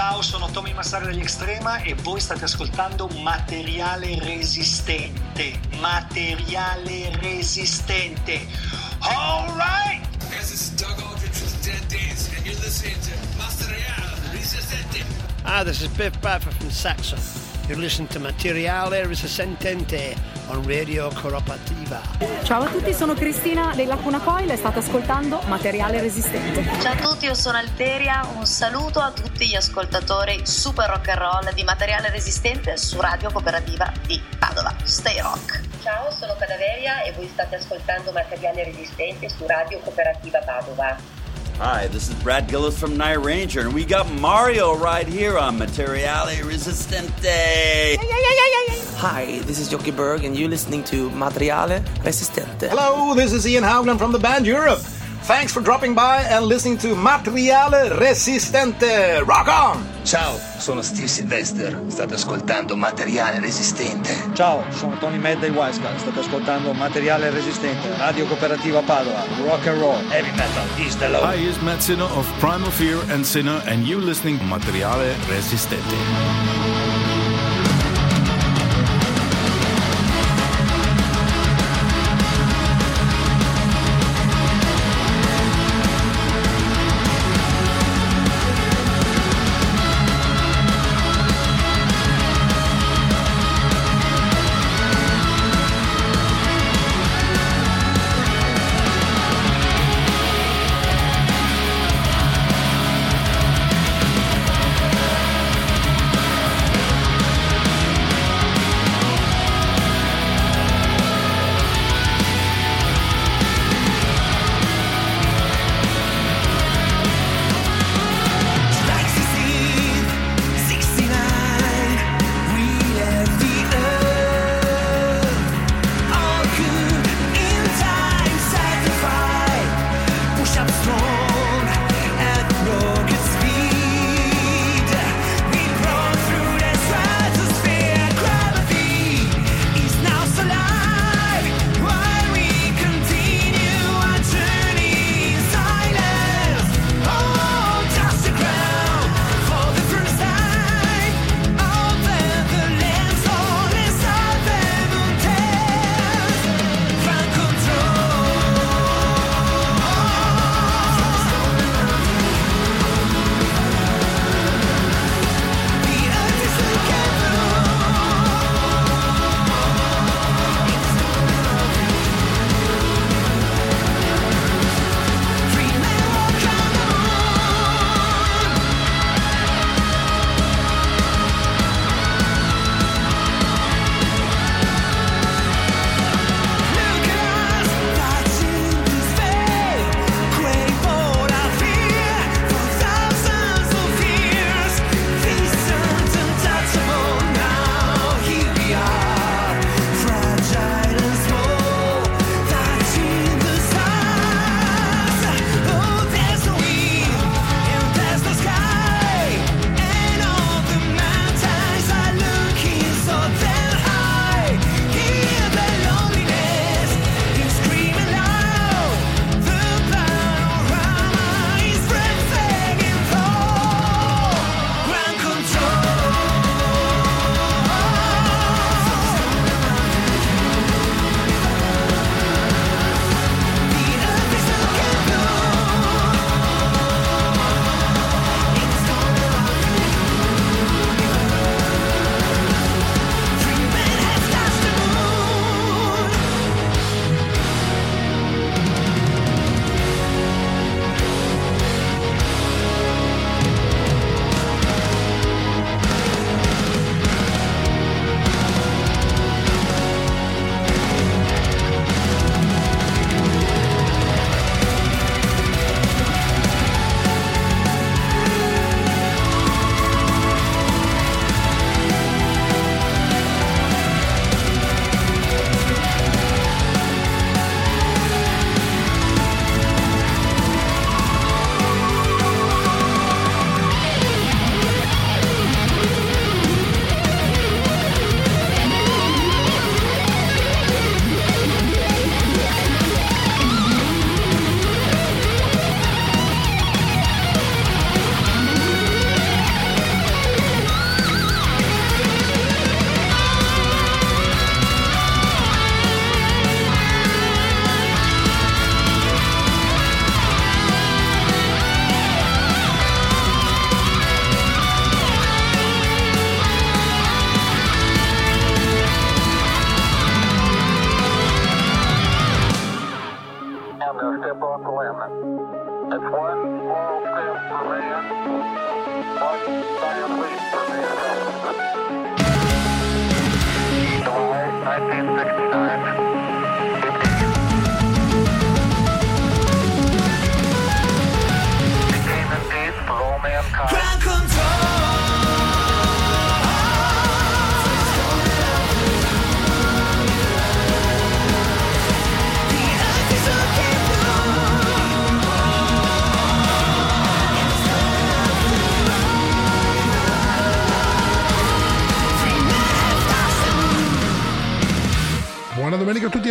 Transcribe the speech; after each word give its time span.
Ciao, 0.00 0.22
sono 0.22 0.50
Tommy 0.50 0.72
Massaro 0.72 1.04
degli 1.04 1.20
Extrema 1.20 1.82
e 1.82 1.92
voi 1.92 2.20
state 2.20 2.44
ascoltando 2.44 3.06
Materiale 3.18 4.18
Resistente. 4.18 5.60
Materiale 5.78 7.14
Resistente. 7.18 8.46
Alright! 9.00 10.00
This 10.30 10.52
is 10.52 10.70
Doug 10.70 10.98
Aldrich 11.02 11.38
with 11.42 11.62
Dead 11.62 11.86
Days, 11.88 12.30
and 12.34 12.46
you're 12.46 12.58
listening 12.60 12.98
to 12.98 13.10
Materiale 13.36 14.32
Resistente. 14.32 15.04
Ah, 15.44 15.62
this 15.64 15.82
is 15.82 15.88
Biff 15.88 16.18
Buffer 16.22 16.50
from 16.50 16.70
Saxon. 16.70 17.49
You're 17.70 17.80
listening 17.80 18.10
to 18.10 18.18
Materiale 18.18 19.06
Resistente 19.06 20.16
on 20.48 20.66
Radio 20.66 21.08
Cooperativa. 21.14 22.00
Ciao 22.42 22.62
a 22.62 22.66
tutti, 22.66 22.92
sono 22.92 23.14
Cristina 23.14 23.72
dei 23.76 23.86
Lacuna 23.86 24.18
Coil 24.18 24.50
e 24.50 24.56
state 24.56 24.80
ascoltando 24.80 25.40
Materiale 25.46 26.00
Resistente. 26.00 26.64
Ciao 26.80 26.94
a 26.94 26.96
tutti, 26.96 27.26
io 27.26 27.34
sono 27.34 27.58
Alteria, 27.58 28.26
un 28.34 28.44
saluto 28.44 28.98
a 28.98 29.12
tutti 29.12 29.46
gli 29.46 29.54
ascoltatori 29.54 30.44
super 30.44 30.88
rock 30.88 31.10
and 31.10 31.18
roll 31.18 31.54
di 31.54 31.62
Materiale 31.62 32.10
Resistente 32.10 32.76
su 32.76 33.00
Radio 33.00 33.30
Cooperativa 33.30 33.92
di 34.04 34.20
Padova. 34.36 34.74
Stay 34.82 35.20
rock! 35.20 35.60
Ciao, 35.80 36.10
sono 36.10 36.34
Cadaveria 36.36 37.02
e 37.02 37.12
voi 37.12 37.28
state 37.28 37.54
ascoltando 37.54 38.10
Materiale 38.10 38.64
Resistente 38.64 39.28
su 39.28 39.46
Radio 39.46 39.78
Cooperativa 39.78 40.40
Padova. 40.40 41.19
Hi, 41.60 41.88
this 41.88 42.08
is 42.08 42.14
Brad 42.22 42.48
Gillis 42.48 42.80
from 42.80 42.96
Night 42.96 43.22
Ranger, 43.22 43.60
and 43.60 43.74
we 43.74 43.84
got 43.84 44.10
Mario 44.12 44.74
right 44.74 45.06
here 45.06 45.36
on 45.36 45.58
Materiale 45.58 46.40
Resistente. 46.40 47.98
Hi, 48.96 49.40
this 49.40 49.58
is 49.58 49.68
Jockey 49.68 49.90
Berg, 49.90 50.24
and 50.24 50.34
you're 50.38 50.48
listening 50.48 50.82
to 50.84 51.10
Materiale 51.10 51.84
Resistente. 52.02 52.66
Hello, 52.66 53.12
this 53.12 53.34
is 53.34 53.46
Ian 53.46 53.64
Howland 53.64 53.98
from 53.98 54.10
the 54.10 54.18
band 54.18 54.46
Europe. 54.46 54.80
Thanks 55.30 55.52
for 55.52 55.62
dropping 55.62 55.94
by 55.94 56.24
and 56.28 56.46
listening 56.46 56.76
to 56.78 56.96
Materiale 56.96 57.88
Resistente. 57.88 59.22
Rock 59.24 59.46
on! 59.46 59.86
Ciao, 60.02 60.36
sono 60.58 60.82
Steve 60.82 61.06
Sylvester, 61.06 61.80
state 61.86 62.14
ascoltando 62.14 62.74
Materiale 62.74 63.38
Resistente. 63.38 64.12
Ciao, 64.34 64.64
sono 64.70 64.98
Tony 64.98 65.18
Mad 65.18 65.38
dei 65.38 65.50
Wiseguy, 65.50 65.98
state 65.98 66.18
ascoltando 66.18 66.72
Materiale 66.72 67.30
Resistente, 67.30 67.96
Radio 67.96 68.26
Cooperativa 68.26 68.82
Padova, 68.82 69.24
Rock 69.44 69.68
and 69.68 69.78
Roll, 69.78 70.02
Heavy 70.10 70.32
Metal, 70.32 70.64
is 70.84 70.96
the 70.96 71.08
law. 71.08 71.22
Hi, 71.22 71.36
it's 71.36 71.60
Matt 71.60 71.80
Sinner 71.80 72.10
of 72.16 72.26
Primal 72.40 72.72
Fear 72.72 72.98
and 73.12 73.24
Sinner, 73.24 73.62
and 73.66 73.86
you 73.86 74.00
listening 74.00 74.36
to 74.36 74.44
Materiale 74.46 75.14
Resistente. 75.28 76.89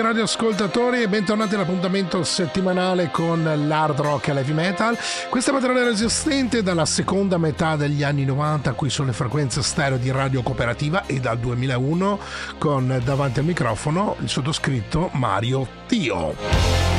Radioascoltatori 0.09 1.03
e 1.03 1.07
bentornati 1.07 1.53
all'appuntamento 1.53 2.23
settimanale 2.23 3.11
con 3.11 3.43
l'hard 3.67 3.99
rock 3.99 4.29
e 4.29 4.33
l'heavy 4.33 4.53
metal. 4.53 4.97
Questa 5.29 5.51
materiale 5.51 5.83
resistente 5.83 6.63
dalla 6.63 6.85
seconda 6.85 7.37
metà 7.37 7.75
degli 7.75 8.01
anni 8.01 8.25
90 8.25 8.73
qui 8.73 8.89
sulle 8.89 9.13
frequenze 9.13 9.61
stereo 9.61 9.97
di 9.97 10.09
Radio 10.09 10.41
Cooperativa 10.41 11.05
e 11.05 11.19
dal 11.19 11.37
2001 11.37 12.19
con 12.57 12.99
davanti 13.03 13.37
al 13.37 13.45
microfono 13.45 14.15
il 14.21 14.29
sottoscritto 14.29 15.09
Mario 15.13 15.67
Tio. 15.85 16.98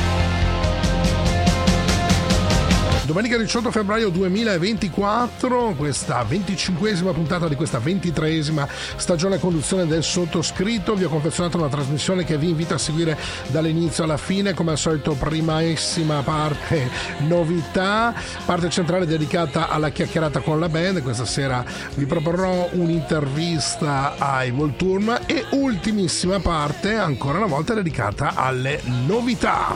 Domenica 3.11 3.35
18 3.35 3.71
febbraio 3.71 4.07
2024, 4.07 5.73
questa 5.75 6.23
25esima 6.23 7.11
puntata 7.11 7.49
di 7.49 7.55
questa 7.55 7.77
23esima 7.77 8.65
stagione 8.95 9.37
conduzione 9.37 9.85
del 9.85 10.01
sottoscritto. 10.01 10.95
Vi 10.95 11.03
ho 11.03 11.09
confezionato 11.09 11.57
una 11.57 11.67
trasmissione 11.67 12.23
che 12.23 12.37
vi 12.37 12.51
invito 12.51 12.73
a 12.73 12.77
seguire 12.77 13.17
dall'inizio 13.47 14.05
alla 14.05 14.15
fine, 14.15 14.53
come 14.53 14.71
al 14.71 14.77
solito 14.77 15.11
primissima 15.15 16.21
parte 16.21 16.89
novità, 17.27 18.13
parte 18.45 18.69
centrale 18.69 19.05
dedicata 19.05 19.67
alla 19.67 19.89
chiacchierata 19.89 20.39
con 20.39 20.61
la 20.61 20.69
band. 20.69 21.01
Questa 21.03 21.25
sera 21.25 21.65
vi 21.95 22.05
proporrò 22.05 22.69
un'intervista 22.71 24.15
ai 24.17 24.51
Volturm 24.51 25.19
e 25.25 25.47
ultimissima 25.49 26.39
parte 26.39 26.95
ancora 26.95 27.39
una 27.39 27.47
volta 27.47 27.73
dedicata 27.73 28.35
alle 28.35 28.79
novità. 29.05 29.75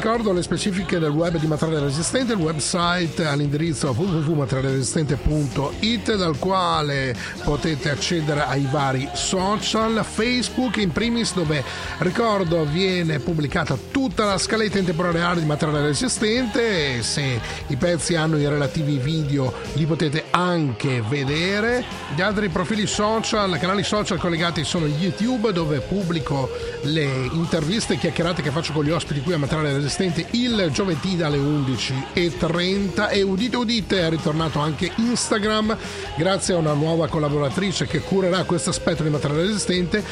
ricordo 0.03 0.33
le 0.33 0.41
specifiche 0.41 0.99
del 0.99 1.11
web 1.11 1.37
di 1.37 1.47
Materiale 1.47 1.85
Resistente, 1.85 2.33
il 2.33 2.39
website 2.39 3.25
all'indirizzo 3.25 3.95
www.materialeresistente.it 3.97 6.17
dal 6.17 6.37
quale 6.39 7.15
potete 7.41 7.89
accedere 7.89 8.43
ai 8.43 8.67
vari 8.69 9.07
social, 9.13 10.03
Facebook 10.03 10.75
in 10.75 10.91
primis 10.91 11.33
dove 11.33 11.63
ricordo 11.99 12.65
viene 12.65 13.19
pubblicata 13.19 13.77
tutta 13.91 14.25
la 14.25 14.37
scaletta 14.37 14.77
in 14.77 14.83
tempo 14.83 15.09
reale 15.09 15.39
di 15.39 15.45
Materiale 15.45 15.85
Resistente 15.85 16.97
e 16.97 17.01
se 17.01 17.39
i 17.67 17.77
pezzi 17.77 18.15
hanno 18.15 18.37
i 18.37 18.45
relativi 18.45 18.97
video 18.97 19.53
li 19.75 19.85
potete 19.85 20.25
anche 20.31 21.01
vedere. 21.07 21.81
Gli 22.13 22.19
altri 22.19 22.49
profili 22.49 22.87
social, 22.87 23.57
canali 23.57 23.83
social 23.83 24.19
collegati 24.19 24.65
sono 24.65 24.85
YouTube 24.85 25.53
dove 25.53 25.79
pubblico 25.79 26.49
le 26.81 27.29
interviste 27.31 27.93
e 27.93 27.97
chiacchierate 27.97 28.41
che 28.41 28.51
faccio 28.51 28.73
con 28.73 28.83
gli 28.83 28.89
ospiti 28.89 29.21
qui 29.21 29.31
a 29.31 29.37
Materiale 29.37 29.71
Resistente 29.71 29.91
il 30.31 30.69
giovedì 30.71 31.15
dalle 31.15 31.37
11.30 31.37 33.11
e 33.11 33.21
udite 33.21 33.57
udite 33.57 34.01
è 34.01 34.09
ritornato 34.09 34.59
anche 34.59 34.91
Instagram 34.95 35.77
grazie 36.17 36.55
a 36.55 36.57
una 36.57 36.73
nuova 36.73 37.07
collaboratrice 37.07 37.85
che 37.85 37.99
curerà 37.99 38.43
questo 38.43 38.71
aspetto 38.71 39.03
di 39.03 39.09
materiale 39.09 39.43
resistente 39.43 40.03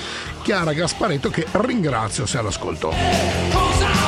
Chiara 0.44 0.74
Gasparetto 0.74 1.30
che 1.30 1.48
ringrazio 1.52 2.28
se 2.28 2.38
all'ascolto. 2.38 4.01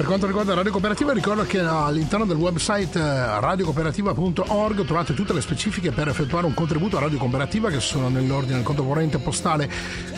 Per 0.00 0.08
quanto 0.08 0.26
riguarda 0.26 0.54
Radio 0.54 0.72
Cooperativa 0.72 1.12
ricordo 1.12 1.42
che 1.42 1.60
all'interno 1.60 2.24
del 2.24 2.38
website 2.38 2.98
eh, 2.98 3.38
radiocooperativa.org 3.38 4.86
trovate 4.86 5.12
tutte 5.12 5.34
le 5.34 5.42
specifiche 5.42 5.90
per 5.92 6.08
effettuare 6.08 6.46
un 6.46 6.54
contributo 6.54 6.96
a 6.96 7.00
Radio 7.00 7.18
Cooperativa 7.18 7.68
che 7.68 7.80
sono 7.80 8.08
nell'ordine 8.08 8.54
del 8.54 8.62
conto 8.62 8.82
corrente 8.82 9.18
postale 9.18 9.68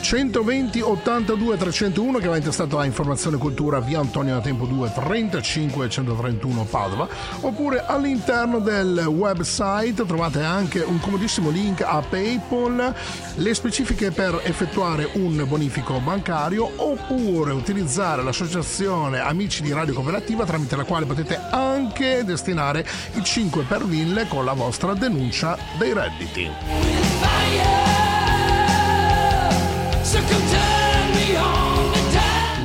120 0.01 0.81
82 0.83 1.57
301 1.57 2.19
che 2.19 2.29
va 2.29 2.37
intestato 2.37 2.79
a 2.79 2.85
Informazione 2.85 3.39
Cultura 3.39 3.81
via 3.81 3.99
Antonio 3.99 4.35
da 4.35 4.41
Tempo 4.41 4.67
2 4.67 4.93
35 4.93 5.89
131 5.89 6.63
Padova. 6.63 7.09
Oppure 7.41 7.85
all'interno 7.85 8.61
del 8.61 8.99
website 8.99 10.07
trovate 10.07 10.45
anche 10.45 10.79
un 10.79 11.01
comodissimo 11.01 11.51
link 11.51 11.83
a 11.83 12.01
PayPal 12.09 12.95
le 13.35 13.55
specifiche 13.55 14.13
per 14.13 14.43
effettuare 14.45 15.09
un 15.15 15.45
bonifico 15.49 15.99
bancario 15.99 16.71
oppure 16.77 17.51
utilizzare 17.51 18.23
l'associazione 18.23 19.19
Amici 19.19 19.63
di 19.63 19.71
Radio 19.73 19.95
Cooperativa 19.95 20.45
tramite 20.45 20.77
la 20.77 20.85
quale 20.85 21.07
potete 21.07 21.39
anche 21.51 22.25
destinare 22.25 22.87
i 23.15 23.23
5 23.23 23.65
per 23.65 23.85
1000 23.85 24.27
con 24.29 24.45
la 24.45 24.53
vostra 24.53 24.95
denuncia 24.95 25.57
dei 25.79 25.93
redditi. 25.93 26.51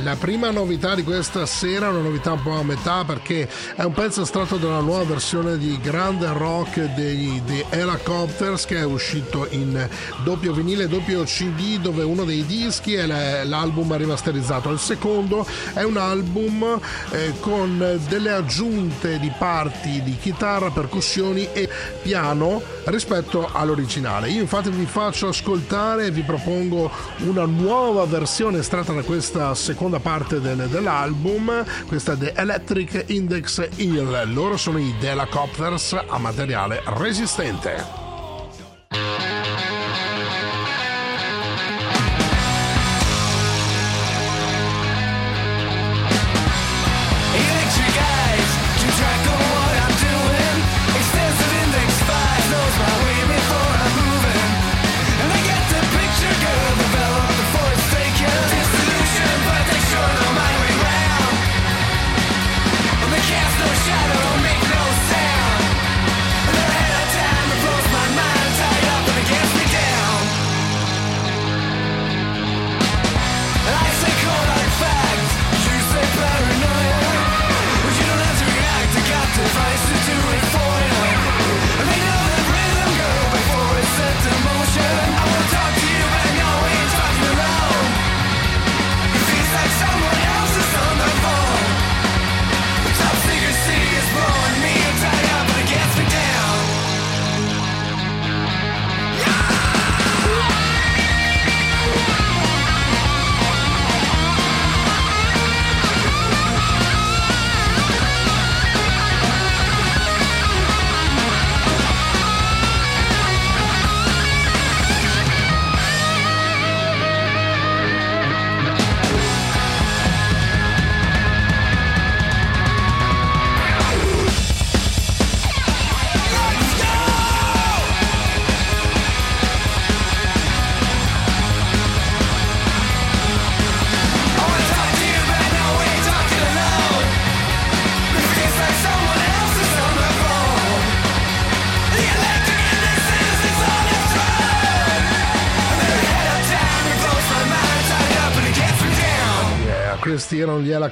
La 0.08 0.16
prima 0.16 0.50
novità 0.50 0.94
di 0.94 1.04
questa 1.04 1.44
sera 1.44 1.90
una 1.90 2.00
novità 2.00 2.32
un 2.32 2.42
po' 2.42 2.52
a 2.52 2.64
metà 2.64 3.04
perché 3.04 3.46
è 3.74 3.82
un 3.82 3.92
pezzo 3.92 4.22
estratto 4.22 4.56
dalla 4.56 4.80
nuova 4.80 5.04
versione 5.04 5.58
di 5.58 5.78
Grand 5.82 6.24
Rock 6.24 6.94
dei, 6.94 7.42
dei 7.44 7.62
Helicopters 7.68 8.64
che 8.64 8.78
è 8.78 8.84
uscito 8.86 9.46
in 9.50 9.86
doppio 10.24 10.54
vinile 10.54 10.88
doppio 10.88 11.24
CD 11.24 11.78
dove 11.78 12.04
uno 12.04 12.24
dei 12.24 12.46
dischi 12.46 12.94
è 12.94 13.04
l'album 13.44 13.94
rimasterizzato. 13.98 14.70
Il 14.70 14.78
secondo 14.78 15.46
è 15.74 15.82
un 15.82 15.98
album 15.98 16.80
eh, 17.10 17.34
con 17.40 18.00
delle 18.08 18.32
aggiunte 18.32 19.18
di 19.18 19.30
parti 19.36 20.02
di 20.02 20.16
chitarra, 20.16 20.70
percussioni 20.70 21.50
e 21.52 21.68
piano 22.00 22.62
rispetto 22.84 23.50
all'originale. 23.52 24.30
Io 24.30 24.40
infatti 24.40 24.70
vi 24.70 24.86
faccio 24.86 25.28
ascoltare 25.28 26.06
e 26.06 26.10
vi 26.10 26.22
propongo 26.22 26.90
una 27.26 27.44
nuova 27.44 28.06
versione 28.06 28.60
estratta 28.60 28.94
da 28.94 29.02
questa 29.02 29.54
seconda 29.54 29.96
parte 29.98 30.40
del, 30.40 30.68
dell'album, 30.68 31.64
questa 31.86 32.16
The 32.16 32.32
Electric 32.36 33.04
Index 33.08 33.68
Hill. 33.76 34.32
Loro 34.32 34.56
sono 34.56 34.78
i 34.78 34.94
Delacopters 34.98 36.04
a 36.06 36.18
materiale 36.18 36.82
resistente. 36.84 38.07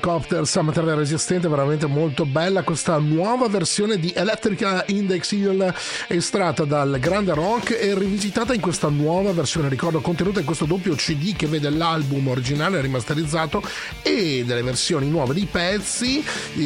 A 0.00 0.62
materiale 0.62 0.94
resistente, 0.96 1.48
veramente 1.48 1.86
molto 1.86 2.24
bella 2.26 2.62
questa 2.62 2.98
nuova 2.98 3.48
versione 3.48 3.98
di 3.98 4.12
Electrica 4.14 4.84
Index 4.88 5.32
Hill 5.32 5.74
estratta 6.08 6.64
dal 6.64 6.98
grande 6.98 7.34
rock 7.34 7.76
e 7.78 7.94
rivisitata 7.94 8.54
in 8.54 8.60
questa 8.60 8.88
nuova 8.88 9.32
versione, 9.32 9.68
ricordo 9.68 10.00
contenuta 10.00 10.40
in 10.40 10.46
questo 10.46 10.64
doppio 10.64 10.94
CD 10.94 11.34
che 11.34 11.46
vede 11.46 11.70
l'album 11.70 12.28
originale 12.28 12.80
rimasterizzato 12.80 13.62
e 14.02 14.44
delle 14.44 14.62
versioni 14.62 15.08
nuove 15.08 15.34
di 15.34 15.46
pezzi 15.50 16.24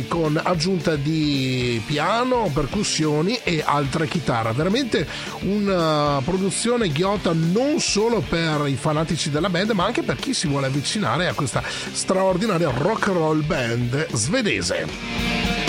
con 0.09 0.41
aggiunta 0.43 0.97
di 0.97 1.81
piano, 1.87 2.51
percussioni 2.53 3.39
e 3.43 3.63
altre 3.65 4.09
chitarre. 4.09 4.53
Veramente 4.53 5.07
una 5.41 6.21
produzione 6.25 6.89
ghiotta 6.89 7.33
non 7.33 7.81
solo 7.81 8.21
per 8.21 8.67
i 8.67 8.77
fanatici 8.77 9.31
della 9.31 9.49
band 9.49 9.71
ma 9.71 9.85
anche 9.85 10.03
per 10.03 10.17
chi 10.17 10.35
si 10.35 10.49
vuole 10.49 10.67
avvicinare 10.67 11.29
a 11.29 11.35
questa 11.35 11.63
straordinaria 11.93 12.71
rock 12.71 13.07
roll 13.21 13.43
band 13.43 13.93
svedese. 14.15 15.60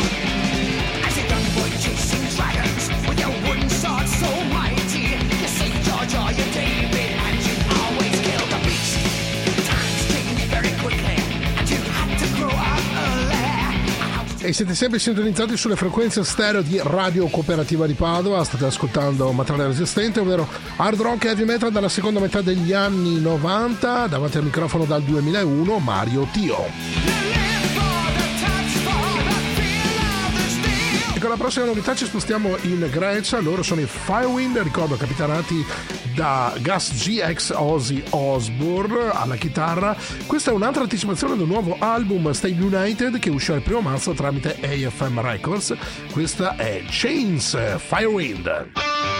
E 14.43 14.53
siete 14.53 14.74
sempre 14.74 14.98
sintonizzati 14.98 15.55
sulle 15.55 15.75
frequenze 15.75 16.24
stereo 16.24 16.63
di 16.63 16.79
Radio 16.81 17.27
Cooperativa 17.27 17.86
di 17.86 17.93
Padova, 17.93 18.43
state 18.43 18.65
ascoltando 18.65 19.31
materiale 19.31 19.67
resistente, 19.67 20.19
ovvero 20.19 20.48
hard 20.77 21.00
rock 21.00 21.25
e 21.25 21.27
heavy 21.27 21.45
metal 21.45 21.71
dalla 21.71 21.88
seconda 21.88 22.19
metà 22.19 22.41
degli 22.41 22.74
anni 22.74 23.19
90, 23.19 24.07
davanti 24.07 24.38
al 24.38 24.43
microfono 24.43 24.86
dal 24.86 25.03
2001 25.03 25.77
Mario 25.77 26.27
Tio. 26.31 27.21
con 31.19 31.29
la 31.29 31.38
prossima 31.38 31.65
novità 31.65 31.93
ci 31.93 32.05
spostiamo 32.05 32.57
in 32.63 32.89
Grecia, 32.89 33.39
loro 33.39 33.62
sono 33.62 33.81
i 33.81 33.86
Firewind, 33.86 34.57
ricordo 34.57 34.95
capitanati 34.95 35.63
da 36.15 36.53
Gus 36.60 37.03
GX 37.03 37.53
Ozzy 37.56 38.03
Osbourne 38.10 39.10
alla 39.12 39.36
chitarra. 39.36 39.96
Questa 40.25 40.51
è 40.51 40.53
un'altra 40.53 40.84
anticipazione 40.84 41.36
del 41.36 41.48
nuovo 41.48 41.75
album 41.80 42.32
Stay 42.32 42.58
United 42.60 43.20
che 43.20 43.30
uscirà 43.30 43.58
il 43.58 43.63
primo 43.63 43.82
marzo 43.82 44.13
tramite 44.13 44.58
AFM 44.62 45.22
Records. 45.22 45.75
Questa 46.12 46.56
è 46.56 46.84
Chains 46.88 47.58
Firewind. 47.77 49.11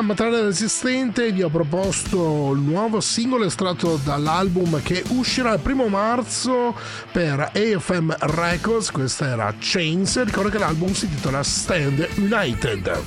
Materiale 0.00 0.42
resistente, 0.42 1.32
vi 1.32 1.42
ho 1.42 1.48
proposto 1.48 2.52
il 2.52 2.60
nuovo 2.60 3.00
singolo 3.00 3.44
estratto 3.44 4.00
dall'album 4.02 4.80
che 4.80 5.02
uscirà 5.08 5.52
il 5.54 5.60
primo 5.60 5.88
marzo 5.88 6.74
per 7.10 7.50
AFM 7.52 8.14
Records, 8.20 8.90
questa 8.92 9.26
era 9.26 9.52
Chains, 9.58 10.22
ricordo 10.22 10.50
che 10.50 10.58
l'album 10.58 10.92
si 10.92 11.06
intitola 11.06 11.42
Stand 11.42 12.08
United. 12.16 13.02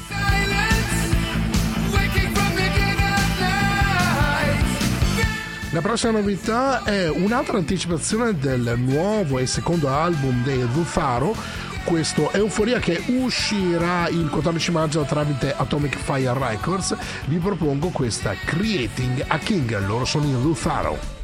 La 5.72 5.82
prossima 5.82 6.12
novità 6.12 6.84
è 6.84 7.10
un'altra 7.10 7.58
anticipazione 7.58 8.38
del 8.38 8.74
nuovo 8.78 9.40
e 9.40 9.46
secondo 9.48 9.88
album 9.88 10.44
dei 10.44 10.62
Rufaro, 10.74 11.34
questo 11.84 12.32
Euforia 12.32 12.80
che 12.80 13.02
uscirà 13.08 14.08
il 14.10 14.30
14 14.30 14.72
maggio 14.72 15.04
tramite 15.04 15.54
Atomic 15.56 15.98
Fire 15.98 16.34
Records. 16.34 16.96
Vi 17.26 17.38
propongo 17.38 17.90
questa 17.90 18.34
Creating 18.34 19.24
a 19.28 19.38
King, 19.38 19.86
loro 19.86 20.06
sono 20.06 20.26
in 20.26 20.42
Rufaro. 20.42 21.21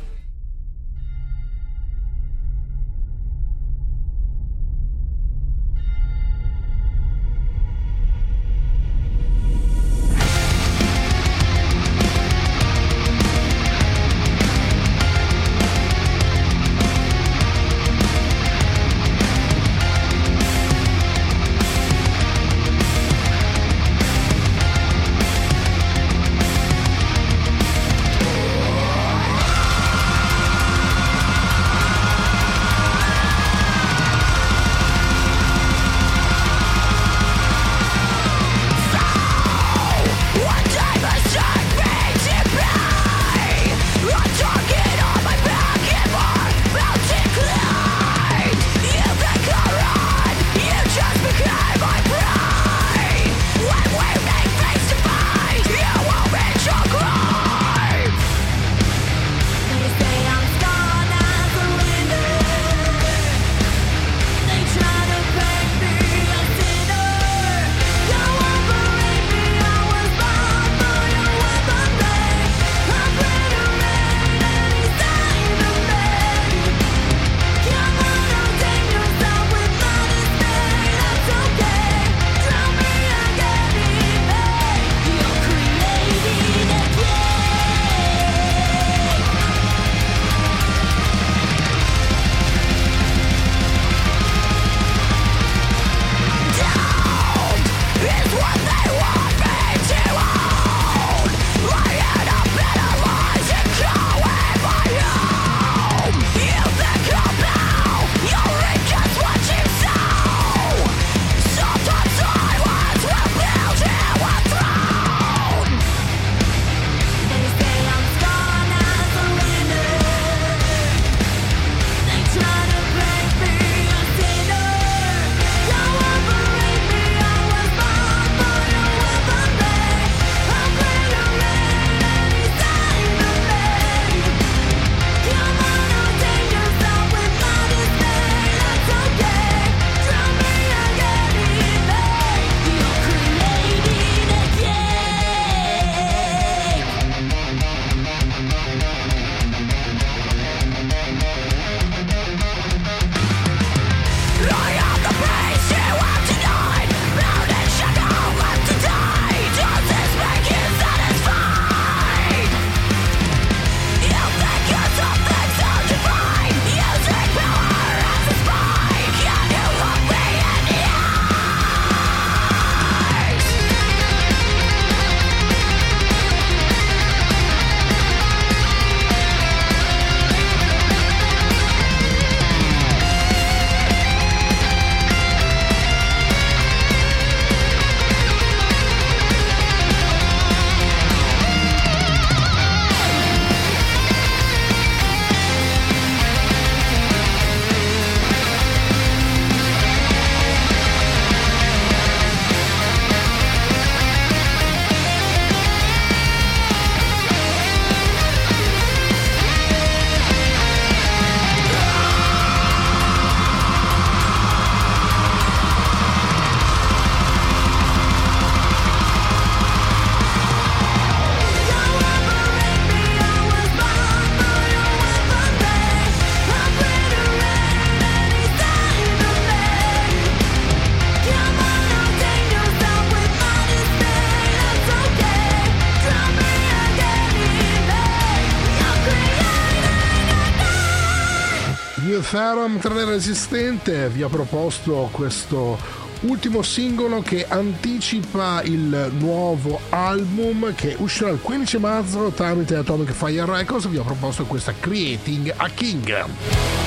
Tra 242.79 243.05
resistente, 243.05 244.07
vi 244.09 244.21
ha 244.21 244.27
proposto 244.27 245.09
questo 245.11 245.77
ultimo 246.21 246.61
singolo 246.61 247.21
che 247.21 247.45
anticipa 247.47 248.61
il 248.63 249.11
nuovo 249.17 249.79
album 249.89 250.73
che 250.75 250.95
uscirà 250.99 251.31
il 251.31 251.39
15 251.41 251.77
marzo 251.79 252.29
tramite 252.29 252.75
Atomic 252.75 253.11
Fire 253.11 253.45
Records. 253.45 253.87
Vi 253.87 253.97
ha 253.97 254.03
proposto 254.03 254.45
questa 254.45 254.73
Creating 254.79 255.53
a 255.57 255.69
King. 255.69 256.86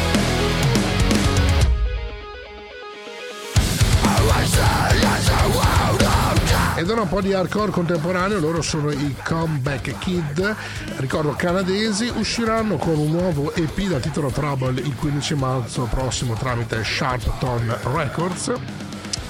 Un 6.90 7.08
po' 7.08 7.20
di 7.20 7.32
hardcore 7.32 7.70
contemporaneo, 7.70 8.40
loro 8.40 8.60
sono 8.62 8.90
i 8.90 9.16
Comeback 9.24 9.96
Kid, 9.98 10.56
ricordo 10.96 11.30
canadesi, 11.30 12.12
usciranno 12.14 12.76
con 12.76 12.98
un 12.98 13.10
nuovo 13.10 13.54
EP 13.54 13.80
dal 13.82 14.00
titolo 14.00 14.28
Trouble 14.28 14.80
il 14.80 14.94
15 14.96 15.34
marzo 15.34 15.84
prossimo 15.84 16.34
tramite 16.34 16.82
Sharpton 16.84 17.78
Records. 17.94 18.52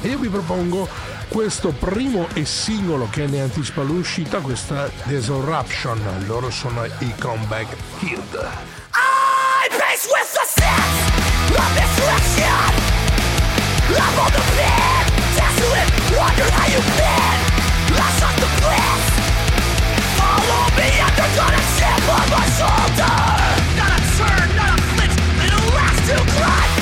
E 0.00 0.08
io 0.08 0.18
vi 0.18 0.28
propongo 0.28 0.88
questo 1.28 1.68
primo 1.70 2.26
e 2.32 2.44
singolo 2.44 3.08
che 3.10 3.26
ne 3.26 3.42
anticipa 3.42 3.82
l'uscita, 3.82 4.40
questa 4.40 4.90
Desorruption, 5.04 6.24
loro 6.26 6.50
sono 6.50 6.84
i 6.84 7.14
Comeback 7.20 7.76
Kid. 7.98 8.48
I 8.94 9.68
face 9.70 10.08
with 10.08 10.32
the 10.32 10.46
sense 10.60 11.56
of 11.56 11.74
destruction. 11.74 12.74
I'm 13.94 14.18
on 14.18 14.32
the 14.32 14.44
bed, 14.56 15.06
desolate, 15.36 16.18
wonder 16.18 16.50
how 16.50 16.66
you've 16.66 16.96
been. 16.96 17.49
Follow 20.50 20.70
me, 20.76 20.90
gonna 21.36 21.62
chip 21.78 22.02
on 22.10 22.26
my 22.34 22.44
shoulder. 22.58 23.14
Not 23.78 23.90
a 23.94 24.00
turn, 24.18 24.48
not 24.56 24.78
a 24.78 24.82
flinch, 24.90 25.16
it'll 25.46 25.74
last 25.76 26.02
to 26.10 26.79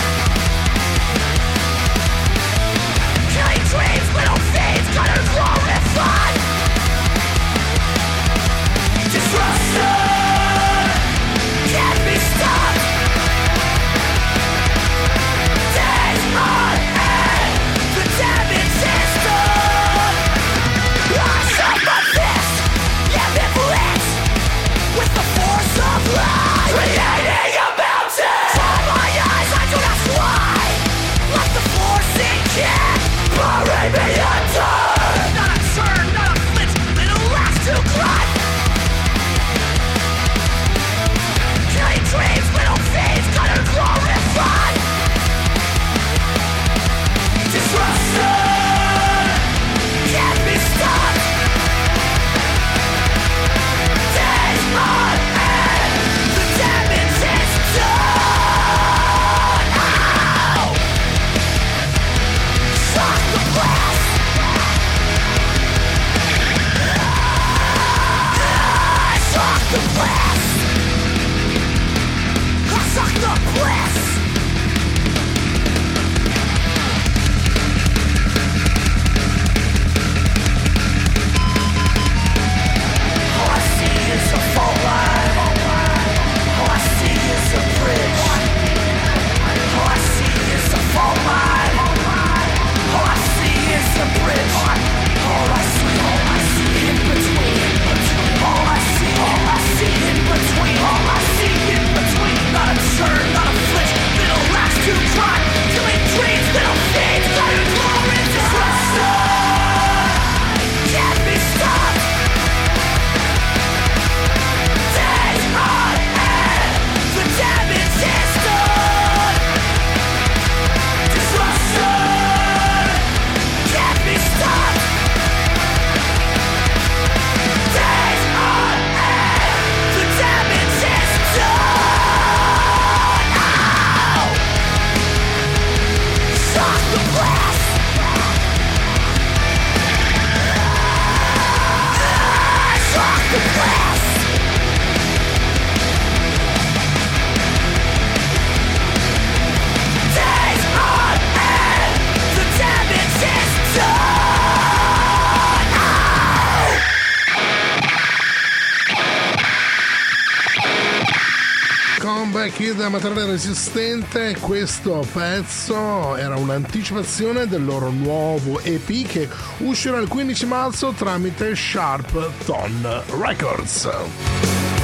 Kid 162.89 162.95
materiale 162.97 163.33
resistente, 163.33 164.37
questo 164.41 165.07
pezzo 165.13 166.17
era 166.17 166.37
un'anticipazione 166.37 167.47
del 167.47 167.63
loro 167.63 167.91
nuovo 167.91 168.61
EP 168.61 169.07
che 169.07 169.29
uscirà 169.59 169.99
il 169.99 170.09
15 170.09 170.47
marzo 170.47 170.93
tramite 170.93 171.55
Sharp 171.55 172.45
Ton 172.47 173.03
Records. 173.21 174.78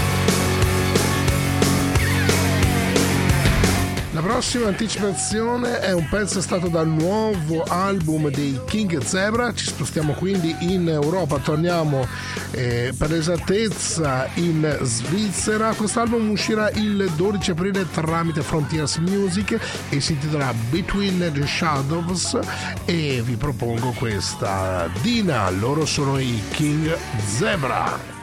Prossima 4.25 4.69
anticipazione 4.69 5.81
è 5.81 5.93
un 5.93 6.09
pezzo 6.09 6.39
estratto 6.39 6.69
dal 6.69 6.89
nuovo 6.89 7.63
album 7.63 8.31
dei 8.31 8.59
King 8.65 8.99
Zebra. 9.03 9.53
Ci 9.53 9.67
spostiamo 9.67 10.15
quindi 10.15 10.57
in 10.61 10.89
Europa, 10.89 11.37
torniamo 11.37 12.07
eh, 12.53 12.95
per 12.97 13.13
esattezza 13.13 14.27
in 14.37 14.79
Svizzera. 14.81 15.75
Quest'album 15.75 16.31
uscirà 16.31 16.71
il 16.71 17.13
12 17.17 17.51
aprile 17.51 17.87
tramite 17.91 18.41
Frontiers 18.41 18.97
Music 18.97 19.59
e 19.91 20.01
si 20.01 20.13
intitolerà 20.13 20.55
Between 20.71 21.31
the 21.31 21.47
Shadows. 21.47 22.39
E 22.87 23.21
vi 23.23 23.37
propongo 23.37 23.91
questa 23.91 24.89
Dina, 25.03 25.51
loro 25.51 25.85
sono 25.85 26.19
i 26.19 26.41
King 26.51 26.97
Zebra. 27.27 28.14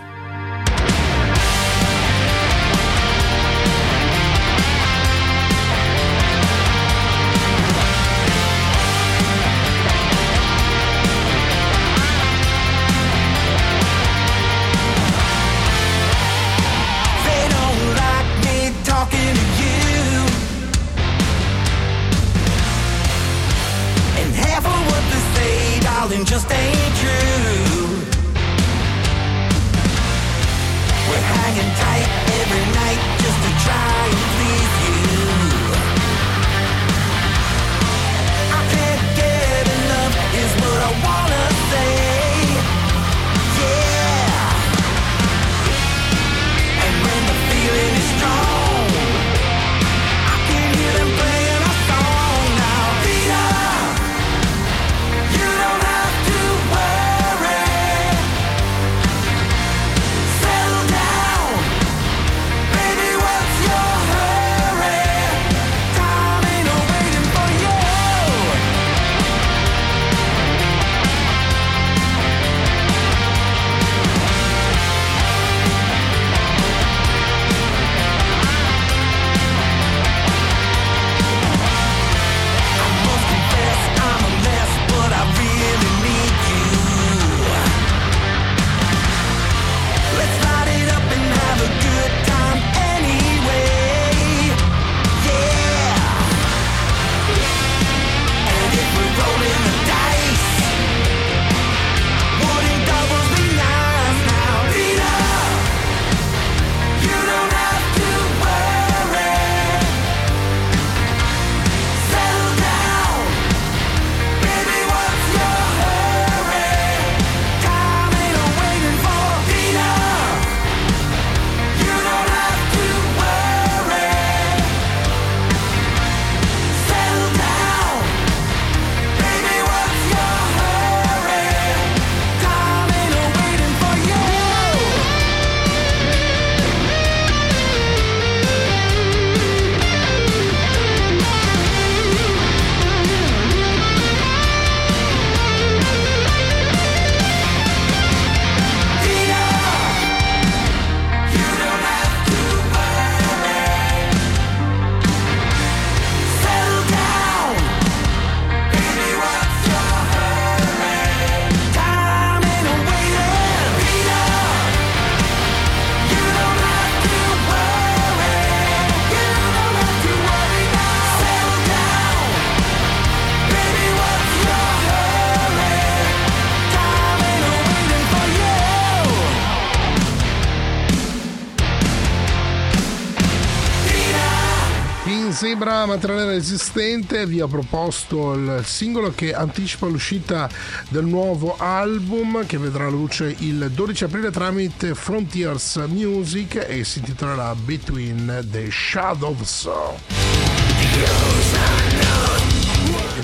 Resistente 186.32 187.26
vi 187.26 187.42
ha 187.42 187.48
proposto 187.48 188.32
il 188.36 188.62
singolo 188.64 189.12
che 189.12 189.34
anticipa 189.34 189.88
l'uscita 189.88 190.50
del 190.88 191.04
nuovo 191.04 191.58
album 191.58 192.46
che 192.46 192.58
vedrà 192.58 192.86
la 192.86 192.90
luce 192.90 193.36
il 193.40 193.70
12 193.70 194.06
aprile 194.06 194.32
tramite 194.32 194.96
Frontiers 194.96 195.76
Music 195.90 196.66
e 196.66 196.86
si 196.86 197.00
intitolerà 197.00 197.54
Between 197.54 198.48
the 198.50 198.70
Shadows. 198.72 199.68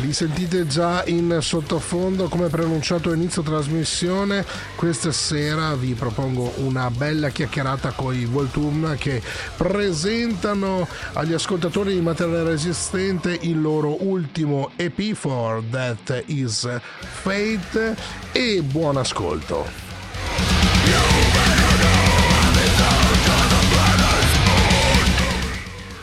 Li 0.07 0.13
sentite 0.13 0.65
già 0.67 1.03
in 1.07 1.39
sottofondo 1.41 2.29
come 2.29 2.47
preannunciato 2.47 3.09
all'inizio 3.09 3.41
trasmissione. 3.41 4.45
Questa 4.77 5.11
sera 5.11 5.75
vi 5.75 5.95
propongo 5.95 6.53
una 6.59 6.89
bella 6.89 7.27
chiacchierata 7.27 7.91
con 7.91 8.15
i 8.15 8.23
Voltum 8.23 8.95
che 8.95 9.21
presentano 9.57 10.87
agli 11.11 11.33
ascoltatori 11.33 11.93
di 11.93 11.99
materiale 11.99 12.51
resistente 12.51 13.37
il 13.41 13.59
loro 13.59 14.01
ultimo 14.05 14.71
EP 14.77 15.13
for 15.13 15.61
That 15.69 16.23
Is 16.27 16.65
Fate 17.21 17.97
e 18.31 18.61
buon 18.61 18.95
ascolto. 18.95 19.65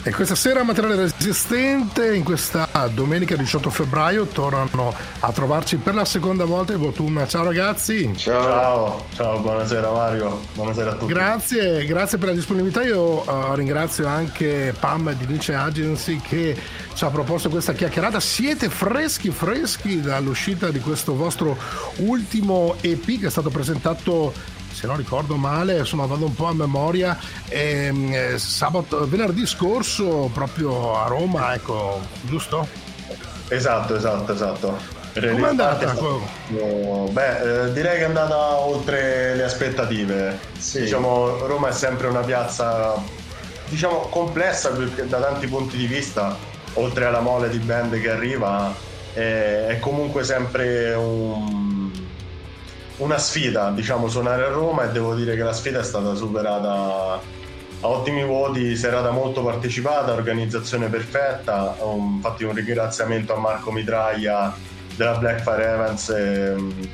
E 0.06 0.12
questa 0.12 0.34
sera 0.34 0.62
Materiale 0.62 0.96
Resistente, 0.96 2.14
in 2.14 2.24
questa 2.24 2.68
domenica 2.92 3.36
18 3.36 3.70
febbraio, 3.70 4.26
tornano 4.26 4.94
a 5.20 5.32
trovarci 5.32 5.76
per 5.76 5.94
la 5.94 6.04
seconda 6.04 6.44
volta 6.44 6.74
i 6.74 6.76
Votum. 6.76 7.26
Ciao 7.26 7.42
ragazzi! 7.42 8.12
Ciao, 8.14 9.06
ciao, 9.14 9.40
buonasera 9.40 9.90
Mario, 9.90 10.42
buonasera 10.52 10.90
a 10.90 10.94
tutti. 10.96 11.10
Grazie, 11.10 11.86
grazie 11.86 12.18
per 12.18 12.28
la 12.28 12.34
disponibilità. 12.34 12.82
Io 12.82 13.24
eh, 13.24 13.56
ringrazio 13.56 14.06
anche 14.06 14.74
Pam 14.78 15.10
di 15.14 15.24
Nice 15.24 15.54
Agency 15.54 16.20
che 16.20 16.54
ci 16.92 17.02
ha 17.02 17.08
proposto 17.08 17.48
questa 17.48 17.72
chiacchierata. 17.72 18.20
Siete 18.20 18.68
freschi, 18.68 19.30
freschi 19.30 20.02
dall'uscita 20.02 20.68
di 20.70 20.80
questo 20.80 21.16
vostro 21.16 21.56
ultimo 22.00 22.76
EP 22.82 23.20
che 23.20 23.28
è 23.28 23.30
stato 23.30 23.48
presentato 23.48 24.34
se 24.74 24.86
non 24.86 24.96
ricordo 24.96 25.36
male, 25.36 25.78
insomma 25.78 26.04
vado 26.06 26.26
un 26.26 26.34
po' 26.34 26.46
a 26.46 26.52
memoria, 26.54 27.16
ehm, 27.48 28.12
eh, 28.12 28.38
sabato, 28.38 29.08
venerdì 29.08 29.46
scorso 29.46 30.28
proprio 30.32 30.96
a 31.00 31.06
Roma, 31.06 31.54
ecco, 31.54 32.00
giusto? 32.22 32.66
Esatto, 33.48 33.94
esatto, 33.96 34.32
esatto. 34.32 34.76
Com'è 35.14 35.48
andata? 35.50 35.88
Stato- 35.90 37.08
Beh, 37.12 37.66
eh, 37.66 37.72
direi 37.72 37.98
che 37.98 38.02
è 38.02 38.06
andata 38.06 38.56
oltre 38.58 39.36
le 39.36 39.44
aspettative. 39.44 40.38
Diciamo, 40.80 41.46
Roma 41.46 41.68
è 41.68 41.72
sempre 41.72 42.08
una 42.08 42.20
piazza, 42.22 42.94
diciamo, 43.68 43.98
complessa 44.10 44.70
da 44.70 45.20
tanti 45.20 45.46
punti 45.46 45.76
di 45.76 45.86
vista, 45.86 46.36
oltre 46.74 47.04
alla 47.04 47.20
mole 47.20 47.48
di 47.48 47.58
band 47.58 48.00
che 48.00 48.10
arriva, 48.10 48.74
è, 49.12 49.66
è 49.68 49.78
comunque 49.78 50.24
sempre 50.24 50.94
un- 50.94 51.83
una 52.98 53.18
sfida, 53.18 53.70
diciamo, 53.70 54.08
suonare 54.08 54.44
a 54.44 54.48
Roma 54.48 54.84
e 54.84 54.92
devo 54.92 55.14
dire 55.14 55.34
che 55.34 55.42
la 55.42 55.52
sfida 55.52 55.80
è 55.80 55.84
stata 55.84 56.14
superata 56.14 57.20
a 57.80 57.88
ottimi 57.88 58.24
voti, 58.24 58.76
serata 58.76 59.10
molto 59.10 59.42
partecipata, 59.42 60.12
organizzazione 60.12 60.88
perfetta, 60.88 61.76
un- 61.80 62.14
infatti 62.14 62.44
un 62.44 62.54
ringraziamento 62.54 63.34
a 63.34 63.38
Marco 63.38 63.72
Mitraglia 63.72 64.54
della 64.96 65.14
Blackfire 65.16 65.64
Evans 65.64 66.08
ehm, 66.10 66.88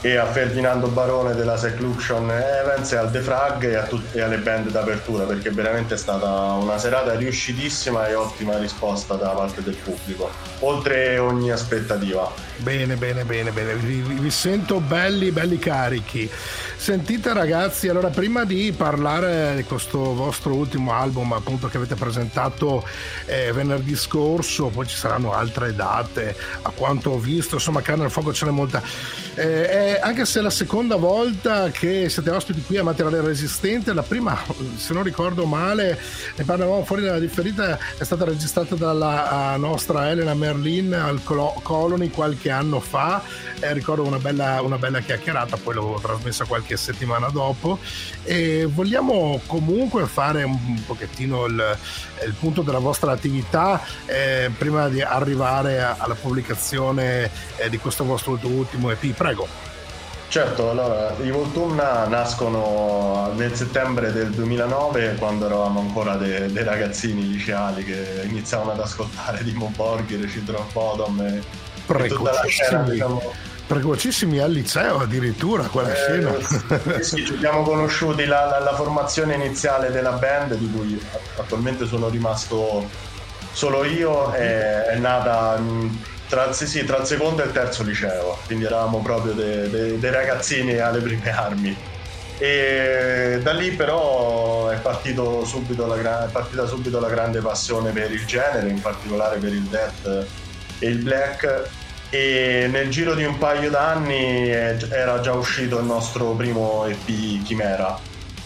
e 0.00 0.16
a 0.16 0.26
Ferdinando 0.26 0.88
Barone 0.88 1.34
della 1.34 1.56
Seclusion 1.56 2.30
Evans 2.30 2.92
e 2.92 2.96
al 2.96 3.10
The 3.10 3.20
Frag 3.20 3.64
e, 3.64 3.88
tut- 3.88 4.14
e 4.14 4.20
alle 4.20 4.38
band 4.38 4.70
d'apertura 4.70 5.24
perché 5.24 5.50
veramente 5.50 5.94
è 5.94 5.96
stata 5.96 6.28
una 6.54 6.76
serata 6.76 7.14
riuscitissima 7.14 8.08
e 8.08 8.14
ottima 8.14 8.58
risposta 8.58 9.14
da 9.14 9.28
parte 9.30 9.62
del 9.62 9.76
pubblico, 9.76 10.30
oltre 10.60 11.18
ogni 11.18 11.50
aspettativa. 11.50 12.30
Bene, 12.58 12.96
bene, 12.96 13.24
bene, 13.24 13.50
bene. 13.50 13.74
Vi, 13.74 14.00
vi- 14.00 14.30
sento 14.30 14.80
belli, 14.80 15.30
belli 15.30 15.58
carichi. 15.58 16.30
Sentite 16.76 17.32
ragazzi, 17.32 17.88
allora 17.88 18.08
prima 18.08 18.44
di 18.44 18.72
parlare 18.76 19.54
di 19.56 19.62
questo 19.64 20.14
vostro 20.14 20.54
ultimo 20.54 20.92
album 20.92 21.32
appunto 21.32 21.68
che 21.68 21.78
avete 21.78 21.94
presentato 21.94 22.86
eh, 23.26 23.52
venerdì 23.52 23.96
scorso, 23.96 24.66
poi 24.66 24.86
ci 24.86 24.96
saranno 24.96 25.32
altre 25.32 25.74
date, 25.74 26.36
a 26.62 26.70
quanto 26.70 27.10
ho 27.10 27.18
visto, 27.18 27.54
insomma 27.54 27.80
carne 27.80 28.04
al 28.04 28.10
fuoco 28.10 28.32
ce 28.32 28.44
n'è 28.44 28.50
molta. 28.50 28.82
Eh, 29.34 29.98
anche 30.00 30.26
se 30.26 30.40
è 30.40 30.42
la 30.42 30.50
seconda 30.50 30.96
volta 30.96 31.70
che 31.70 32.08
siete 32.08 32.30
ospiti 32.30 32.62
qui 32.62 32.76
a 32.76 32.84
Materiale 32.84 33.20
Resistente, 33.22 33.92
la 33.94 34.02
prima, 34.02 34.38
se 34.76 34.92
non 34.92 35.02
ricordo 35.02 35.46
male, 35.46 35.98
ne 36.36 36.44
parlavamo 36.44 36.84
fuori 36.84 37.02
dalla 37.02 37.18
differita, 37.18 37.78
è 37.96 38.04
stata 38.04 38.24
registrata 38.24 38.74
dalla 38.74 39.54
eh, 39.54 39.58
nostra 39.58 40.10
Elena 40.10 40.34
Merlin 40.34 40.92
al 40.92 41.22
Colo- 41.24 41.58
Colony 41.62 42.10
qualche 42.10 42.43
anno 42.50 42.80
fa, 42.80 43.22
Eh, 43.60 43.72
ricordo 43.72 44.02
una 44.04 44.18
bella, 44.18 44.60
una 44.62 44.76
bella 44.78 45.00
chiacchierata, 45.00 45.56
poi 45.56 45.74
l'avevo 45.74 45.98
trasmessa 46.00 46.44
qualche 46.44 46.76
settimana 46.76 47.28
dopo 47.28 47.78
e 48.24 48.66
vogliamo 48.66 49.40
comunque 49.46 50.04
fare 50.06 50.42
un 50.42 50.82
pochettino 50.84 51.46
il, 51.46 51.78
il 52.26 52.34
punto 52.38 52.62
della 52.62 52.78
vostra 52.80 53.12
attività 53.12 53.80
eh, 54.06 54.50
prima 54.56 54.88
di 54.88 55.00
arrivare 55.00 55.82
a- 55.82 55.96
alla 55.98 56.14
pubblicazione 56.14 57.30
eh, 57.56 57.70
di 57.70 57.78
questo 57.78 58.04
vostro 58.04 58.38
ultimo 58.42 58.90
EP, 58.90 59.06
prego. 59.12 59.46
Certo, 60.28 60.68
allora 60.70 61.14
i 61.22 61.30
Voltumna 61.30 62.06
nascono 62.08 63.32
nel 63.36 63.54
settembre 63.54 64.10
del 64.10 64.30
2009 64.30 65.14
quando 65.16 65.46
eravamo 65.46 65.78
ancora 65.78 66.16
de- 66.16 66.50
dei 66.50 66.64
ragazzini 66.64 67.28
liceali 67.28 67.84
che 67.84 68.22
iniziavano 68.24 68.72
ad 68.72 68.80
ascoltare 68.80 69.44
Dimo 69.44 69.72
Borghi, 69.76 70.16
of 70.16 70.72
Bodom 70.72 71.20
e, 71.20 71.42
la 71.86 72.44
scena 72.46 72.82
Precocissimi, 72.82 72.90
diciamo. 72.90 73.32
Precocissimi 73.66 74.38
al 74.40 74.50
liceo 74.52 75.00
addirittura 75.00 75.64
quella 75.64 75.94
scena. 75.94 76.34
Eh, 76.96 77.02
sì, 77.02 77.24
ci 77.24 77.38
siamo 77.38 77.62
conosciuti 77.62 78.26
la, 78.26 78.44
la- 78.46 78.58
la 78.58 78.74
formazione 78.74 79.34
iniziale 79.34 79.90
della 79.90 80.12
band 80.12 80.54
di 80.54 80.70
cui 80.70 81.00
attualmente 81.36 81.86
sono 81.86 82.08
rimasto 82.08 82.86
solo 83.52 83.84
io 83.84 84.32
è, 84.32 84.82
è 84.90 84.96
nata 84.98 85.58
tra, 86.28 86.52
sì, 86.52 86.66
sì, 86.66 86.84
tra 86.84 86.98
il 86.98 87.06
secondo 87.06 87.42
e 87.42 87.46
il 87.46 87.52
terzo 87.52 87.82
liceo 87.84 88.36
quindi 88.46 88.64
eravamo 88.64 89.00
proprio 89.00 89.32
de- 89.32 89.70
de- 89.70 89.98
dei 89.98 90.10
ragazzini 90.10 90.76
alle 90.78 91.00
prime 91.00 91.30
armi. 91.30 91.76
E 92.36 93.38
da 93.42 93.52
lì 93.52 93.70
però 93.70 94.68
è, 94.68 94.78
subito 95.44 95.86
la 95.86 96.26
è 96.26 96.30
partita 96.30 96.66
subito 96.66 96.98
la 97.00 97.08
grande 97.08 97.40
passione 97.40 97.92
per 97.92 98.10
il 98.10 98.26
genere 98.26 98.68
in 98.68 98.80
particolare 98.80 99.38
per 99.38 99.52
il 99.52 99.62
death 99.62 100.26
il 100.84 100.98
black 100.98 101.70
e 102.10 102.68
nel 102.70 102.90
giro 102.90 103.14
di 103.14 103.24
un 103.24 103.38
paio 103.38 103.70
d'anni 103.70 104.48
era 104.48 105.20
già 105.20 105.32
uscito 105.32 105.78
il 105.78 105.84
nostro 105.84 106.30
primo 106.32 106.86
EP 106.86 107.42
Chimera. 107.42 107.98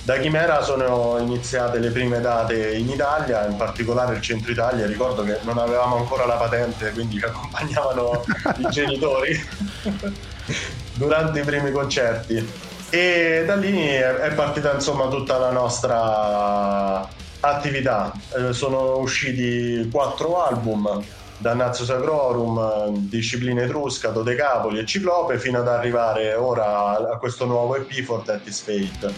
Da 0.08 0.16
Chimera 0.16 0.62
sono 0.62 1.18
iniziate 1.18 1.78
le 1.78 1.90
prime 1.90 2.20
date 2.20 2.72
in 2.72 2.88
Italia, 2.88 3.46
in 3.46 3.56
particolare 3.56 4.14
il 4.16 4.22
centro 4.22 4.50
Italia. 4.50 4.86
Ricordo 4.86 5.22
che 5.22 5.40
non 5.42 5.58
avevamo 5.58 5.96
ancora 5.96 6.24
la 6.24 6.36
patente, 6.36 6.92
quindi 6.92 7.18
ci 7.18 7.26
accompagnavano 7.26 8.24
i 8.56 8.66
genitori 8.72 9.38
durante 10.94 11.40
i 11.40 11.44
primi 11.44 11.70
concerti. 11.70 12.50
E 12.88 13.42
da 13.44 13.56
lì 13.56 13.86
è 13.86 14.14
è 14.14 14.32
partita 14.32 14.72
insomma 14.72 15.08
tutta 15.08 15.36
la 15.36 15.50
nostra 15.50 17.06
attività. 17.40 18.10
Eh, 18.34 18.54
sono 18.54 18.96
usciti 18.96 19.90
quattro 19.92 20.42
album, 20.42 21.04
Dannazio 21.38 21.84
Sacrorum, 21.84 22.58
eh, 22.58 22.90
Disciplina 23.08 23.62
Etrusca, 23.62 24.10
Dodecapoli 24.10 24.80
e 24.80 24.84
Ciclope, 24.84 25.38
fino 25.38 25.58
ad 25.58 25.68
arrivare 25.68 26.34
ora 26.34 27.12
a 27.12 27.16
questo 27.18 27.44
nuovo 27.46 27.76
EP 27.76 28.02
for 28.02 28.22
That 28.22 28.46
Is 28.46 28.60
Fate. 28.60 29.14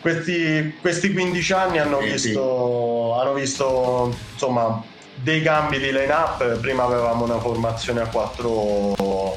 Questi, 0.00 0.76
questi 0.80 1.12
15 1.12 1.52
anni 1.52 1.78
hanno 1.78 1.98
visto, 1.98 3.18
hanno 3.18 3.32
visto 3.32 4.14
insomma, 4.32 4.82
dei 5.14 5.42
cambi 5.42 5.78
di 5.78 5.90
line-up. 5.90 6.58
Prima 6.60 6.84
avevamo 6.84 7.24
una 7.24 7.38
formazione 7.38 8.02
a 8.02 8.06
quattro 8.06 9.36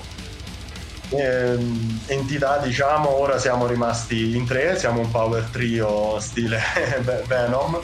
ehm, 1.10 2.02
entità, 2.08 2.58
diciamo, 2.58 3.10
ora 3.10 3.40
siamo 3.40 3.66
rimasti 3.66 4.36
in 4.36 4.46
tre, 4.46 4.78
siamo 4.78 5.00
un 5.00 5.10
power 5.10 5.44
trio 5.52 6.20
stile 6.20 6.60
Venom 7.26 7.80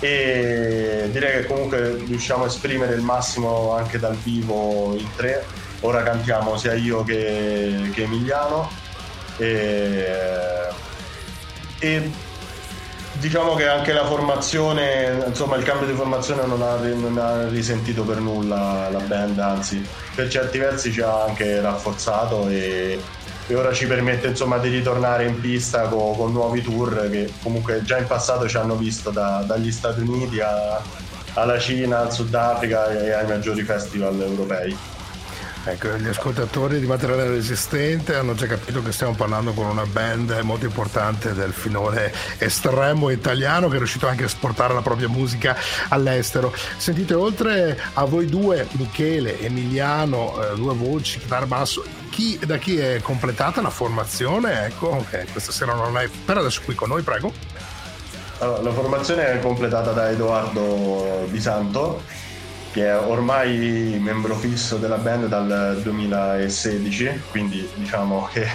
e 0.00 1.08
direi 1.10 1.40
che 1.40 1.46
comunque 1.46 1.96
riusciamo 2.06 2.44
a 2.44 2.46
esprimere 2.46 2.94
il 2.94 3.02
massimo 3.02 3.72
anche 3.72 3.98
dal 3.98 4.16
vivo 4.16 4.94
in 4.96 5.08
tre. 5.16 5.44
Ora 5.80 6.02
cantiamo 6.02 6.56
sia 6.56 6.74
io 6.74 7.04
che, 7.04 7.90
che 7.92 8.02
Emiliano 8.02 8.70
e, 9.36 10.06
e 11.78 12.10
diciamo 13.12 13.54
che 13.54 13.68
anche 13.68 13.92
la 13.92 14.06
formazione, 14.06 15.24
insomma 15.26 15.56
il 15.56 15.64
cambio 15.64 15.86
di 15.86 15.94
formazione 15.94 16.46
non 16.46 16.62
ha, 16.62 16.76
non 16.76 17.18
ha 17.18 17.48
risentito 17.48 18.02
per 18.02 18.18
nulla 18.18 18.88
la 18.90 19.00
band, 19.00 19.38
anzi 19.38 19.86
per 20.14 20.28
certi 20.28 20.58
versi 20.58 20.92
ci 20.92 21.00
ha 21.00 21.24
anche 21.24 21.60
rafforzato 21.60 22.48
e, 22.48 22.98
e 23.48 23.54
ora 23.54 23.72
ci 23.72 23.86
permette 23.86 24.26
insomma 24.28 24.58
di 24.58 24.68
ritornare 24.68 25.24
in 25.24 25.40
pista 25.40 25.86
co- 25.88 26.12
con, 26.12 26.32
nuovi 26.32 26.62
tour 26.62 27.08
che 27.10 27.32
comunque 27.42 27.82
già 27.82 27.98
in 27.98 28.06
passato 28.06 28.48
ci 28.48 28.56
hanno 28.56 28.76
visto 28.76 29.10
da- 29.10 29.44
dagli 29.46 29.70
Stati 29.70 30.00
Uniti 30.00 30.40
a, 30.40 30.82
alla 31.34 31.58
Cina, 31.58 32.00
al 32.00 32.12
Sudafrica 32.12 32.88
e 32.90 33.12
ai 33.12 33.26
maggiori 33.26 33.62
festival 33.62 34.20
europei. 34.20 34.76
Ecco, 35.68 35.88
gli 35.96 36.06
ascoltatori 36.06 36.78
di 36.78 36.86
materiale 36.86 37.26
resistente 37.26 38.14
hanno 38.14 38.34
già 38.34 38.46
capito 38.46 38.84
che 38.84 38.92
stiamo 38.92 39.14
parlando 39.14 39.52
con 39.52 39.66
una 39.66 39.84
band 39.84 40.30
molto 40.42 40.64
importante 40.64 41.34
del 41.34 41.52
finore 41.52 42.14
estremo 42.38 43.10
italiano 43.10 43.66
che 43.68 43.74
è 43.74 43.78
riuscito 43.78 44.06
anche 44.06 44.22
a 44.22 44.26
esportare 44.26 44.74
la 44.74 44.80
propria 44.80 45.08
musica 45.08 45.56
all'estero. 45.88 46.54
Sentite, 46.76 47.14
oltre 47.14 47.76
a 47.94 48.04
voi 48.04 48.26
due, 48.26 48.68
Michele, 48.72 49.40
Emiliano, 49.40 50.40
eh, 50.40 50.54
due 50.54 50.72
voci, 50.72 51.18
chitarra 51.18 51.46
basso, 51.46 51.84
chi, 52.10 52.38
da 52.46 52.58
chi 52.58 52.78
è 52.78 53.00
completata 53.02 53.60
la 53.60 53.70
formazione? 53.70 54.66
Ecco, 54.66 55.04
che 55.10 55.26
questa 55.32 55.50
sera 55.50 55.74
non 55.74 55.98
è 55.98 56.08
per 56.24 56.38
adesso 56.38 56.60
qui 56.64 56.76
con 56.76 56.90
noi, 56.90 57.02
prego. 57.02 57.32
Allora, 58.38 58.62
la 58.62 58.72
formazione 58.72 59.32
è 59.32 59.40
completata 59.40 59.90
da 59.90 60.10
Edoardo 60.10 61.26
Di 61.28 61.40
Santo, 61.40 62.02
che 62.76 62.84
è 62.84 62.98
ormai 62.98 63.98
membro 64.02 64.34
fisso 64.34 64.76
della 64.76 64.98
band 64.98 65.28
dal 65.28 65.80
2016, 65.82 67.22
quindi 67.30 67.66
diciamo 67.74 68.28
che 68.30 68.46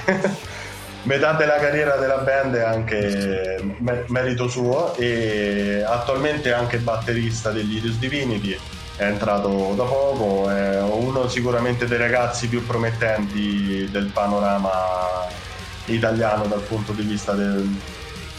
metà 1.05 1.33
della 1.33 1.55
carriera 1.55 1.95
della 1.95 2.17
band 2.17 2.53
è 2.53 2.61
anche 2.61 3.59
me- 3.79 4.03
merito 4.09 4.47
suo 4.47 4.93
e 4.95 5.83
attualmente 5.83 6.51
è 6.51 6.53
anche 6.53 6.77
batterista 6.77 7.49
degli 7.49 7.77
Iris 7.77 7.97
Divinity, 7.97 8.55
è 8.95 9.05
entrato 9.05 9.73
da 9.75 9.85
poco, 9.85 10.51
è 10.51 10.79
uno 10.79 11.27
sicuramente 11.27 11.87
dei 11.87 11.97
ragazzi 11.97 12.47
più 12.47 12.63
promettenti 12.63 13.89
del 13.89 14.11
panorama 14.13 14.69
italiano 15.85 16.45
dal 16.45 16.61
punto 16.61 16.91
di 16.91 17.01
vista 17.01 17.35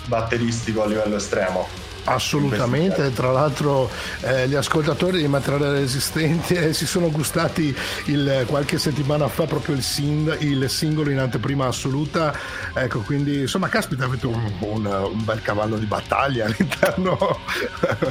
batteristico 0.07 0.85
a 0.85 0.87
livello 0.87 1.16
estremo. 1.16 1.91
Assolutamente, 2.05 3.12
tra 3.12 3.30
l'altro 3.30 3.88
eh, 4.22 4.48
gli 4.48 4.55
ascoltatori 4.55 5.20
di 5.20 5.28
materiale 5.28 5.78
resistente 5.78 6.68
eh, 6.68 6.72
si 6.72 6.84
sono 6.84 7.11
gustati 7.11 7.74
il, 8.07 8.44
qualche 8.46 8.78
settimana 8.78 9.28
fa 9.28 9.44
proprio 9.44 9.76
il, 9.76 9.82
sin, 9.82 10.34
il, 10.40 10.68
singolo 10.68 11.11
in 11.11 11.18
anteprima 11.18 11.66
assoluta, 11.66 12.36
ecco 12.74 13.00
quindi 13.00 13.40
insomma 13.42 13.68
caspita 13.68 14.05
avete 14.05 14.26
un, 14.26 14.53
un, 14.59 14.86
un 14.86 15.24
bel 15.24 15.42
cavallo 15.42 15.76
di 15.76 15.86
battaglia 15.86 16.46
all'interno. 16.50 17.38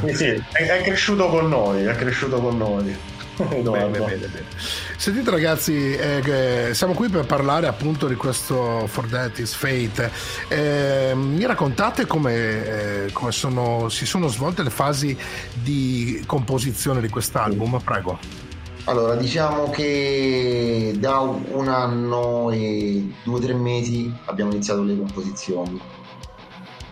Sì, 0.06 0.16
sì, 0.16 0.44
è, 0.54 0.68
è 0.68 0.82
cresciuto 0.84 1.28
con 1.28 1.50
noi, 1.50 1.84
è 1.84 1.96
cresciuto 1.96 2.40
con 2.40 2.58
noi. 2.58 3.11
Bene, 3.38 3.90
bene, 3.90 3.90
bene. 3.90 4.46
Sentite 4.98 5.32
ragazzi, 5.32 5.96
eh, 5.96 6.72
siamo 6.74 6.94
qui 6.94 7.10
per 7.10 7.26
parlare 7.26 7.68
appunto 7.68 8.08
di 8.08 8.16
questo 8.16 8.86
For 8.88 9.08
That 9.08 9.40
is 9.40 9.54
Fate. 9.54 10.12
Eh, 10.48 11.14
mi 11.16 11.46
raccontate 11.46 12.06
come, 12.06 13.06
eh, 13.06 13.12
come 13.12 13.32
sono, 13.32 13.90
si 13.90 14.06
sono 14.06 14.28
svolte 14.28 14.64
le 14.64 14.70
fasi 14.70 15.18
di 15.54 16.24
composizione 16.26 17.02
di 17.02 17.10
quest'album? 17.10 17.80
Prego. 17.84 18.20
Allora, 18.86 19.16
diciamo 19.16 19.70
che 19.70 20.94
da 20.98 21.20
un 21.20 21.68
anno 21.68 22.50
e 22.52 23.14
due 23.24 23.36
o 23.36 23.40
tre 23.40 23.54
mesi 23.54 24.12
abbiamo 24.26 24.52
iniziato 24.52 24.84
le 24.84 24.98
composizioni. 24.98 25.80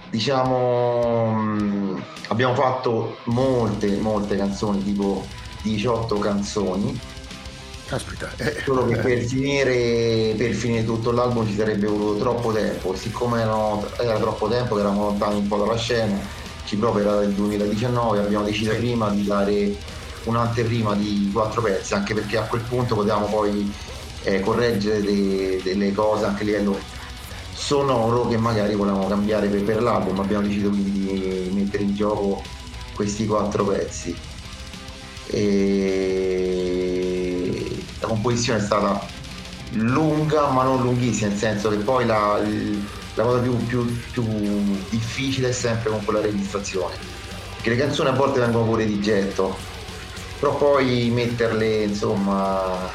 Diciamo, 0.09 1.31
mh, 1.31 2.03
abbiamo 2.29 2.55
fatto 2.55 3.17
molte, 3.25 3.97
molte 3.97 4.37
canzoni, 4.37 4.83
tipo 4.83 5.25
18 5.61 6.19
canzoni. 6.19 6.99
Caspita. 7.85 8.29
Eh, 8.37 8.61
Solo 8.63 8.85
che 8.85 8.97
per 8.97 9.19
finire, 9.23 10.35
per 10.37 10.53
finire, 10.53 10.85
tutto 10.85 11.11
l'album 11.11 11.47
ci 11.47 11.55
sarebbe 11.55 11.87
voluto 11.87 12.19
troppo 12.19 12.51
tempo. 12.51 12.95
Siccome 12.95 13.41
erano, 13.41 13.83
era 13.99 14.17
troppo 14.19 14.47
tempo 14.47 14.75
che 14.75 14.81
eravamo 14.81 15.05
lontani 15.05 15.37
un 15.37 15.47
po' 15.47 15.57
dalla 15.57 15.75
scena, 15.75 16.19
ci 16.65 16.75
proprio 16.77 17.05
era 17.05 17.19
del 17.19 17.33
2019, 17.33 18.19
abbiamo 18.19 18.45
deciso 18.45 18.75
prima 18.75 19.09
di 19.09 19.25
dare 19.25 19.75
un'anteprima 20.25 20.93
di 20.93 21.31
quattro 21.33 21.63
pezzi, 21.63 21.95
anche 21.95 22.13
perché 22.13 22.37
a 22.37 22.43
quel 22.43 22.61
punto 22.61 22.93
potevamo 22.93 23.25
poi 23.25 23.73
eh, 24.23 24.39
correggere 24.41 25.01
de, 25.01 25.59
delle 25.63 25.91
cose 25.91 26.25
anche 26.25 26.43
a 26.43 26.45
livello 26.45 26.77
sonoro 27.53 28.27
che 28.27 28.37
magari 28.37 28.75
volevamo 28.75 29.07
cambiare 29.07 29.47
per, 29.47 29.63
per 29.63 29.81
l'album. 29.81 30.19
Abbiamo 30.19 30.45
deciso 30.45 30.69
quindi 30.69 30.91
di 30.91 31.49
mettere 31.53 31.81
in 31.81 31.95
gioco 31.95 32.43
questi 32.93 33.25
quattro 33.25 33.65
pezzi 33.65 34.28
e 35.31 36.73
la 37.99 38.07
composizione 38.07 38.59
è 38.59 38.61
stata 38.61 39.17
lunga 39.73 40.47
ma 40.47 40.63
non 40.63 40.81
lunghissima, 40.81 41.29
nel 41.29 41.37
senso 41.37 41.69
che 41.69 41.77
poi 41.77 42.05
la, 42.05 42.41
la 43.13 43.23
cosa 43.23 43.39
più, 43.39 43.55
più, 43.65 43.85
più, 44.11 44.23
difficile 44.89 45.49
è 45.49 45.51
sempre 45.51 45.91
con 45.91 46.03
quella 46.03 46.21
registrazione, 46.21 46.95
perché 47.55 47.69
le 47.69 47.77
canzoni 47.77 48.09
a 48.09 48.13
volte 48.13 48.39
vengono 48.39 48.65
pure 48.65 48.85
di 48.85 48.99
getto, 48.99 49.55
però 50.39 50.55
poi 50.55 51.09
metterle 51.09 51.83
insomma 51.83 52.89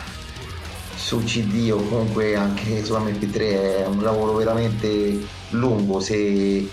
su 0.96 1.22
CD 1.22 1.70
o 1.70 1.76
comunque 1.76 2.34
anche 2.34 2.82
su 2.84 2.94
MP3 2.94 3.38
è 3.38 3.86
un 3.86 4.02
lavoro 4.02 4.32
veramente 4.32 5.20
lungo. 5.50 6.00
Se 6.00 6.66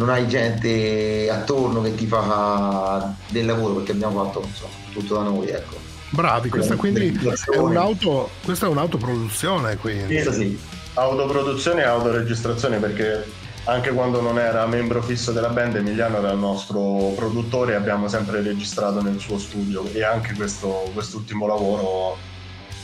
non 0.00 0.08
hai 0.08 0.26
gente 0.26 1.28
attorno 1.30 1.82
che 1.82 1.94
ti 1.94 2.06
fa 2.06 3.14
del 3.28 3.44
lavoro 3.44 3.74
perché 3.74 3.92
abbiamo 3.92 4.24
fatto 4.24 4.42
insomma, 4.42 4.72
tutto 4.92 5.14
da 5.14 5.22
noi 5.22 5.48
ecco. 5.48 5.76
bravi 6.08 6.48
questa 6.48 6.74
quindi 6.76 7.20
è 7.52 7.58
un'auto 7.58 8.30
questa 8.42 8.64
è 8.64 8.68
un'autoproduzione 8.70 9.76
quindi 9.76 10.22
sì, 10.22 10.32
sì. 10.32 10.60
autoproduzione 10.94 11.82
e 11.82 11.84
autoregistrazione 11.84 12.78
perché 12.78 13.24
anche 13.64 13.90
quando 13.90 14.22
non 14.22 14.38
era 14.38 14.64
membro 14.66 15.02
fisso 15.02 15.32
della 15.32 15.50
band 15.50 15.76
Emiliano 15.76 16.16
era 16.16 16.32
il 16.32 16.38
nostro 16.38 17.12
produttore 17.14 17.72
e 17.72 17.76
abbiamo 17.76 18.08
sempre 18.08 18.40
registrato 18.40 19.02
nel 19.02 19.20
suo 19.20 19.38
studio 19.38 19.84
e 19.92 20.02
anche 20.02 20.32
questo 20.32 20.90
quest'ultimo 20.94 21.46
lavoro 21.46 22.16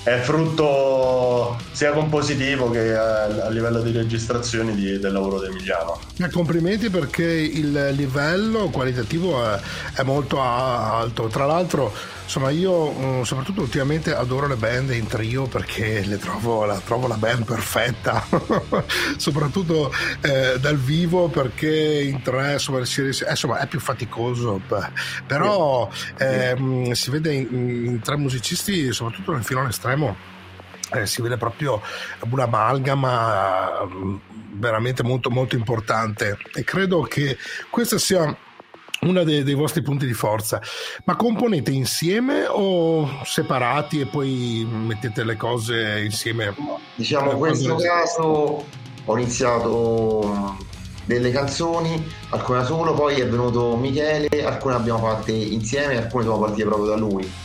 è 0.07 0.21
frutto 0.21 1.59
sia 1.73 1.91
compositivo 1.91 2.71
che 2.71 2.97
a, 2.97 3.49
livello 3.49 3.81
di 3.81 3.91
registrazioni 3.91 4.73
di, 4.77 5.01
del 5.01 5.13
lavoro 5.13 5.41
di 5.41 5.47
Emiliano. 5.47 5.99
Eh, 6.19 6.31
complimenti 6.31 6.91
perché 6.91 7.25
il 7.25 7.89
livello 7.91 8.69
qualitativo 8.69 9.45
è, 9.45 9.59
è 9.95 10.03
molto 10.05 10.41
alto. 10.41 11.27
Tra 11.27 11.47
l'altro, 11.47 11.93
insomma, 12.27 12.51
io 12.51 12.93
mm, 12.93 13.23
soprattutto 13.23 13.63
ultimamente 13.63 14.15
adoro 14.15 14.49
le 14.49 14.57
band 14.57 14.91
in 14.91 15.07
trio 15.07 15.47
perché 15.47 16.05
le 16.05 16.19
trovo, 16.19 16.65
la, 16.65 16.79
trovo 16.79 17.07
la 17.07 17.17
band 17.17 17.45
perfetta, 17.45 18.27
soprattutto 19.17 19.93
eh, 20.21 20.59
dal 20.61 20.77
vivo 20.77 21.29
perché 21.29 22.03
in 22.03 22.21
tre 22.23 22.55
insomma, 22.55 22.85
si, 22.85 23.03
eh, 23.03 23.31
insomma 23.31 23.59
è 23.61 23.67
più 23.67 23.81
faticoso, 23.81 24.61
però 25.27 25.89
eh, 26.19 26.91
si 26.93 27.11
vede 27.11 27.33
in, 27.33 27.85
in 27.87 28.01
tre 28.01 28.17
musicisti, 28.17 28.93
soprattutto 28.93 29.33
nel 29.33 29.45
filone 29.45 29.69
estremo 29.69 30.35
eh, 30.93 31.07
si 31.07 31.23
vede 31.23 31.37
proprio 31.37 31.81
un'amalgama 32.29 33.85
mm, 33.87 34.17
veramente 34.53 35.03
molto 35.03 35.31
molto 35.31 35.57
importante. 35.57 36.39
E 36.55 36.65
credo 36.65 37.03
che 37.03 37.39
questa 37.71 37.99
sia 37.99 38.37
uno 39.01 39.25
dei, 39.25 39.43
dei, 39.43 39.55
vostri 39.55 39.83
punti 39.83 40.07
di 40.07 40.13
forza. 40.13 40.61
Ma 41.05 41.17
componete 41.17 41.71
insieme 41.71 42.47
o 42.47 43.23
separati 43.25 44.01
e 44.01 44.07
poi 44.07 44.67
mettete 44.69 45.25
le 45.25 45.37
cose 45.37 46.01
insieme? 46.05 46.55
Diciamo 46.95 47.33
in 47.33 47.39
questo 47.39 47.77
caso 47.77 48.65
ho 49.05 49.19
iniziato 49.19 50.57
delle 51.05 51.31
canzoni, 51.31 52.05
alcune 52.31 52.59
da 52.59 52.65
solo, 52.65 52.95
poi 52.95 53.21
è 53.21 53.29
venuto 53.29 53.77
Michele, 53.77 54.45
alcune 54.45 54.75
abbiamo 54.75 54.99
fatte 54.99 55.33
insieme, 55.33 55.97
alcune 55.97 56.25
sono 56.25 56.39
partite 56.39 56.65
proprio 56.65 56.89
da 56.89 56.97
lui 56.97 57.45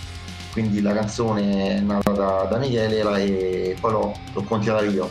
quindi 0.51 0.81
la 0.81 0.93
canzone 0.93 1.77
è 1.77 1.79
nata 1.79 2.11
da, 2.11 2.47
da 2.49 2.57
Michele 2.57 2.99
e 2.99 3.77
poi 3.79 3.91
l'ho, 3.91 4.13
l'ho 4.33 4.43
continuata 4.43 4.83
io. 4.83 5.09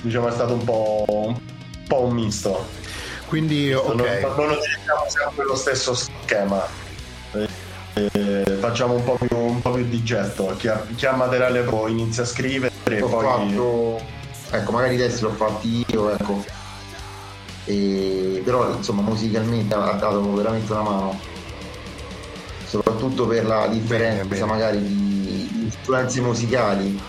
Diciamo 0.00 0.28
è 0.28 0.30
stato 0.30 0.54
un 0.54 0.64
po', 0.64 1.04
un, 1.08 1.36
po 1.88 2.02
un 2.02 2.14
misto. 2.14 2.64
Quindi 3.32 3.72
ok. 3.72 3.86
Non, 3.86 3.96
non 3.96 4.50
utilizziamo 4.50 5.04
sempre 5.06 5.44
lo 5.46 5.56
stesso 5.56 5.94
schema. 5.94 6.66
Eh, 7.32 7.48
eh, 8.12 8.56
facciamo 8.60 8.92
un 8.92 9.04
po, 9.04 9.16
più, 9.18 9.34
un 9.34 9.62
po' 9.62 9.70
più 9.70 9.88
di 9.88 10.02
getto. 10.02 10.54
Chi 10.58 10.68
ha, 10.68 10.84
chi 10.94 11.06
ha 11.06 11.12
materiale 11.12 11.62
pro 11.62 11.88
inizia 11.88 12.24
a 12.24 12.26
scrivere 12.26 12.74
e 12.84 12.96
poi. 12.96 13.24
Fatto, 13.24 14.00
ecco, 14.50 14.72
magari 14.72 14.96
i 14.96 14.98
testi 14.98 15.22
l'ho 15.22 15.30
fatti 15.30 15.82
io, 15.88 16.10
ecco. 16.10 16.44
E, 17.64 18.42
però 18.44 18.70
insomma 18.70 19.00
musicalmente 19.00 19.72
ha 19.76 19.92
dato 19.92 20.34
veramente 20.34 20.70
una 20.70 20.82
mano 20.82 21.20
soprattutto 22.66 23.26
per 23.26 23.46
la 23.46 23.66
differenza 23.66 24.24
bene, 24.24 24.28
bene. 24.28 24.44
magari 24.44 24.78
di 24.82 25.48
influenze 25.62 26.20
musicali. 26.20 27.00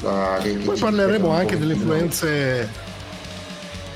La, 0.00 0.38
che, 0.40 0.52
poi 0.52 0.76
che 0.76 0.80
parleremo 0.80 1.30
anche 1.30 1.58
delle 1.58 1.74
influenze. 1.74 2.86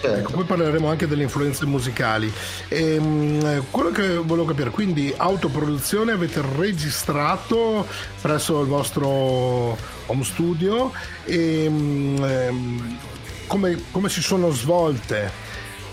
Certo. 0.03 0.19
Ecco, 0.19 0.33
poi 0.33 0.45
parleremo 0.45 0.89
anche 0.89 1.07
delle 1.07 1.23
influenze 1.23 1.65
musicali. 1.65 2.31
E, 2.67 2.95
ehm, 2.95 3.67
quello 3.71 3.91
che 3.91 4.17
volevo 4.17 4.47
capire, 4.47 4.71
quindi 4.71 5.15
autoproduzione 5.17 6.11
avete 6.11 6.43
registrato 6.57 7.87
presso 8.21 8.61
il 8.61 8.67
vostro 8.67 9.79
home 10.07 10.25
studio 10.25 10.91
e 11.25 11.65
ehm, 11.65 12.99
come, 13.47 13.81
come 13.93 14.09
si 14.09 14.21
sono 14.21 14.51
svolte? 14.51 15.31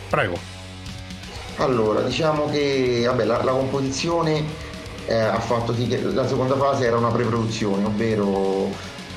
Prego. 0.10 0.38
Allora, 1.58 2.02
diciamo 2.02 2.50
che 2.50 3.04
vabbè, 3.06 3.26
la, 3.26 3.44
la 3.44 3.52
composizione 3.52 4.44
eh, 5.06 5.14
ha 5.16 5.40
fatto 5.40 5.76
sì 5.76 5.88
che 5.88 6.02
la 6.02 6.28
seconda 6.28 6.56
fase 6.56 6.86
era 6.86 6.98
una 6.98 7.10
pre-produzione, 7.10 7.84
ovvero 7.84 8.72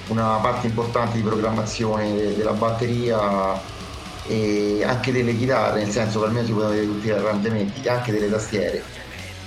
una 0.09 0.37
parte 0.43 0.67
importante 0.67 1.17
di 1.17 1.23
programmazione 1.23 2.15
de- 2.15 2.37
della 2.37 2.53
batteria 2.53 3.71
e 4.27 4.83
anche 4.85 5.13
delle 5.13 5.37
chitarre, 5.37 5.83
nel 5.83 5.91
senso 5.91 6.21
che 6.21 6.27
almeno 6.27 6.47
si 6.47 6.53
potevano 6.53 6.75
vedere 6.75 6.93
tutti 6.93 7.07
gli 7.07 7.11
arrangiamenti, 7.11 7.89
anche 7.89 8.13
delle 8.13 8.31
tastiere. 8.31 8.83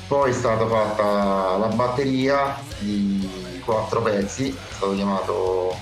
Poi 0.08 0.30
è 0.30 0.34
stata 0.34 0.68
fatta 0.68 1.58
la 1.58 1.68
batteria 1.74 2.56
di 2.80 3.62
quattro 3.64 4.02
pezzi, 4.02 4.50
è 4.50 4.74
stato 4.76 4.94
chiamato 4.94 5.76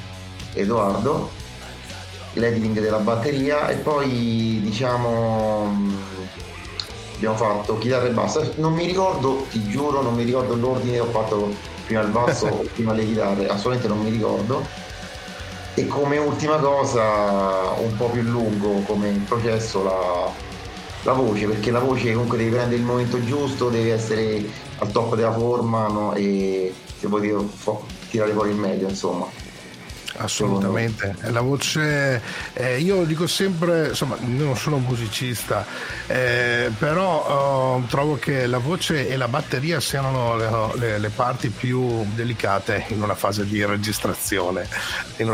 Edoardo, 0.53 1.29
l'editing 2.33 2.79
della 2.79 2.99
batteria 2.99 3.67
e 3.67 3.75
poi 3.75 4.59
diciamo 4.63 5.75
abbiamo 7.15 7.35
fatto 7.35 7.77
chitarra 7.77 8.07
e 8.07 8.11
basso. 8.11 8.53
Non 8.55 8.73
mi 8.73 8.85
ricordo, 8.85 9.45
ti 9.49 9.67
giuro, 9.67 10.01
non 10.01 10.13
mi 10.13 10.23
ricordo 10.23 10.55
l'ordine, 10.55 10.99
ho 10.99 11.05
fatto 11.05 11.53
prima 11.85 12.01
il 12.01 12.09
basso 12.09 12.47
o 12.47 12.65
prima 12.73 12.93
le 12.93 13.05
chitarre, 13.05 13.47
assolutamente 13.47 13.87
non 13.87 13.99
mi 13.99 14.09
ricordo. 14.09 14.65
E 15.75 15.87
come 15.87 16.17
ultima 16.19 16.57
cosa, 16.57 17.71
un 17.79 17.95
po' 17.97 18.09
più 18.09 18.21
lungo 18.21 18.81
come 18.85 19.09
processo, 19.27 19.83
la, 19.83 20.29
la 21.01 21.13
voce, 21.13 21.47
perché 21.47 21.71
la 21.71 21.79
voce 21.79 22.13
comunque 22.13 22.37
devi 22.37 22.51
prendere 22.51 22.75
il 22.75 22.83
momento 22.85 23.23
giusto, 23.23 23.69
devi 23.69 23.89
essere 23.89 24.43
al 24.77 24.91
top 24.91 25.15
della 25.15 25.33
forma 25.33 25.87
no? 25.87 26.13
e 26.13 26.71
se 26.99 27.07
vuoi 27.07 27.33
tirare 28.09 28.33
fuori 28.33 28.51
il 28.51 28.55
meglio, 28.55 28.87
insomma. 28.87 29.27
Assolutamente, 30.15 31.15
la 31.31 31.41
voce, 31.41 32.21
eh, 32.53 32.79
io 32.79 33.03
dico 33.03 33.25
sempre, 33.25 33.89
insomma, 33.89 34.15
non 34.19 34.55
sono 34.55 34.75
un 34.75 34.83
musicista, 34.83 35.65
eh, 36.07 36.71
però 36.77 37.81
eh, 37.83 37.87
trovo 37.87 38.15
che 38.15 38.45
la 38.45 38.59
voce 38.59 39.07
e 39.07 39.17
la 39.17 39.27
batteria 39.27 39.79
siano 39.79 40.35
le, 40.37 40.49
le- 40.75 40.99
le 40.99 41.09
parti 41.09 41.49
più 41.49 42.05
delicate 42.13 42.85
in 42.89 43.01
una 43.01 43.15
fase 43.15 43.45
di 43.45 43.65
registrazione. 43.65 44.67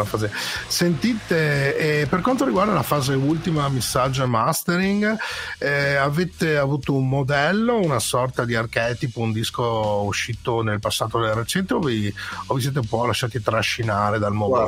Fase... 0.03 0.31
Sentite, 0.67 1.77
eh, 2.01 2.05
per 2.07 2.21
quanto 2.21 2.45
riguarda 2.45 2.71
la 2.71 2.83
fase 2.83 3.13
ultima, 3.13 3.67
missaggio 3.67 4.23
e 4.23 4.27
mastering, 4.27 5.17
eh, 5.57 5.95
avete 5.95 6.57
avuto 6.57 6.93
un 6.93 7.09
modello, 7.09 7.79
una 7.79 7.99
sorta 7.99 8.45
di 8.45 8.55
archetipo, 8.55 9.19
un 9.19 9.33
disco 9.33 10.03
uscito 10.05 10.61
nel 10.61 10.79
passato 10.79 11.19
recente 11.33 11.73
o 11.73 11.79
vi, 11.79 12.13
o 12.47 12.53
vi 12.53 12.61
siete 12.61 12.79
un 12.79 12.87
po' 12.87 13.05
lasciati 13.05 13.41
trascinare 13.41 14.19
dal 14.19 14.33
momento? 14.33 14.67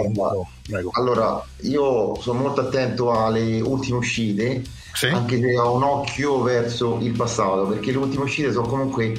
Prego. 0.64 0.90
Allora, 0.94 1.44
io 1.62 2.16
sono 2.20 2.40
molto 2.40 2.62
attento 2.62 3.12
alle 3.12 3.62
ultime 3.62 3.98
uscite, 3.98 4.64
anche 5.12 5.40
se 5.40 5.58
ho 5.58 5.76
un 5.76 5.84
occhio 5.84 6.42
verso 6.42 6.98
il 7.02 7.12
passato, 7.12 7.66
perché 7.68 7.92
le 7.92 7.98
ultime 7.98 8.24
uscite 8.24 8.52
sono 8.52 8.68
comunque 8.68 9.14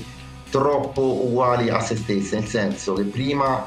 troppo 0.51 1.25
uguali 1.27 1.71
a 1.71 1.81
se 1.81 1.97
stesse, 1.97 2.39
nel 2.39 2.47
senso 2.47 2.93
che 2.95 3.05
prima 3.05 3.67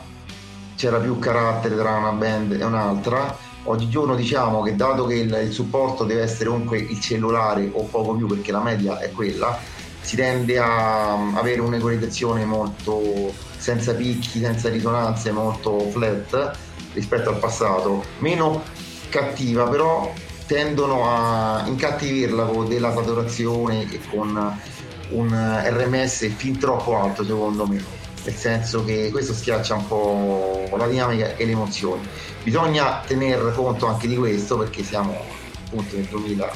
c'era 0.76 1.00
più 1.00 1.18
carattere 1.20 1.76
tra 1.76 1.96
una 1.96 2.12
band 2.12 2.54
e 2.54 2.64
un'altra. 2.64 3.36
Oggigiorno 3.68 4.16
diciamo 4.16 4.62
che 4.62 4.76
dato 4.76 5.08
che 5.08 5.16
il, 5.16 5.42
il 5.44 5.52
supporto 5.52 6.04
deve 6.04 6.22
essere 6.22 6.50
comunque 6.50 6.78
il 6.78 7.00
cellulare 7.00 7.68
o 7.74 7.84
poco 7.86 8.14
più 8.14 8.28
perché 8.28 8.52
la 8.52 8.62
media 8.62 9.00
è 9.00 9.12
quella, 9.12 9.58
si 10.02 10.16
tende 10.16 10.60
a 10.60 11.14
um, 11.14 11.36
avere 11.36 11.62
un'equalizzazione 11.62 12.46
molto 12.46 13.34
senza 13.58 13.96
picchi, 13.96 14.40
senza 14.40 14.70
risonanze, 14.70 15.32
molto 15.32 15.80
flat 15.90 16.56
rispetto 16.96 17.30
al 17.30 17.38
passato, 17.38 18.04
meno 18.20 18.64
cattiva, 19.10 19.68
però 19.68 20.12
tendono 20.48 21.10
a 21.10 21.64
incattivirla 21.68 22.46
con 22.46 22.68
della 22.68 22.94
saturazione 22.94 23.92
e 23.92 24.00
con 24.10 24.60
un 25.10 25.62
RMS 25.64 26.30
fin 26.36 26.58
troppo 26.58 26.98
alto 26.98 27.24
secondo 27.24 27.68
me, 27.68 27.84
nel 28.24 28.34
senso 28.34 28.84
che 28.84 29.10
questo 29.12 29.34
schiaccia 29.34 29.76
un 29.76 29.88
po' 29.88 30.70
la 30.76 30.88
dinamica 30.88 31.36
e 31.36 31.46
le 31.46 31.52
emozioni. 31.52 32.08
Bisogna 32.44 33.02
tener 33.06 33.52
conto 33.56 33.88
anche 33.88 34.08
di 34.08 34.16
questo 34.16 34.58
perché 34.58 34.84
siamo 34.84 35.16
appunto 35.66 35.96
nel 35.96 36.06
2000, 36.06 36.52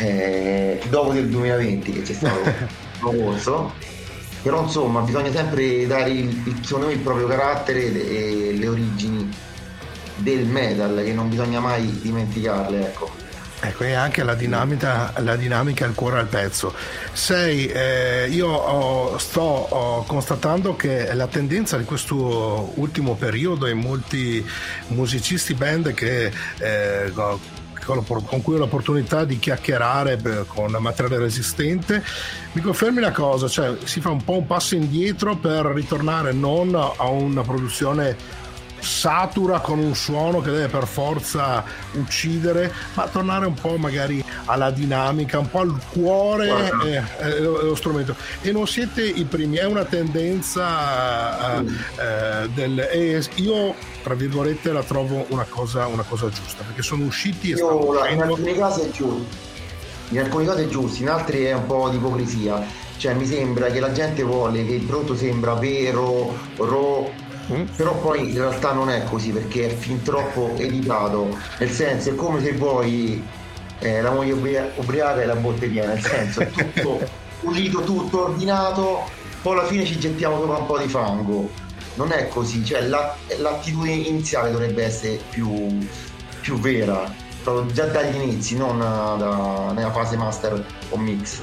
eh, 0.00 0.80
dopo 0.88 1.12
del 1.12 1.28
2020 1.28 1.92
che 1.92 2.02
c'è 2.02 2.12
stato 2.12 2.40
il 2.48 3.00
corso, 3.00 3.72
però 4.42 4.62
insomma 4.62 5.00
bisogna 5.00 5.30
sempre 5.30 5.86
dare 5.86 6.10
il, 6.10 6.60
secondo 6.62 6.86
me 6.86 6.92
il 6.94 7.00
proprio 7.00 7.26
carattere 7.26 7.84
e 7.84 8.54
le 8.56 8.68
origini 8.68 9.30
del 10.16 10.46
metal 10.46 11.02
che 11.04 11.12
non 11.12 11.28
bisogna 11.28 11.60
mai 11.60 12.00
dimenticarle 12.00 12.80
ecco 12.80 13.26
Ecco, 13.60 13.82
e 13.82 13.92
anche 13.92 14.22
la 14.22 14.34
dinamica, 14.34 15.12
la 15.16 15.34
dinamica 15.34 15.84
il 15.84 15.94
cuore 15.94 16.20
al 16.20 16.28
pezzo. 16.28 16.72
Sei, 17.12 17.66
eh, 17.66 18.28
io 18.30 18.46
ho- 18.48 19.18
sto 19.18 19.40
ho 19.40 20.04
constatando 20.04 20.76
che 20.76 21.12
la 21.12 21.26
tendenza 21.26 21.76
di 21.76 21.82
questo 21.84 22.72
ultimo 22.76 23.16
periodo 23.16 23.66
e 23.66 23.74
molti 23.74 24.46
musicisti 24.88 25.54
band 25.54 25.92
che 25.92 26.30
eh, 26.58 27.12
con 27.94 28.42
cui 28.42 28.54
ho 28.54 28.58
l'opportunità 28.58 29.24
di 29.24 29.38
chiacchierare 29.38 30.18
con 30.46 30.76
materiale 30.78 31.18
resistente, 31.18 32.02
mi 32.52 32.60
confermi 32.60 32.98
una 32.98 33.12
cosa, 33.12 33.48
cioè 33.48 33.76
si 33.84 34.00
fa 34.00 34.10
un 34.10 34.22
po' 34.22 34.38
un 34.38 34.46
passo 34.46 34.74
indietro 34.74 35.36
per 35.36 35.64
ritornare 35.66 36.32
non 36.32 36.74
a 36.74 37.08
una 37.08 37.42
produzione 37.42 38.16
satura 38.80 39.60
con 39.60 39.78
un 39.78 39.94
suono 39.94 40.40
che 40.40 40.50
deve 40.50 40.68
per 40.68 40.86
forza 40.86 41.64
uccidere, 41.92 42.72
ma 42.94 43.06
tornare 43.08 43.46
un 43.46 43.54
po' 43.54 43.76
magari 43.76 44.24
alla 44.48 44.70
dinamica, 44.70 45.38
un 45.38 45.50
po' 45.50 45.60
al 45.60 45.78
cuore 45.90 46.72
eh, 46.84 46.96
eh, 46.96 47.30
dello 47.34 47.58
dello 47.58 47.74
strumento. 47.74 48.14
E 48.40 48.50
non 48.52 48.66
siete 48.66 49.02
i 49.02 49.24
primi, 49.24 49.56
è 49.56 49.64
una 49.64 49.84
tendenza 49.84 51.60
eh, 51.60 51.64
eh, 51.64 52.48
del... 52.54 53.28
io, 53.36 53.74
tra 54.02 54.14
virgolette, 54.14 54.72
la 54.72 54.82
trovo 54.82 55.26
una 55.28 55.46
cosa, 55.48 55.86
una 55.86 56.04
cosa 56.06 56.28
giusta, 56.28 56.64
perché 56.64 56.82
sono 56.82 57.04
usciti 57.04 57.50
e 57.50 57.56
stanno 57.56 57.72
Io, 57.72 57.82
in 57.82 57.88
uscendo- 57.88 58.24
alcuni 58.24 58.54
casi 58.54 58.80
è 58.80 58.90
giusto 58.90 59.46
in 60.10 60.20
alcuni 60.20 60.46
casi 60.46 60.62
è 60.62 60.68
giusto 60.68 61.02
in 61.02 61.10
altri 61.10 61.42
è 61.44 61.52
un 61.52 61.66
po' 61.66 61.88
di 61.90 61.96
ipocrisia. 61.96 62.64
Cioè 62.96 63.12
mi 63.12 63.26
sembra 63.26 63.66
che 63.66 63.78
la 63.78 63.92
gente 63.92 64.22
vuole 64.22 64.64
che 64.64 64.72
il 64.72 64.84
prodotto 64.84 65.14
sembra 65.14 65.52
vero 65.54 66.34
raw 66.56 67.08
però 67.76 67.94
poi 67.96 68.30
in 68.30 68.38
realtà 68.38 68.72
non 68.72 68.90
è 68.90 69.04
così 69.04 69.30
perché 69.30 69.70
è 69.70 69.74
fin 69.74 70.02
troppo 70.02 70.54
editato 70.56 71.34
nel 71.58 71.70
senso 71.70 72.10
è 72.10 72.14
come 72.14 72.42
se 72.42 72.52
vuoi 72.52 73.24
eh, 73.80 74.00
la 74.00 74.10
moglie 74.10 74.32
ubria- 74.32 74.70
ubriaca 74.76 75.20
e 75.22 75.26
la 75.26 75.36
botte 75.36 75.66
piena 75.68 75.92
nel 75.92 76.02
senso 76.02 76.40
è 76.40 76.50
tutto 76.50 77.00
pulito 77.40 77.82
tutto 77.82 78.24
ordinato 78.24 79.04
poi 79.42 79.52
alla 79.58 79.66
fine 79.66 79.84
ci 79.84 79.98
gettiamo 79.98 80.38
sopra 80.40 80.56
un 80.56 80.66
po' 80.66 80.78
di 80.78 80.88
fango 80.88 81.48
non 81.94 82.10
è 82.12 82.28
così 82.28 82.64
cioè 82.64 82.82
la- 82.82 83.14
l'attitudine 83.38 83.94
iniziale 83.94 84.50
dovrebbe 84.50 84.84
essere 84.84 85.20
più, 85.30 85.78
più 86.40 86.58
vera 86.58 87.12
proprio 87.42 87.72
già 87.72 87.84
dagli 87.86 88.16
inizi 88.16 88.56
non 88.56 88.78
da- 88.78 89.72
nella 89.72 89.92
fase 89.92 90.16
master 90.16 90.64
o 90.90 90.96
mix 90.98 91.40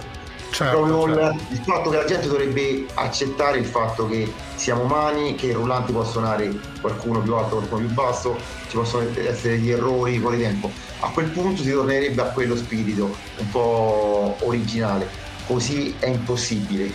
Certo, 0.52 0.84
proprio 0.84 1.06
il- 1.08 1.14
certo. 1.20 1.44
il 1.54 1.60
fatto 1.66 1.90
che 1.90 1.98
la 1.98 2.06
gente 2.06 2.28
dovrebbe 2.28 2.86
accettare 2.94 3.58
il 3.58 3.66
fatto 3.66 4.08
che 4.08 4.32
siamo 4.56 4.84
umani, 4.84 5.36
che 5.36 5.48
il 5.48 5.56
rullante 5.56 5.92
può 5.92 6.06
suonare 6.06 6.50
qualcuno 6.80 7.20
più 7.20 7.34
alto, 7.36 7.58
qualcuno 7.58 7.86
più 7.86 7.94
basso, 7.94 8.38
ci 8.70 8.78
possono 8.78 9.06
essere 9.18 9.58
degli 9.58 9.72
errori 9.72 10.14
il 10.14 10.22
tempo. 10.38 10.72
A 11.06 11.10
quel 11.10 11.30
punto 11.30 11.62
si 11.62 11.72
tornerebbe 11.72 12.22
a 12.22 12.26
quello 12.26 12.56
spirito 12.56 13.16
un 13.38 13.50
po' 13.52 14.36
originale, 14.40 15.08
così 15.46 15.96
è 16.00 16.08
impossibile. 16.08 16.92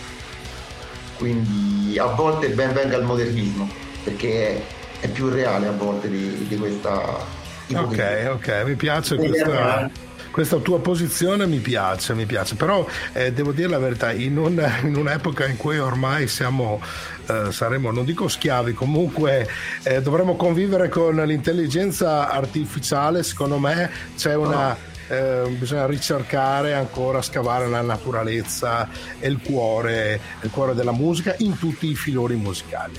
Quindi 1.17 1.97
a 1.97 2.07
volte 2.07 2.49
ben 2.49 2.73
venga 2.73 2.97
il 2.97 3.05
modernismo, 3.05 3.69
perché 4.03 4.49
è, 4.49 4.61
è 4.99 5.07
più 5.07 5.29
reale 5.29 5.67
a 5.67 5.71
volte 5.71 6.09
di, 6.09 6.45
di 6.45 6.57
questa 6.57 7.39
Ok, 7.73 8.29
ok, 8.33 8.63
mi 8.65 8.75
piace 8.75 9.15
questa, 9.15 9.85
eh. 9.85 9.91
Questa 10.31 10.57
tua 10.57 10.79
posizione, 10.79 11.45
mi 11.45 11.59
piace, 11.59 12.13
mi 12.13 12.25
piace. 12.25 12.55
Però 12.55 12.85
eh, 13.13 13.31
devo 13.31 13.51
dire 13.51 13.67
la 13.67 13.79
verità, 13.79 14.11
in, 14.11 14.37
un- 14.37 14.71
in 14.83 14.95
un'epoca 14.95 15.45
in 15.47 15.57
cui 15.57 15.77
ormai 15.77 16.27
siamo, 16.27 16.81
eh, 17.27 17.51
saremo, 17.51 17.91
non 17.91 18.05
dico 18.05 18.27
schiavi, 18.27 18.73
comunque 18.73 19.47
eh, 19.83 20.01
dovremmo 20.01 20.35
convivere 20.35 20.89
con 20.89 21.15
l'intelligenza 21.15 22.29
artificiale, 22.29 23.23
secondo 23.23 23.59
me 23.59 23.89
c'è 24.17 24.35
una... 24.35 24.75
eh, 25.07 25.43
bisogna 25.59 25.85
ricercare 25.85 26.73
ancora, 26.73 27.21
scavare 27.21 27.67
la 27.67 27.81
naturalezza 27.81 28.87
e 29.19 29.27
il 29.27 29.39
cuore, 29.43 30.19
il 30.41 30.49
cuore 30.49 30.73
della 30.73 30.93
musica 30.93 31.35
in 31.39 31.57
tutti 31.59 31.89
i 31.89 31.95
filoni 31.95 32.35
musicali. 32.35 32.97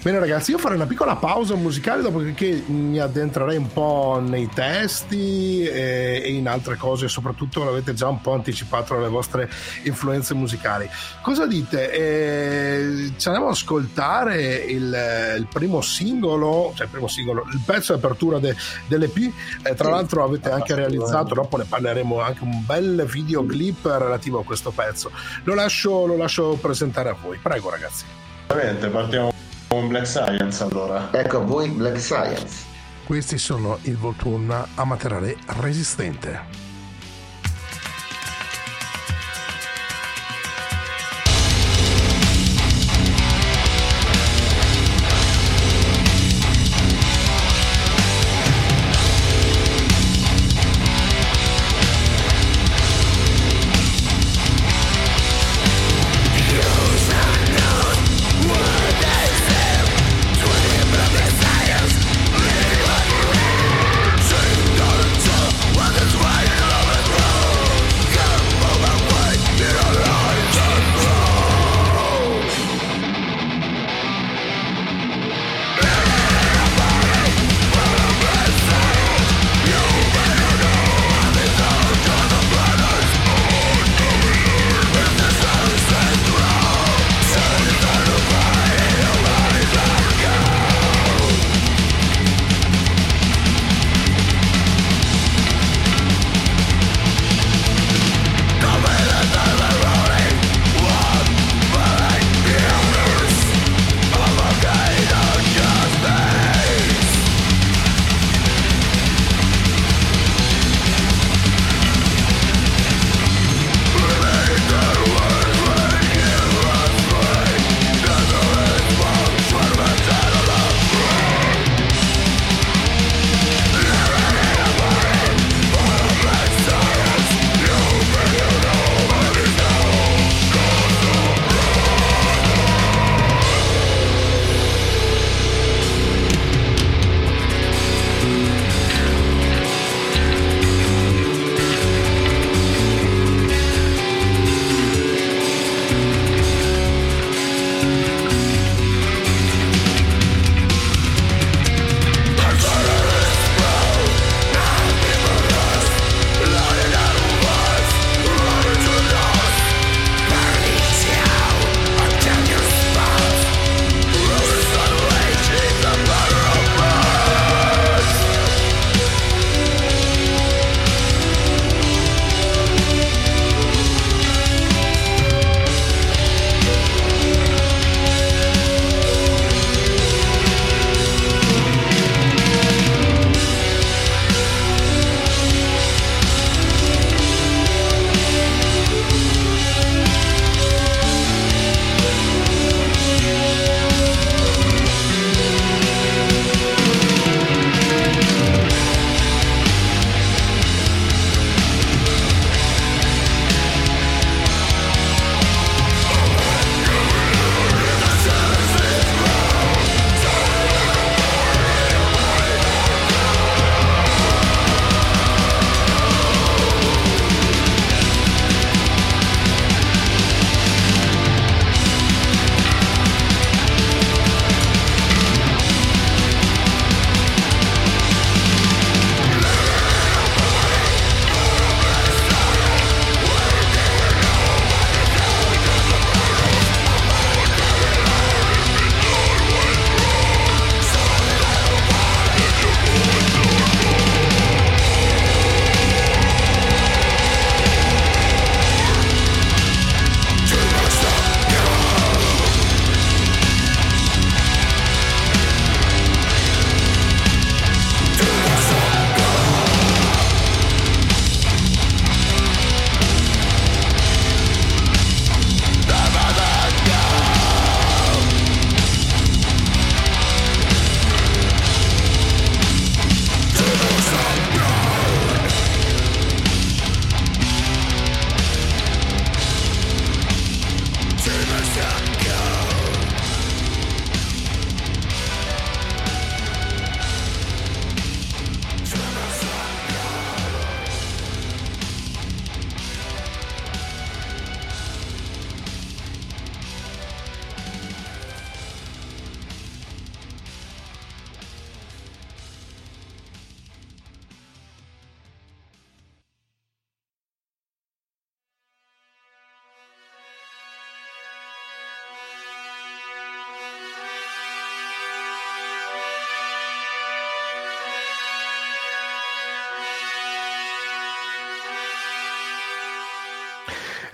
Bene 0.00 0.20
ragazzi, 0.20 0.52
io 0.52 0.58
farei 0.58 0.76
una 0.76 0.86
piccola 0.86 1.16
pausa 1.16 1.56
musicale 1.56 2.02
dopodiché 2.02 2.62
mi 2.66 3.00
addentrerei 3.00 3.56
un 3.56 3.66
po' 3.72 4.22
nei 4.24 4.48
testi 4.48 5.64
e, 5.64 6.22
e 6.24 6.32
in 6.32 6.46
altre 6.46 6.76
cose, 6.76 7.08
soprattutto 7.08 7.64
l'avete 7.64 7.94
già 7.94 8.06
un 8.06 8.20
po' 8.20 8.32
anticipato 8.32 8.96
le 8.96 9.08
vostre 9.08 9.50
influenze 9.82 10.34
musicali. 10.34 10.88
Cosa 11.20 11.46
dite? 11.48 11.90
Eh, 11.90 13.12
ci 13.16 13.26
andiamo 13.26 13.48
ad 13.48 13.54
ascoltare 13.54 14.54
il, 14.54 15.36
il 15.36 15.46
primo 15.52 15.80
singolo, 15.80 16.72
cioè 16.76 16.86
il 16.86 16.92
primo 16.92 17.08
singolo, 17.08 17.44
il 17.52 17.60
pezzo 17.66 17.92
di 17.92 17.98
apertura 17.98 18.38
de, 18.38 18.54
dell'EP, 18.86 19.32
eh, 19.64 19.74
tra 19.74 19.90
l'altro 19.90 20.22
avete 20.22 20.48
anche 20.48 20.76
realizzato, 20.76 21.34
dopo 21.34 21.56
ne 21.56 21.64
parleremo, 21.64 22.20
anche 22.20 22.44
un 22.44 22.64
bel 22.64 23.04
videoclip 23.04 23.84
relativo 23.84 24.38
a 24.38 24.44
questo 24.44 24.70
pezzo. 24.70 25.10
Lo 25.42 25.54
lascio, 25.54 26.06
lo 26.06 26.16
lascio 26.16 26.56
presentare 26.60 27.08
a 27.08 27.16
voi, 27.20 27.36
prego 27.42 27.68
ragazzi. 27.68 28.04
Ovviamente 28.46 28.88
partiamo 28.88 29.37
con 29.78 29.86
Black 29.86 30.06
Science 30.06 30.62
allora. 30.64 31.08
Ecco 31.12 31.36
a 31.36 31.40
voi 31.40 31.68
Black 31.68 32.00
Science. 32.00 32.66
Questi 33.04 33.38
sono 33.38 33.78
il 33.82 33.96
Voltun 33.96 34.50
a 34.74 34.84
materiale 34.84 35.36
resistente. 35.60 36.67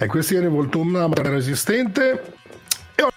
E 0.05 0.07
questi 0.07 0.35
erano 0.35 0.57
Voltumna 0.57 1.09
Resistente 1.11 2.35
e 2.95 3.03
ho 3.03 3.09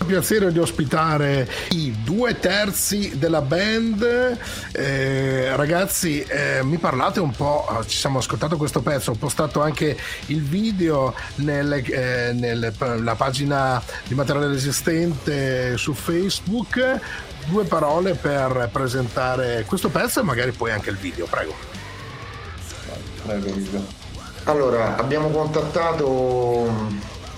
il 0.00 0.04
piacere 0.04 0.52
di 0.52 0.58
ospitare 0.58 1.48
i 1.70 1.96
due 2.04 2.38
terzi 2.38 3.16
della 3.18 3.40
band. 3.40 4.38
Eh, 4.72 5.56
ragazzi, 5.56 6.20
eh, 6.20 6.62
mi 6.62 6.76
parlate 6.76 7.20
un 7.20 7.30
po', 7.30 7.66
eh, 7.80 7.86
ci 7.88 7.96
siamo 7.96 8.18
ascoltato 8.18 8.58
questo 8.58 8.82
pezzo, 8.82 9.12
ho 9.12 9.14
postato 9.14 9.62
anche 9.62 9.96
il 10.26 10.42
video 10.42 11.14
nelle, 11.36 11.82
eh, 11.82 12.34
nella 12.34 13.14
pagina 13.14 13.82
di 14.06 14.14
materiale 14.14 14.48
resistente 14.48 15.78
su 15.78 15.94
Facebook. 15.94 17.00
Due 17.46 17.64
parole 17.64 18.12
per 18.12 18.68
presentare 18.70 19.64
questo 19.66 19.88
pezzo 19.88 20.20
e 20.20 20.22
magari 20.22 20.52
poi 20.52 20.70
anche 20.70 20.90
il 20.90 20.96
video, 20.96 21.24
prego. 21.24 21.54
Prego, 23.24 23.54
Vito. 23.54 24.05
Allora, 24.48 24.96
abbiamo 24.96 25.30
contattato 25.30 26.72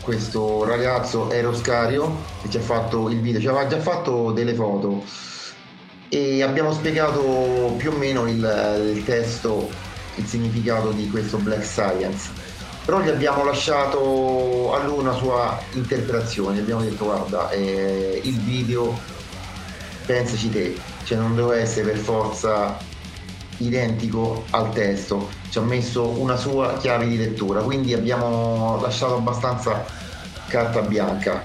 questo 0.02 0.64
ragazzo 0.64 1.30
Eroscario 1.30 2.18
che 2.42 2.50
ci 2.50 2.58
ha 2.58 2.60
fatto 2.60 3.08
il 3.08 3.22
video, 3.22 3.40
ci 3.40 3.46
aveva 3.46 3.66
già 3.66 3.80
fatto 3.80 4.30
delle 4.32 4.52
foto. 4.52 5.02
E 6.10 6.42
abbiamo 6.42 6.70
spiegato 6.70 7.72
più 7.78 7.92
o 7.92 7.96
meno 7.96 8.28
il, 8.28 8.92
il 8.94 9.04
testo, 9.04 9.70
il 10.16 10.26
significato 10.26 10.90
di 10.90 11.08
questo 11.08 11.38
Black 11.38 11.64
Science. 11.64 12.28
Però 12.84 13.00
gli 13.00 13.08
abbiamo 13.08 13.42
lasciato 13.42 14.74
a 14.74 14.84
lui 14.84 14.98
una 14.98 15.14
sua 15.14 15.58
interpretazione, 15.72 16.56
gli 16.56 16.60
abbiamo 16.60 16.82
detto 16.82 17.04
guarda, 17.04 17.48
eh, 17.52 18.20
il 18.22 18.38
video 18.40 18.94
pensaci 20.04 20.50
te, 20.50 20.76
cioè 21.04 21.16
non 21.16 21.34
deve 21.34 21.56
essere 21.56 21.92
per 21.92 21.96
forza 21.96 22.76
identico 23.58 24.44
al 24.50 24.72
testo, 24.72 25.28
ci 25.50 25.58
ha 25.58 25.62
messo 25.62 26.08
una 26.08 26.36
sua 26.36 26.76
chiave 26.78 27.06
di 27.06 27.16
lettura, 27.16 27.60
quindi 27.60 27.92
abbiamo 27.94 28.78
lasciato 28.80 29.16
abbastanza 29.16 29.84
carta 30.48 30.80
bianca, 30.80 31.42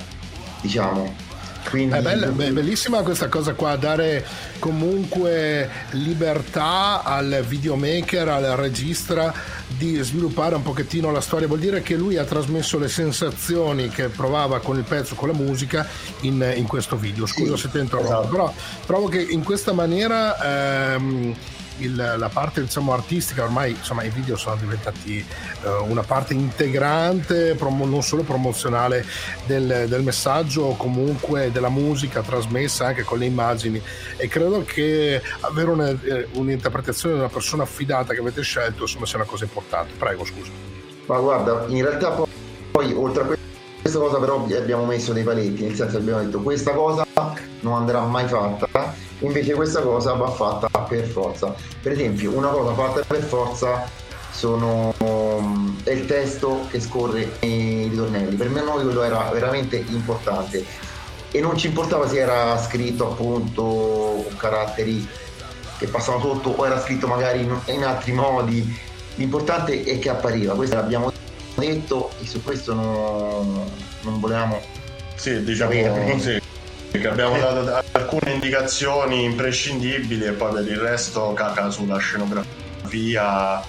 diciamo. 0.62 1.32
Quindi... 1.70 1.96
È 1.96 2.02
bella, 2.02 2.28
be- 2.28 2.52
bellissima 2.52 3.02
questa 3.04 3.30
cosa 3.30 3.54
qua, 3.54 3.78
dare 3.78 4.26
comunque 4.60 5.70
libertà 5.92 7.04
al 7.04 7.44
videomaker, 7.48 8.28
al 8.28 8.44
regista 8.58 9.34
di 9.68 9.98
sviluppare 10.02 10.56
un 10.56 10.62
pochettino 10.62 11.10
la 11.10 11.22
storia. 11.22 11.48
Vuol 11.48 11.60
dire 11.60 11.82
che 11.82 11.96
lui 11.96 12.18
ha 12.18 12.26
trasmesso 12.26 12.78
le 12.78 12.90
sensazioni 12.90 13.88
che 13.88 14.10
provava 14.10 14.60
con 14.60 14.78
il 14.78 14.84
pezzo, 14.84 15.16
con 15.16 15.30
la 15.30 15.34
musica 15.34 15.88
in, 16.22 16.54
in 16.56 16.68
questo 16.68 16.98
video. 16.98 17.26
Scusa 17.26 17.56
Sì, 17.56 17.62
se 17.62 17.72
ti 17.72 17.80
interrompo, 17.80 18.12
esatto. 18.12 18.28
però 18.28 18.54
trovo 18.86 19.08
che 19.08 19.22
in 19.22 19.44
questa 19.44 19.72
maniera 19.72 20.94
ehm, 20.96 21.36
il- 21.78 22.16
la 22.18 22.30
parte 22.30 22.62
diciamo, 22.62 22.94
artistica, 22.94 23.44
ormai 23.44 23.72
insomma, 23.72 24.04
i 24.04 24.10
video 24.10 24.36
sono 24.36 24.56
diventati 24.56 25.18
eh, 25.64 25.68
una 25.88 26.04
parte 26.04 26.34
integrante, 26.34 27.56
promo- 27.56 27.86
non 27.86 28.02
solo 28.04 28.24
promozionale 28.24 29.06
del, 29.46 29.86
del 29.88 30.02
messaggio 30.04 30.64
o 30.64 30.76
comunque 30.76 31.52
della 31.52 31.70
musica 31.70 32.22
trasmessa 32.22 32.88
anche 32.88 33.04
con 33.04 33.18
le 33.20 33.26
immagini 33.26 33.82
e 34.18 34.28
credo 34.28 34.64
che 34.66 35.22
avere 35.42 35.70
una- 35.70 35.90
eh, 35.90 36.28
un'interpretazione 36.34 37.16
di 37.16 37.20
una 37.22 37.30
persona 37.30 37.64
affidata 37.64 38.14
che 38.14 38.20
avete 38.20 38.42
scelto 38.42 38.84
insomma 38.84 39.06
sia 39.06 39.18
una 39.18 39.28
cosa 39.28 39.44
importante. 39.44 39.94
Prego, 39.98 40.26
scusa. 40.26 40.52
Ma 41.06 41.18
guarda, 41.20 41.66
in 41.68 41.82
realtà 41.84 42.12
poi, 42.12 42.28
poi, 42.72 42.94
oltre 42.94 43.24
a 43.24 43.26
que- 43.26 43.38
questa 43.82 44.00
cosa 44.00 44.18
però 44.20 44.46
abbiamo 44.46 44.86
messo 44.86 45.12
dei 45.12 45.24
paletti, 45.24 45.64
nel 45.64 45.76
senso 45.76 45.98
abbiamo 45.98 46.22
detto 46.22 46.40
questa 46.40 46.72
cosa 46.72 47.06
non 47.60 47.74
andrà 47.74 48.02
mai 48.02 48.28
fatta, 48.28 48.96
invece 49.26 49.54
questa 49.54 49.82
cosa 49.82 50.14
va 50.14 50.30
fatta 50.30 50.68
per 50.82 51.06
forza. 51.06 51.54
Per 51.82 51.92
esempio, 51.92 52.32
una 52.32 52.50
cosa 52.50 52.74
fatta 52.74 53.02
per 53.06 53.24
forza 53.24 53.90
sono, 54.32 54.94
è 55.84 55.92
il 55.92 56.06
testo 56.06 56.68
che 56.70 56.80
scorre 56.80 57.38
nei 57.42 57.88
ritornelli. 57.90 58.36
Per 58.36 58.50
me 58.50 58.62
noi 58.62 58.84
quello 58.84 59.04
era 59.04 59.30
veramente 59.32 59.84
importante 59.90 60.66
e 61.32 61.40
non 61.40 61.58
ci 61.58 61.68
importava 61.68 62.08
se 62.08 62.20
era 62.20 62.58
scritto 62.62 63.12
appunto 63.12 63.64
con 63.64 64.36
caratteri 64.38 65.08
che 65.78 65.88
passavano 65.88 66.24
sotto 66.24 66.50
o 66.50 66.66
era 66.66 66.80
scritto 66.80 67.08
magari 67.08 67.42
in, 67.42 67.58
in 67.68 67.84
altri 67.84 68.12
modi. 68.12 68.92
L'importante 69.16 69.84
è 69.84 70.00
che 70.00 70.10
appariva, 70.10 70.56
questo 70.56 70.76
l'abbiamo 70.76 71.12
detto 71.56 72.10
e 72.20 72.26
su 72.26 72.42
questo 72.44 72.74
non, 72.74 73.62
non 74.02 74.20
volevamo 74.20 74.60
Sì, 75.16 75.44
diciamo 75.44 75.72
sapere. 75.72 76.20
sì, 76.20 76.42
che 77.00 77.08
abbiamo 77.08 77.38
dato 77.40 77.84
alcune 77.94 78.34
indicazioni 78.34 79.24
imprescindibili 79.24 80.26
e 80.26 80.32
poi 80.32 80.54
per 80.54 80.68
il 80.68 80.78
resto 80.78 81.34
caca 81.34 81.70
sulla 81.72 81.98
scenografia, 81.98 83.62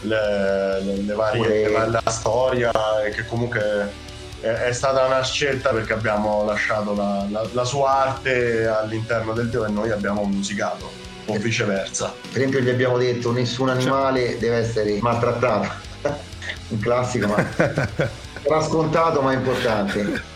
le, 0.00 0.80
le- 0.82 0.96
le 1.02 1.14
varie, 1.14 1.42
Pure- 1.68 1.86
la 1.88 2.02
storia 2.10 2.70
e 3.06 3.10
che 3.10 3.24
comunque 3.26 3.90
è, 4.40 4.46
è 4.46 4.72
stata 4.72 5.04
una 5.06 5.22
scelta 5.22 5.70
perché 5.70 5.92
abbiamo 5.92 6.44
lasciato 6.44 6.94
la, 6.94 7.24
la- 7.30 7.46
la 7.52 7.64
sua 7.64 8.02
arte 8.02 8.66
all'interno 8.66 9.32
del 9.32 9.46
video 9.46 9.64
e 9.64 9.70
noi 9.70 9.90
abbiamo 9.90 10.24
musicato 10.24 10.90
o 11.26 11.36
viceversa. 11.38 12.12
Per 12.32 12.36
esempio 12.40 12.58
gli 12.60 12.68
abbiamo 12.70 12.98
detto 12.98 13.30
nessun 13.32 13.68
animale 13.68 14.38
deve 14.38 14.56
essere 14.56 14.98
maltrattato. 15.00 15.68
Un 16.68 16.78
classico, 16.80 17.28
ma 17.28 17.46
sarà 18.42 18.60
scontato 18.62 19.20
ma 19.22 19.32
importante. 19.32 20.30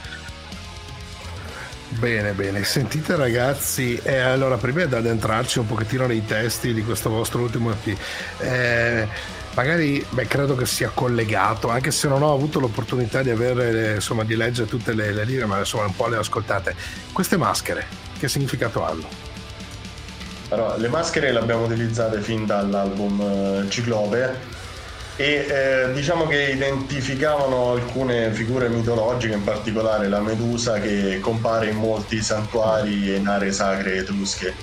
Bene, 1.99 2.33
bene, 2.33 2.63
sentite 2.63 3.17
ragazzi, 3.17 3.99
eh, 4.03 4.19
allora 4.19 4.59
prima 4.59 4.85
di 4.85 4.95
addentrarci 4.95 5.61
un 5.61 5.67
pochettino 5.67 6.07
nei 6.07 6.27
testi 6.27 6.75
di 6.75 6.85
questo 6.85 7.09
vostro 7.09 7.41
ultimo 7.41 7.71
EP, 7.71 7.99
eh, 8.41 9.09
magari 9.55 10.05
beh, 10.07 10.27
credo 10.27 10.55
che 10.57 10.67
sia 10.67 10.91
collegato, 10.93 11.71
anche 11.71 11.91
se 11.91 12.07
non 12.07 12.23
ho 12.23 12.35
avuto 12.35 12.61
l'opportunità 12.61 13.23
di 13.23 13.31
avere, 13.31 13.95
insomma, 13.95 14.25
di 14.25 14.37
leggere 14.37 14.69
tutte 14.69 14.93
le, 14.93 15.11
le 15.13 15.25
linee, 15.25 15.47
ma 15.47 15.59
insomma 15.59 15.85
un 15.85 15.97
po' 15.97 16.07
le 16.09 16.19
ho 16.19 16.21
ascoltate. 16.21 16.75
Queste 17.13 17.39
maschere, 17.39 17.87
che 18.19 18.29
significato 18.29 18.85
hanno? 18.85 19.09
Allora, 20.51 20.77
le 20.77 20.89
maschere 20.89 21.33
le 21.33 21.39
abbiamo 21.39 21.65
utilizzate 21.65 22.21
fin 22.21 22.45
dall'album 22.45 23.21
eh, 23.21 23.71
Ciclope 23.71 24.56
e 25.17 25.47
eh, 25.49 25.93
diciamo 25.95 26.27
che 26.27 26.51
identificavano 26.51 27.73
alcune 27.73 28.31
figure 28.33 28.69
mitologiche, 28.69 29.35
in 29.35 29.45
particolare 29.45 30.09
la 30.09 30.21
Medusa 30.21 30.79
che 30.79 31.21
compare 31.21 31.71
in 31.71 31.77
molti 31.77 32.21
santuari 32.23 33.13
e 33.13 33.17
in 33.17 33.27
aree 33.27 33.51
sacre 33.51 33.97
etrusche. 33.97 34.55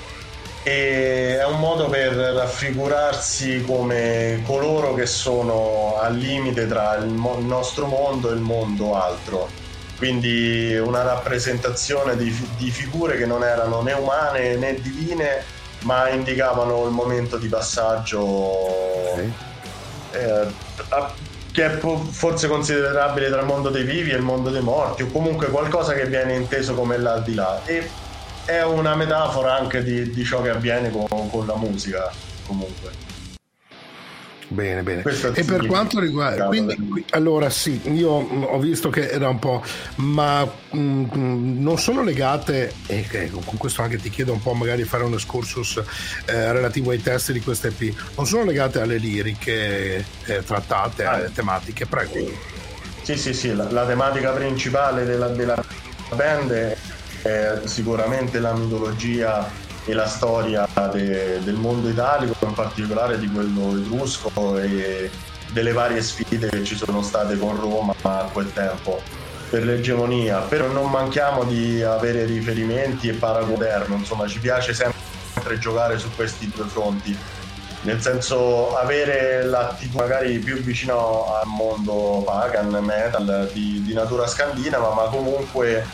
E 0.62 1.40
è 1.40 1.46
un 1.46 1.60
modo 1.60 1.90
per 1.90 2.14
raffigurarsi 2.14 3.64
come 3.66 4.42
coloro 4.46 4.94
che 4.94 5.08
sono 5.08 5.98
al 6.00 6.16
limite 6.16 6.68
tra 6.68 6.96
il, 6.96 7.08
mo- 7.08 7.38
il 7.40 7.46
nostro 7.46 7.88
mondo 7.88 8.30
e 8.30 8.36
il 8.36 8.40
mondo 8.40 8.96
altro. 8.96 9.50
Quindi 9.98 10.78
una 10.78 11.02
rappresentazione 11.02 12.16
di, 12.16 12.30
fi- 12.30 12.48
di 12.58 12.70
figure 12.70 13.18
che 13.18 13.26
non 13.26 13.44
erano 13.44 13.82
né 13.82 13.94
umane 13.94 14.56
né 14.56 14.80
divine, 14.80 15.44
ma 15.82 16.10
indicavano 16.10 16.86
il 16.86 16.92
momento 16.92 17.38
di 17.38 17.48
passaggio 17.48 19.02
eh, 20.14 20.48
che 21.52 21.66
è 21.66 21.78
forse 21.78 22.48
considerabile 22.48 23.30
tra 23.30 23.40
il 23.40 23.46
mondo 23.46 23.70
dei 23.70 23.84
vivi 23.84 24.12
e 24.12 24.16
il 24.16 24.22
mondo 24.22 24.50
dei 24.50 24.62
morti, 24.62 25.04
o 25.04 25.12
comunque 25.12 25.48
qualcosa 25.50 25.94
che 25.94 26.06
viene 26.08 26.36
inteso 26.36 26.74
come 26.74 26.98
l'aldilà. 26.98 27.64
E 27.66 27.90
è 28.46 28.62
una 28.62 28.96
metafora 28.96 29.56
anche 29.56 29.84
di, 29.84 30.12
di 30.12 30.24
ciò 30.24 30.42
che 30.42 30.50
avviene 30.50 30.90
con, 30.90 31.06
con 31.30 31.46
la 31.46 31.56
musica, 31.56 32.12
comunque. 32.46 32.92
Bene, 34.54 34.84
bene. 34.84 35.02
Questo 35.02 35.34
E 35.34 35.44
per 35.44 35.66
quanto 35.66 36.00
riguarda, 36.00 36.46
quindi, 36.46 36.76
qui- 36.88 37.04
allora 37.10 37.50
sì, 37.50 37.82
io 37.92 38.20
mh, 38.20 38.48
ho 38.52 38.60
visto 38.60 38.92
che 38.92 39.10
era 39.10 39.28
un 39.28 39.40
po', 39.40 39.64
ma 39.96 40.44
mh, 40.44 40.78
mh, 40.80 41.56
non 41.60 41.80
sono 41.80 42.04
legate, 42.04 42.72
e 42.86 43.02
che 43.10 43.32
con 43.32 43.58
questo 43.58 43.82
anche 43.82 43.98
ti 43.98 44.12
chiedo 44.12 44.32
un 44.32 44.42
po' 44.42 44.54
magari 44.54 44.84
fare 44.84 45.04
un 45.04 45.14
excursus 45.14 45.82
eh, 46.26 46.52
relativo 46.52 46.92
ai 46.92 47.02
testi 47.02 47.34
di 47.34 47.42
queste 47.42 47.70
EP, 47.70 47.96
non 48.16 48.28
sono 48.28 48.44
legate 48.46 48.80
alle 48.80 48.98
liriche 48.98 50.06
eh, 50.26 50.44
trattate, 50.46 51.04
alle 51.04 51.32
tematiche, 51.34 51.88
prego. 51.88 52.14
Sì, 53.02 53.18
sì, 53.18 53.34
sì, 53.34 53.56
la, 53.56 53.72
la 53.72 53.86
tematica 53.88 54.30
principale 54.32 55.04
della, 55.04 55.30
della 55.30 55.62
band 56.14 56.52
è 57.24 57.60
sicuramente 57.64 58.40
la 58.40 58.54
mitologia 58.54 59.50
e 59.86 59.94
la 59.94 60.08
storia 60.08 60.68
de- 60.92 61.40
del 61.44 61.56
mondo 61.56 61.90
italico, 61.90 62.36
in 62.46 62.54
particolare 62.54 63.20
di 63.20 63.30
quello 63.30 63.78
etrusco 63.78 64.58
e 64.60 65.10
delle 65.52 65.72
varie 65.72 66.02
sfide 66.02 66.50
che 66.50 66.64
ci 66.64 66.76
sono 66.76 67.02
state 67.02 67.38
con 67.38 67.60
Roma 67.60 67.94
a 68.02 68.30
quel 68.32 68.52
tempo 68.54 69.02
per 69.50 69.64
l'egemonia. 69.64 70.40
Però 70.40 70.68
non 70.68 70.90
manchiamo 70.90 71.44
di 71.44 71.84
avere 71.84 72.26
riferimenti 72.26 73.08
e 73.08 73.14
paragoderno, 73.14 73.96
insomma 73.96 74.28
ci 74.28 74.40
piace 74.40 74.74
sempre 74.74 75.60
giocare 75.60 76.00
su 76.00 76.10
questi 76.16 76.50
due 76.54 76.66
fronti 76.66 77.18
nel 77.84 78.02
senso 78.02 78.78
avere 78.78 79.44
l'attitudine 79.44 80.02
magari 80.02 80.40
più 80.40 80.56
vicino 80.62 81.36
al 81.36 81.48
mondo 81.48 82.22
pagan, 82.26 82.70
metal 82.84 83.50
di, 83.52 83.82
di 83.84 83.94
natura 83.94 84.26
scandinava, 84.26 84.94
ma 84.94 85.04
comunque 85.04 85.86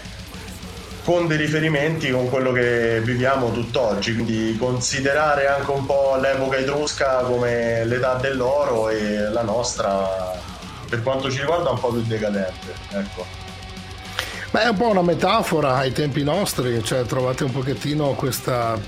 con 1.09 1.25
dei 1.25 1.37
riferimenti 1.37 2.11
con 2.11 2.29
quello 2.29 2.51
che 2.51 3.01
viviamo 3.01 3.51
tutt'oggi, 3.51 4.13
quindi 4.13 4.55
considerare 4.59 5.47
anche 5.47 5.71
un 5.71 5.83
po' 5.83 6.15
l'epoca 6.21 6.57
etrusca 6.57 7.21
come 7.21 7.83
l'età 7.83 8.13
dell'oro 8.13 8.89
e 8.89 9.17
la 9.31 9.41
nostra 9.41 10.07
per 10.87 11.01
quanto 11.01 11.31
ci 11.31 11.39
riguarda 11.39 11.71
un 11.71 11.79
po' 11.79 11.87
più 11.87 12.03
decadente. 12.03 12.75
Ecco. 12.91 13.25
Beh, 14.51 14.61
è 14.61 14.67
un 14.67 14.77
po' 14.77 14.89
una 14.89 15.01
metafora 15.01 15.77
ai 15.77 15.91
tempi 15.93 16.21
nostri, 16.21 16.83
cioè 16.83 17.01
trovate 17.05 17.43
un 17.43 17.53
pochettino 17.53 18.09
questa, 18.09 18.79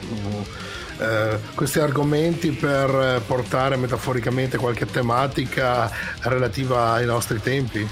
eh, 1.00 1.40
questi 1.56 1.80
argomenti 1.80 2.52
per 2.52 3.24
portare 3.26 3.78
metaforicamente 3.78 4.58
qualche 4.58 4.86
tematica 4.86 5.90
relativa 6.20 6.92
ai 6.92 7.06
nostri 7.08 7.42
tempi. 7.42 7.90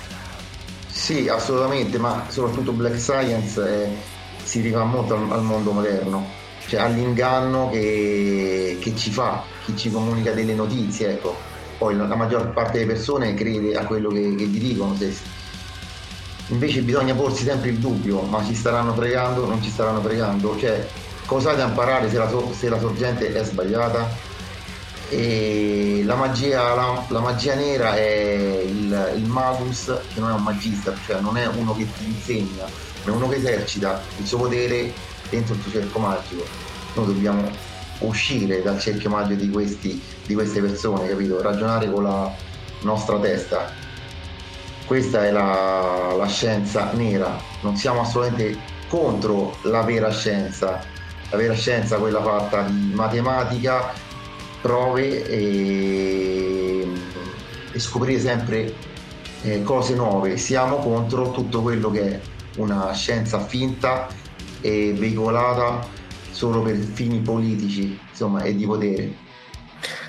Sì, 0.88 1.28
assolutamente, 1.28 1.98
ma 1.98 2.26
soprattutto 2.28 2.74
Black 2.74 3.00
Science 3.00 3.64
è- 3.64 4.18
si 4.50 4.62
rifà 4.62 4.84
molto 4.84 5.14
al, 5.14 5.32
al 5.32 5.44
mondo 5.44 5.72
moderno, 5.72 6.28
cioè 6.66 6.80
all'inganno 6.80 7.70
che, 7.70 8.80
che 8.82 8.96
ci 8.96 9.12
fa, 9.12 9.44
chi 9.64 9.78
ci 9.78 9.92
comunica 9.92 10.32
delle 10.32 10.56
notizie, 10.56 11.12
ecco. 11.12 11.38
Poi 11.78 11.96
la, 11.96 12.16
maggior 12.16 12.52
parte 12.52 12.80
delle 12.80 12.94
persone 12.94 13.36
crede 13.36 13.76
a 13.76 13.86
quello 13.86 14.10
che, 14.10 14.36
che 14.36 14.46
gli 14.46 14.60
dicono, 14.60 14.96
se- 14.96 15.16
invece 16.48 16.82
bisogna 16.82 17.14
porsi 17.14 17.44
sempre 17.44 17.70
il 17.70 17.78
dubbio, 17.78 18.22
ma 18.22 18.44
ci 18.44 18.56
staranno 18.56 18.96
fregando, 18.96 19.46
non 19.46 19.62
ci 19.62 19.70
staranno 19.70 20.02
fregando, 20.02 20.58
cioè 20.58 20.84
cosa 21.28 21.54
da 21.54 21.66
imparare 21.66 22.10
se 22.10 22.18
la, 22.18 22.28
so- 22.28 22.52
se 22.52 22.70
la 22.70 22.80
sorgente 22.80 23.32
è 23.32 23.44
sbagliata? 23.44 24.10
E 25.12 26.02
la 26.04 26.16
magia, 26.16 26.74
la, 26.74 27.06
la 27.08 27.20
magia 27.20 27.54
nera 27.54 27.96
è 27.96 28.64
il, 28.66 29.14
il 29.16 29.26
magus 29.26 29.96
che 30.12 30.20
non 30.20 30.32
è 30.32 30.34
un 30.34 30.42
magista, 30.42 30.96
cioè 31.06 31.22
non 31.22 31.38
è 31.38 31.46
uno 31.46 31.76
che 31.76 31.88
ti 31.96 32.06
insegna, 32.06 32.68
è 33.06 33.10
uno 33.10 33.28
che 33.28 33.36
esercita 33.36 34.02
il 34.18 34.26
suo 34.26 34.40
potere 34.40 34.92
dentro 35.30 35.54
il 35.54 35.62
tuo 35.62 35.72
cerchio 35.72 36.00
magico. 36.00 36.44
Noi 36.96 37.06
dobbiamo 37.06 37.50
uscire 38.00 38.62
dal 38.62 38.80
cerchio 38.80 39.10
magico 39.10 39.42
di, 39.42 39.50
questi, 39.50 40.02
di 40.26 40.34
queste 40.34 40.62
persone, 40.62 41.08
capito? 41.08 41.42
Ragionare 41.42 41.92
con 41.92 42.04
la 42.04 42.34
nostra 42.82 43.18
testa. 43.20 43.72
Questa 44.86 45.26
è 45.26 45.32
la, 45.32 46.16
la 46.18 46.28
scienza 46.28 46.92
nera, 46.94 47.40
non 47.62 47.76
siamo 47.76 48.02
assolutamente 48.02 48.58
contro 48.88 49.56
la 49.64 49.84
vera 49.84 50.10
scienza, 50.12 50.84
la 51.30 51.38
vera 51.38 51.54
scienza 51.54 51.98
quella 51.98 52.24
fatta 52.24 52.64
di 52.64 52.92
matematica, 52.94 53.94
prove 54.62 55.28
e, 55.28 56.88
e 57.72 57.80
scoprire 57.80 58.20
sempre 58.20 58.74
eh, 59.44 59.62
cose 59.62 59.94
nuove. 59.94 60.38
Siamo 60.38 60.78
contro 60.78 61.30
tutto 61.30 61.62
quello 61.62 61.92
che 61.92 62.02
è 62.02 62.20
una 62.60 62.94
scienza 62.94 63.40
finta 63.40 64.08
e 64.62 64.94
veicolata 64.94 65.88
solo 66.32 66.62
per 66.62 66.76
fini 66.76 67.20
politici, 67.20 68.00
insomma, 68.10 68.44
e 68.44 68.56
di 68.56 68.66
potere. 68.66 69.16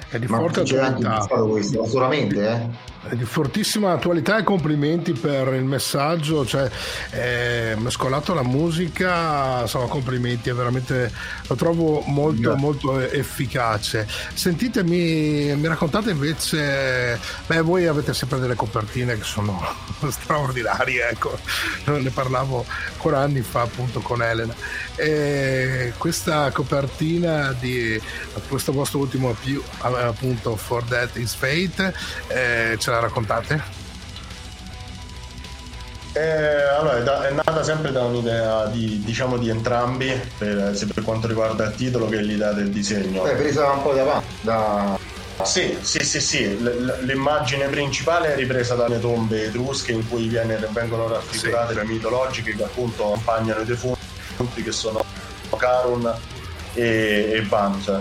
È 0.09 0.18
di 0.18 0.26
Ma 0.26 0.38
forte 0.38 0.61
succede 0.61 0.80
anche 0.80 1.01
in 1.01 1.07
attualità. 1.07 1.26
passato 1.28 1.48
questo, 1.48 1.84
solamente, 1.86 2.48
eh? 2.48 2.68
Di 3.09 3.24
fortissima 3.24 3.92
attualità 3.92 4.36
e 4.36 4.44
complimenti 4.44 5.12
per 5.12 5.55
il 5.55 5.64
messaggio, 5.64 6.44
cioè 6.44 6.70
eh, 7.12 7.74
mescolato 7.78 8.32
alla 8.32 8.42
musica, 8.42 9.62
insomma 9.62 9.86
complimenti, 9.86 10.51
è 10.51 10.53
veramente 10.53 11.11
lo 11.46 11.55
trovo 11.55 12.03
molto 12.07 12.55
molto 12.57 13.01
efficace. 13.01 14.07
Sentitemi, 14.34 15.57
mi 15.57 15.66
raccontate 15.66 16.11
invece, 16.11 17.18
beh 17.46 17.62
voi 17.62 17.86
avete 17.86 18.12
sempre 18.12 18.38
delle 18.38 18.55
copertine 18.55 19.16
che 19.16 19.24
sono 19.24 19.59
straordinarie, 20.07 21.09
ecco, 21.09 21.38
ne 21.86 22.11
parlavo 22.11 22.66
ancora 22.92 23.20
anni 23.20 23.40
fa 23.40 23.62
appunto 23.62 24.01
con 24.01 24.22
Elena. 24.22 24.55
E 24.96 25.94
questa 25.96 26.51
copertina 26.51 27.55
di 27.59 27.98
questo 28.48 28.72
vostro 28.72 28.98
ultimo 28.98 29.34
più 29.40 29.62
appunto 29.78 30.57
For 30.57 30.82
That 30.84 31.16
Is 31.16 31.34
Fate, 31.34 31.94
eh, 32.28 32.76
ce 32.91 32.97
la 32.97 33.01
raccontate? 33.01 33.78
Eh, 36.12 36.62
allora, 36.76 36.97
è, 36.99 37.03
da- 37.05 37.28
è 37.28 37.30
nata 37.30 37.62
sempre 37.62 37.93
da 37.93 38.03
un'idea 38.03 38.66
di, 38.66 39.01
diciamo, 39.05 39.38
di 39.38 39.49
entrambi, 39.49 40.12
per, 40.36 40.72
sia 40.74 40.88
per 40.93 41.05
quanto 41.05 41.28
riguarda 41.28 41.66
il 41.66 41.74
titolo 41.76 42.09
che 42.09 42.16
l'idea 42.16 42.53
del 42.53 42.70
disegno. 42.70 43.22
Beh, 43.22 43.34
presa 43.34 43.70
un 43.70 43.82
po' 43.82 43.93
da 43.93 44.03
avanti, 44.03 44.34
da... 44.41 44.99
Sì, 45.43 45.78
sì, 45.80 46.01
sì, 46.05 46.20
sì. 46.20 46.45
L- 46.61 46.64
l- 46.64 47.05
l'immagine 47.07 47.68
principale 47.68 48.34
è 48.34 48.36
ripresa 48.36 48.74
dalle 48.74 48.99
tombe 49.01 49.45
etrusche 49.45 49.93
in 49.93 50.07
cui 50.07 50.26
viene- 50.26 50.59
vengono 50.72 51.09
raffigurate 51.09 51.72
le 51.74 51.84
mitologiche 51.84 52.55
che 52.57 52.62
appunto 52.64 53.05
accompagnano 53.07 53.61
i 53.61 53.64
defunti 53.64 54.62
che 54.62 54.72
sono 54.72 55.03
Karun 55.57 56.12
e, 56.74 57.30
e 57.36 57.41
Bant. 57.43 58.01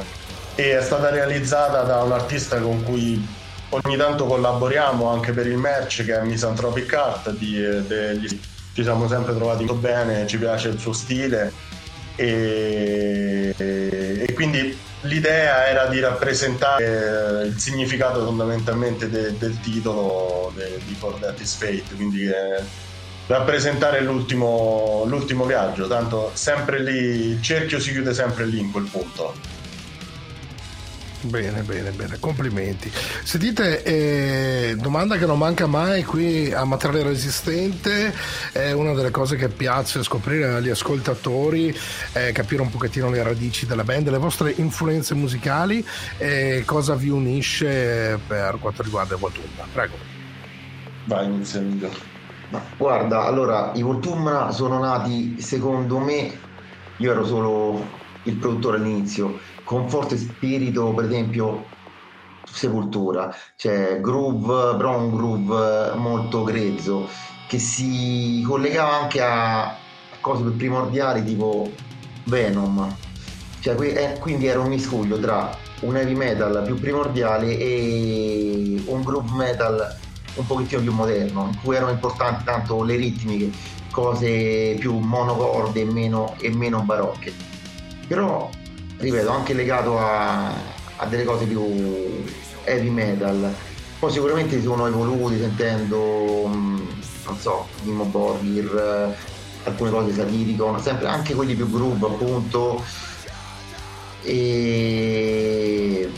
E 0.56 0.78
è 0.78 0.82
stata 0.82 1.10
realizzata 1.12 1.84
da 1.84 2.02
un 2.04 2.12
artista 2.12 2.58
con 2.58 2.84
cui 2.84 3.26
ogni 3.70 3.97
tanto 3.97 4.26
collaboriamo 4.26 5.07
anche 5.09 5.32
per 5.32 5.47
il 5.47 5.57
merch 5.57 6.03
che 6.05 6.17
è 6.17 6.24
Misanthropic 6.24 6.93
Art 6.93 7.32
di, 7.32 7.59
degli- 7.86 8.39
ci 8.74 8.84
siamo 8.84 9.07
sempre 9.07 9.36
trovati 9.36 9.65
molto 9.65 9.80
bene, 9.80 10.26
ci 10.28 10.38
piace 10.38 10.70
il 10.70 10.80
suo 10.80 10.93
stile 10.93 11.51
e, 12.15 13.53
e 13.57 14.34
quindi 14.34 14.78
l'idea 15.01 15.67
era 15.67 15.86
di 15.88 15.99
rappresentare 15.99 17.45
il 17.45 17.57
significato 17.57 18.24
fondamentalmente 18.26 19.09
de- 19.09 19.38
del 19.38 19.59
titolo 19.59 20.51
de- 20.55 20.80
di 20.86 20.93
For 20.95 21.13
That 21.15 21.39
Is 21.39 21.55
Fate, 21.55 21.95
quindi 21.95 22.26
eh, 22.26 22.63
rappresentare 23.28 24.01
l'ultimo, 24.01 25.03
l'ultimo 25.05 25.45
viaggio, 25.45 25.88
tanto 25.88 26.32
sempre 26.34 26.82
lì, 26.82 27.32
il 27.32 27.41
cerchio 27.41 27.80
si 27.80 27.91
chiude 27.91 28.13
sempre 28.13 28.45
lì 28.45 28.59
in 28.59 28.72
quel 28.72 28.88
punto. 28.89 29.36
Bene, 31.22 31.61
bene, 31.63 31.91
bene, 31.91 32.17
complimenti. 32.20 32.89
Sentite, 33.24 33.84
eh, 33.84 34.76
domanda 34.78 35.17
che 35.17 35.26
non 35.26 35.38
manca 35.38 35.67
mai 35.67 36.03
qui 36.03 36.51
a 36.53 36.63
Materiale 36.63 37.03
Resistente, 37.03 38.13
è 38.53 38.72
una 38.72 38.93
delle 38.93 39.11
cose 39.11 39.36
che 39.36 39.49
piace 39.49 40.01
scoprire 40.01 40.53
agli 40.53 40.70
ascoltatori, 40.70 41.78
è 42.13 42.32
capire 42.32 42.61
un 42.61 42.70
pochettino 42.70 43.09
le 43.09 43.22
radici 43.22 43.65
della 43.65 43.84
band, 43.84 44.09
le 44.09 44.17
vostre 44.17 44.53
influenze 44.55 45.13
musicali 45.13 45.86
e 46.17 46.63
cosa 46.65 46.95
vi 46.95 47.09
unisce 47.09 48.17
per 48.26 48.57
quanto 48.59 48.82
riguarda 48.82 49.15
il 49.15 49.20
Voltumba. 49.20 49.65
Prego. 49.74 49.97
Vai, 51.03 51.26
inizia 51.26 51.61
guarda, 52.78 53.24
allora 53.26 53.72
i 53.76 53.82
Voltumna 53.82 54.51
sono 54.51 54.80
nati, 54.80 55.39
secondo 55.41 55.99
me, 55.99 56.32
io 56.97 57.11
ero 57.11 57.26
solo 57.26 57.97
il 58.24 58.36
produttore 58.36 58.78
all'inizio, 58.78 59.39
con 59.70 59.88
forte 59.88 60.17
spirito, 60.17 60.95
per 60.95 61.05
esempio, 61.05 61.63
Sepultura, 62.51 63.32
cioè 63.55 63.99
groove, 64.01 64.76
brown 64.76 65.15
groove 65.15 65.93
molto 65.93 66.43
grezzo, 66.43 67.07
che 67.47 67.59
si 67.59 68.43
collegava 68.47 69.01
anche 69.01 69.22
a 69.22 69.78
cose 70.22 70.41
più 70.41 70.55
primordiali 70.55 71.24
tipo 71.24 71.72
Venom. 72.24 72.95
Cioè, 73.59 73.80
eh, 73.80 74.17
quindi 74.17 74.47
era 74.47 74.59
un 74.59 74.70
miscuglio 74.70 75.20
tra 75.20 75.55
un 75.82 75.95
heavy 75.95 76.15
metal 76.15 76.63
più 76.65 76.80
primordiale 76.80 77.55
e 77.55 78.82
un 78.88 79.03
groove 79.03 79.36
metal 79.36 79.95
un 80.34 80.47
pochettino 80.47 80.82
più 80.82 80.93
moderno, 80.93 81.43
in 81.43 81.59
cui 81.61 81.76
erano 81.76 81.91
importanti 81.91 82.43
tanto 82.43 82.82
le 82.82 82.95
ritmiche, 82.95 83.51
cose 83.91 84.78
più 84.80 84.97
monocorde 84.97 85.82
e 85.82 85.86
meno, 85.86 86.34
e 86.39 86.49
meno 86.49 86.82
barocche. 86.82 87.32
Però, 88.07 88.49
ripeto, 89.00 89.30
anche 89.30 89.54
legato 89.54 89.97
a, 89.97 90.50
a 90.97 91.06
delle 91.08 91.24
cose 91.24 91.45
più 91.45 92.24
heavy 92.66 92.89
metal. 92.89 93.54
Poi 93.97 94.12
sicuramente 94.12 94.58
si 94.58 94.62
sono 94.62 94.88
evoluti 94.88 95.38
sentendo, 95.39 96.45
mh, 96.47 96.88
non 97.26 97.38
so, 97.38 97.68
Dimo 97.82 98.06
Borgir, 98.06 99.16
alcune 99.64 99.89
cose 99.89 100.14
satiricon, 100.14 100.80
sempre 100.82 101.08
anche 101.08 101.34
quelli 101.34 101.56
più 101.56 101.70
groove 101.70 102.06
appunto. 102.06 102.84
E 104.22 106.10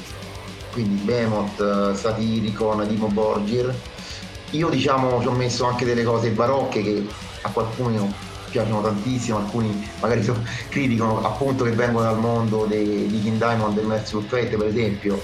quindi 0.71 1.01
Behemoth, 1.03 1.93
Satiricon, 1.93 2.87
Dimo 2.87 3.07
Borgir. 3.07 3.73
Io 4.51 4.69
diciamo 4.69 5.21
ci 5.21 5.27
ho 5.27 5.31
messo 5.31 5.65
anche 5.65 5.85
delle 5.85 6.03
cose 6.03 6.29
barocche 6.29 6.83
che 6.83 7.07
a 7.41 7.49
qualcuno 7.49 8.29
piacciono 8.51 8.81
tantissimo, 8.81 9.37
alcuni 9.37 9.89
magari 9.99 10.23
so- 10.23 10.43
criticano 10.69 11.23
appunto 11.23 11.63
che 11.63 11.71
vengono 11.71 12.05
dal 12.05 12.19
mondo 12.19 12.65
dei, 12.65 13.07
di 13.07 13.21
King 13.21 13.37
Diamond 13.37 13.77
e 13.77 13.81
Merciful 13.81 14.23
Fate 14.23 14.57
per 14.57 14.67
esempio, 14.67 15.19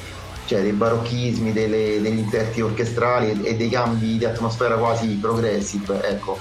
cioè 0.46 0.62
dei 0.62 0.72
barocchismi, 0.72 1.54
delle- 1.54 2.02
degli 2.02 2.20
inserti 2.20 2.62
orchestrali 2.62 3.30
e, 3.44 3.50
e 3.50 3.56
dei 3.56 3.70
cambi 3.70 4.18
di 4.18 4.26
atmosfera 4.26 4.76
quasi 4.76 5.08
progressive, 5.16 6.02
ecco. 6.10 6.40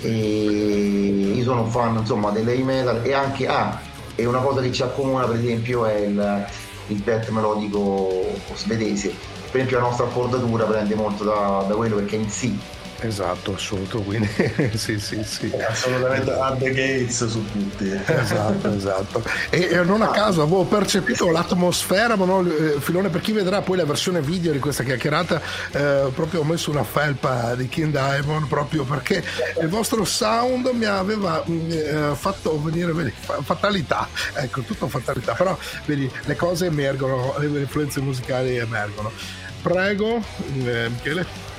E 0.00 1.32
io 1.34 1.42
sono 1.42 1.62
un 1.62 1.70
fan 1.70 1.96
insomma 1.96 2.30
dell'heavy 2.30 2.62
metal 2.62 3.00
e 3.02 3.14
anche 3.14 3.46
ah, 3.46 3.80
e 4.14 4.26
una 4.26 4.40
cosa 4.40 4.60
che 4.60 4.70
ci 4.70 4.82
accomuna 4.82 5.24
per 5.26 5.36
esempio 5.36 5.86
è 5.86 5.96
il, 5.96 6.46
il 6.88 6.98
death 6.98 7.30
melodico 7.30 8.26
svedese. 8.54 9.08
Per 9.50 9.60
esempio 9.62 9.78
la 9.78 9.84
nostra 9.84 10.04
accordatura 10.04 10.64
prende 10.64 10.94
molto 10.94 11.24
da, 11.24 11.64
da 11.66 11.74
quello 11.74 11.96
perché 11.96 12.16
in 12.16 12.28
sì 12.28 12.58
Esatto, 13.04 13.52
assoluto, 13.54 14.00
quindi 14.00 14.26
sì, 14.74 14.98
sì, 14.98 15.22
sì. 15.24 15.52
Assolutamente 15.68 16.32
at 16.32 16.58
the 16.58 16.70
gates 16.70 17.26
su 17.26 17.44
tutti. 17.52 17.90
Esatto, 18.06 18.72
esatto. 18.72 19.22
E, 19.50 19.68
e 19.70 19.82
non 19.82 20.00
a 20.00 20.08
caso 20.08 20.40
avevo 20.40 20.64
percepito 20.64 21.30
l'atmosfera, 21.30 22.16
ma 22.16 22.24
non, 22.24 22.46
eh, 22.46 22.80
Filone, 22.80 23.10
per 23.10 23.20
chi 23.20 23.32
vedrà 23.32 23.60
poi 23.60 23.76
la 23.76 23.84
versione 23.84 24.22
video 24.22 24.52
di 24.52 24.58
questa 24.58 24.84
chiacchierata, 24.84 25.38
eh, 25.72 26.10
proprio 26.14 26.40
ho 26.40 26.44
messo 26.44 26.70
una 26.70 26.82
felpa 26.82 27.54
di 27.54 27.68
King 27.68 27.90
Diamond 27.90 28.48
proprio 28.48 28.84
perché 28.84 29.22
il 29.60 29.68
vostro 29.68 30.04
sound 30.04 30.66
mi 30.72 30.86
aveva 30.86 31.44
mm, 31.46 31.70
eh, 31.70 32.12
fatto 32.14 32.58
venire, 32.62 32.92
vedi, 32.92 33.12
fa- 33.14 33.42
fatalità, 33.42 34.08
ecco, 34.32 34.62
tutto 34.62 34.88
fatalità, 34.88 35.34
però 35.34 35.56
vedi, 35.84 36.10
le 36.24 36.36
cose 36.36 36.66
emergono, 36.66 37.34
le 37.38 37.60
influenze 37.60 38.00
musicali 38.00 38.56
emergono. 38.56 39.12
Prego, 39.60 40.22
eh, 40.64 40.88
Michele. 40.88 41.53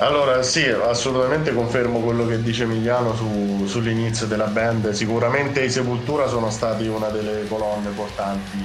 Allora, 0.00 0.42
sì, 0.42 0.64
assolutamente 0.66 1.52
confermo 1.52 2.00
quello 2.00 2.26
che 2.26 2.40
dice 2.40 2.62
Emiliano 2.62 3.14
su- 3.14 3.66
sull'inizio 3.66 4.26
della 4.26 4.46
band. 4.46 4.90
Sicuramente 4.92 5.62
i 5.62 5.70
Sepultura 5.70 6.26
sono 6.26 6.48
stati 6.50 6.86
una 6.86 7.08
delle 7.10 7.46
colonne 7.46 7.90
portanti 7.90 8.64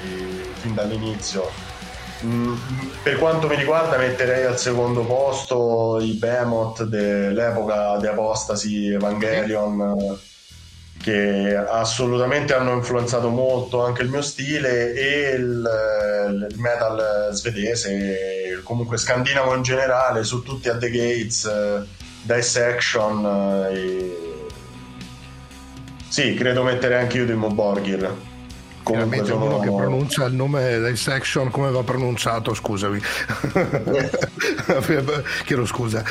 fin 0.53 0.73
dall'inizio. 0.73 1.51
Mm, 2.23 2.53
per 3.03 3.17
quanto 3.17 3.47
mi 3.47 3.57
riguarda, 3.57 3.97
metterei 3.97 4.45
al 4.45 4.57
secondo 4.57 5.03
posto 5.03 5.99
i 5.99 6.13
Behemoth 6.13 6.83
dell'epoca 6.83 7.97
di 7.97 8.07
Apostasi 8.07 8.87
Evangelion, 8.93 10.17
che 11.01 11.55
assolutamente 11.55 12.53
hanno 12.53 12.73
influenzato 12.73 13.29
molto 13.29 13.83
anche 13.83 14.01
il 14.01 14.09
mio 14.09 14.21
stile 14.21 14.93
e 14.93 15.35
il, 15.35 16.47
il 16.49 16.59
metal 16.59 17.29
svedese, 17.31 18.61
comunque 18.63 18.97
scandinavo 18.97 19.53
in 19.55 19.61
generale, 19.61 20.23
su 20.23 20.41
tutti 20.41 20.69
a 20.69 20.77
The 20.77 20.89
Gates, 20.89 21.45
eh, 21.45 21.83
Dissection. 22.23 23.25
eh, 23.69 23.77
e... 23.77 24.47
Sì, 26.07 26.33
credo 26.33 26.63
metterei 26.63 27.01
anche 27.01 27.17
io 27.17 27.25
Dimo 27.25 27.49
Borgir. 27.49 28.24
Finalmente 28.93 29.25
sono... 29.27 29.45
uno 29.45 29.59
che 29.59 29.69
pronuncia 29.69 30.25
il 30.25 30.33
nome 30.33 30.79
dei 30.79 30.95
section 30.95 31.49
come 31.49 31.71
va 31.71 31.83
pronunciato, 31.83 32.53
scusami. 32.53 32.99
Chiedo 35.45 35.65
scusa. 35.65 36.03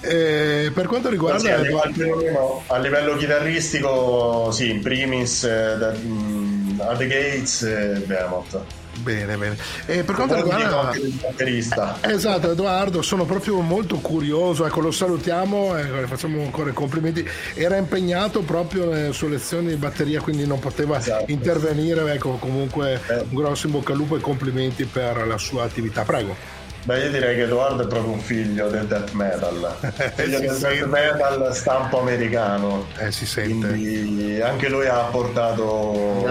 Eh, 0.00 0.70
per 0.72 0.86
quanto 0.86 1.08
Sì, 1.08 1.14
riguarda 1.14 1.54
a, 1.54 1.58
livello, 1.58 2.62
a 2.66 2.78
livello 2.78 3.16
chitarristico, 3.16 4.50
sì, 4.52 4.70
in 4.70 4.80
primis 4.80 5.44
eh, 5.44 5.76
da, 5.78 5.92
mm, 5.92 6.80
a 6.80 6.96
The 6.96 7.06
Gates 7.06 7.62
e 7.62 8.02
Behemoth. 8.06 8.79
Bene, 9.00 9.36
bene. 9.36 9.56
E 9.86 10.04
per 10.04 10.14
quanto 10.14 10.34
riguarda 10.34 10.92
batterista. 11.22 11.98
Esatto, 12.00 12.50
Edoardo, 12.50 13.02
sono 13.02 13.24
proprio 13.24 13.60
molto 13.60 13.96
curioso, 13.98 14.66
ecco, 14.66 14.80
lo 14.80 14.90
salutiamo, 14.90 15.76
ecco, 15.76 16.00
le 16.00 16.06
facciamo 16.06 16.42
ancora 16.42 16.70
i 16.70 16.74
complimenti. 16.74 17.26
Era 17.54 17.76
impegnato 17.76 18.42
proprio 18.42 18.92
eh, 18.92 19.12
su 19.12 19.26
lezioni 19.28 19.68
di 19.68 19.76
batteria, 19.76 20.20
quindi 20.20 20.46
non 20.46 20.58
poteva 20.58 20.98
Esatto. 20.98 21.30
intervenire, 21.30 22.12
ecco, 22.12 22.36
comunque 22.36 23.00
un 23.08 23.34
grosso 23.34 23.66
in 23.66 23.72
bocca 23.72 23.92
al 23.92 23.98
lupo 23.98 24.16
e 24.16 24.20
complimenti 24.20 24.84
per 24.84 25.26
la 25.26 25.38
sua 25.38 25.64
attività. 25.64 26.02
Prego. 26.02 26.58
Beh, 26.82 26.98
io 26.98 27.10
direi 27.10 27.36
che 27.36 27.42
Edoardo 27.42 27.82
è 27.82 27.86
proprio 27.86 28.12
un 28.12 28.20
figlio 28.20 28.68
del 28.68 28.86
death 28.86 29.12
metal. 29.12 29.76
Figlio 30.16 30.40
del 30.40 30.56
death 30.58 30.86
metal 30.86 31.54
stampo 31.54 32.00
americano. 32.00 32.86
Eh, 32.98 33.12
si 33.12 33.26
sente. 33.26 33.68
Quindi 33.68 34.40
anche 34.40 34.68
lui 34.70 34.86
ha 34.86 35.00
portato. 35.10 36.24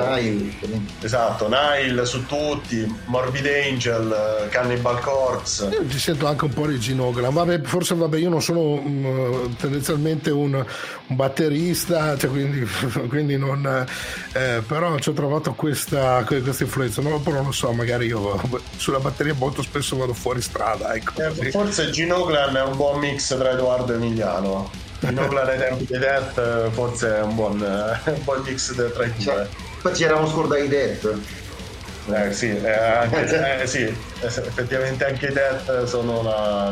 Esatto, 1.01 1.47
Nile 1.49 2.03
su 2.05 2.25
tutti, 2.25 2.91
Morbid 3.05 3.45
Angel, 3.45 4.47
Cannibal 4.49 4.99
Corpse. 5.01 5.65
Io 5.65 5.87
ci 5.87 5.99
sento 5.99 6.25
anche 6.25 6.45
un 6.45 6.53
po' 6.53 6.65
di 6.65 6.79
Ginoglan. 6.79 7.31
Vabbè, 7.31 7.61
forse 7.61 7.93
vabbè, 7.93 8.17
io 8.17 8.29
non 8.29 8.41
sono 8.41 8.81
mm, 8.81 9.53
tendenzialmente 9.59 10.31
un, 10.31 10.53
un 10.55 11.15
batterista, 11.15 12.17
cioè, 12.17 12.29
quindi, 12.29 12.67
quindi 13.07 13.37
non. 13.37 13.85
eh, 14.33 14.63
però 14.65 14.97
ci 14.97 15.09
ho 15.09 15.13
trovato 15.13 15.53
questa, 15.53 16.23
que- 16.25 16.41
questa 16.41 16.63
influenza. 16.63 17.01
No, 17.03 17.19
però 17.19 17.37
non 17.37 17.45
lo 17.45 17.51
so, 17.51 17.71
magari 17.71 18.07
io 18.07 18.41
sulla 18.77 18.99
batteria 18.99 19.35
molto 19.35 19.61
spesso 19.61 19.95
vado 19.95 20.13
fuori 20.13 20.38
strada. 20.41 20.93
Ecco. 20.93 21.21
Eh. 21.21 21.51
Forse 21.51 21.89
Ginoglan 21.91 22.55
è 22.55 22.61
un 22.61 22.75
buon 22.75 22.99
mix 22.99 23.35
tra 23.37 23.51
Edoardo 23.51 23.93
e 23.93 23.95
Emiliano. 23.95 24.69
Ginoglan 24.99 25.47
ai 25.47 25.57
tempi 25.57 25.85
di 25.85 25.97
Death 25.97 26.37
eh, 26.37 26.69
forse 26.71 27.17
è 27.17 27.21
un 27.21 27.35
buon, 27.35 27.61
eh, 27.61 28.09
un 28.11 28.23
buon 28.23 28.41
mix 28.45 28.73
tra 28.73 29.05
i 29.05 29.13
due. 29.17 29.49
Poi 29.81 29.95
ci 29.95 30.03
eravamo 30.03 30.27
scordati 30.27 30.63
i 30.63 30.67
Death. 30.67 31.17
Eh, 32.12 32.34
sì, 32.34 32.47
eh, 32.47 32.72
anche- 32.72 33.62
eh, 33.62 33.68
sì, 33.68 33.93
effettivamente 34.22 35.05
anche 35.05 35.28
i 35.28 35.34
Death 35.34 35.84
sono 35.86 36.20
una, 36.20 36.70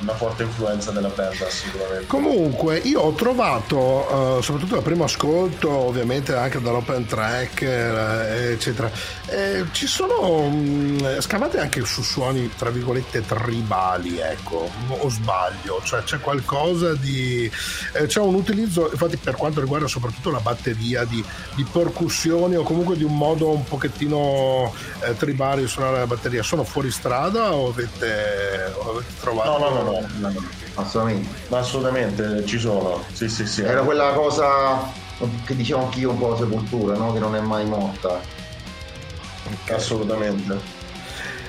una 0.00 0.14
forte 0.14 0.44
influenza 0.44 0.90
della 0.90 1.08
band, 1.08 1.40
assolutamente. 1.40 2.06
Comunque, 2.06 2.78
io 2.78 3.00
ho 3.00 3.12
trovato, 3.12 4.38
eh, 4.38 4.42
soprattutto 4.42 4.76
al 4.76 4.82
primo 4.82 5.04
ascolto, 5.04 5.70
ovviamente 5.70 6.34
anche 6.34 6.60
dall'open 6.60 7.06
track, 7.06 7.62
eh, 7.62 8.52
eccetera, 8.52 8.90
eh, 9.26 9.64
ci 9.72 9.86
sono 9.86 10.48
mh, 10.48 11.20
scavate 11.20 11.58
anche 11.60 11.84
su 11.84 12.02
suoni, 12.02 12.50
tra 12.56 12.70
virgolette, 12.70 13.24
tribali, 13.26 14.18
ecco, 14.18 14.70
o 14.88 15.08
sbaglio, 15.08 15.80
cioè 15.84 16.02
c'è 16.02 16.18
qualcosa 16.18 16.94
di... 16.94 17.50
c'è 18.06 18.20
un 18.20 18.34
utilizzo, 18.34 18.88
infatti 18.90 19.16
per 19.16 19.36
quanto 19.36 19.60
riguarda 19.60 19.86
soprattutto 19.86 20.30
la 20.30 20.40
batteria, 20.40 21.04
di, 21.04 21.22
di 21.54 21.66
percussioni 21.70 22.56
o 22.56 22.62
comunque 22.62 22.96
di 22.96 23.04
un 23.04 23.16
modo 23.16 23.50
un 23.50 23.64
pochettino 23.64 24.72
eh, 25.00 25.16
tribale 25.16 25.62
di 25.62 25.68
suonare 25.68 25.98
la 25.98 26.06
batteria, 26.06 26.42
sono 26.42 26.64
fuori 26.64 26.90
strada 26.90 27.52
o 27.54 27.68
avete, 27.68 28.72
o 28.76 28.90
avete 28.90 29.12
trovato... 29.20 29.58
No, 29.58 29.58
no, 29.58 29.70
no, 29.70 29.82
no, 29.82 30.06
no, 30.18 30.28
no. 30.30 30.48
Assolutamente. 30.74 31.54
assolutamente 31.54 32.46
ci 32.46 32.58
sono. 32.58 33.04
Sì, 33.12 33.28
sì, 33.28 33.46
sì. 33.46 33.62
Era 33.62 33.82
quella 33.82 34.12
cosa 34.12 34.90
che 35.44 35.56
dicevo 35.56 35.84
anch'io 35.84 36.10
un 36.10 36.18
po' 36.18 36.36
sepoltura, 36.36 36.96
no? 36.96 37.12
Che 37.12 37.18
non 37.18 37.34
è 37.34 37.40
mai 37.40 37.64
morta. 37.64 38.20
Assolutamente. 39.70 40.77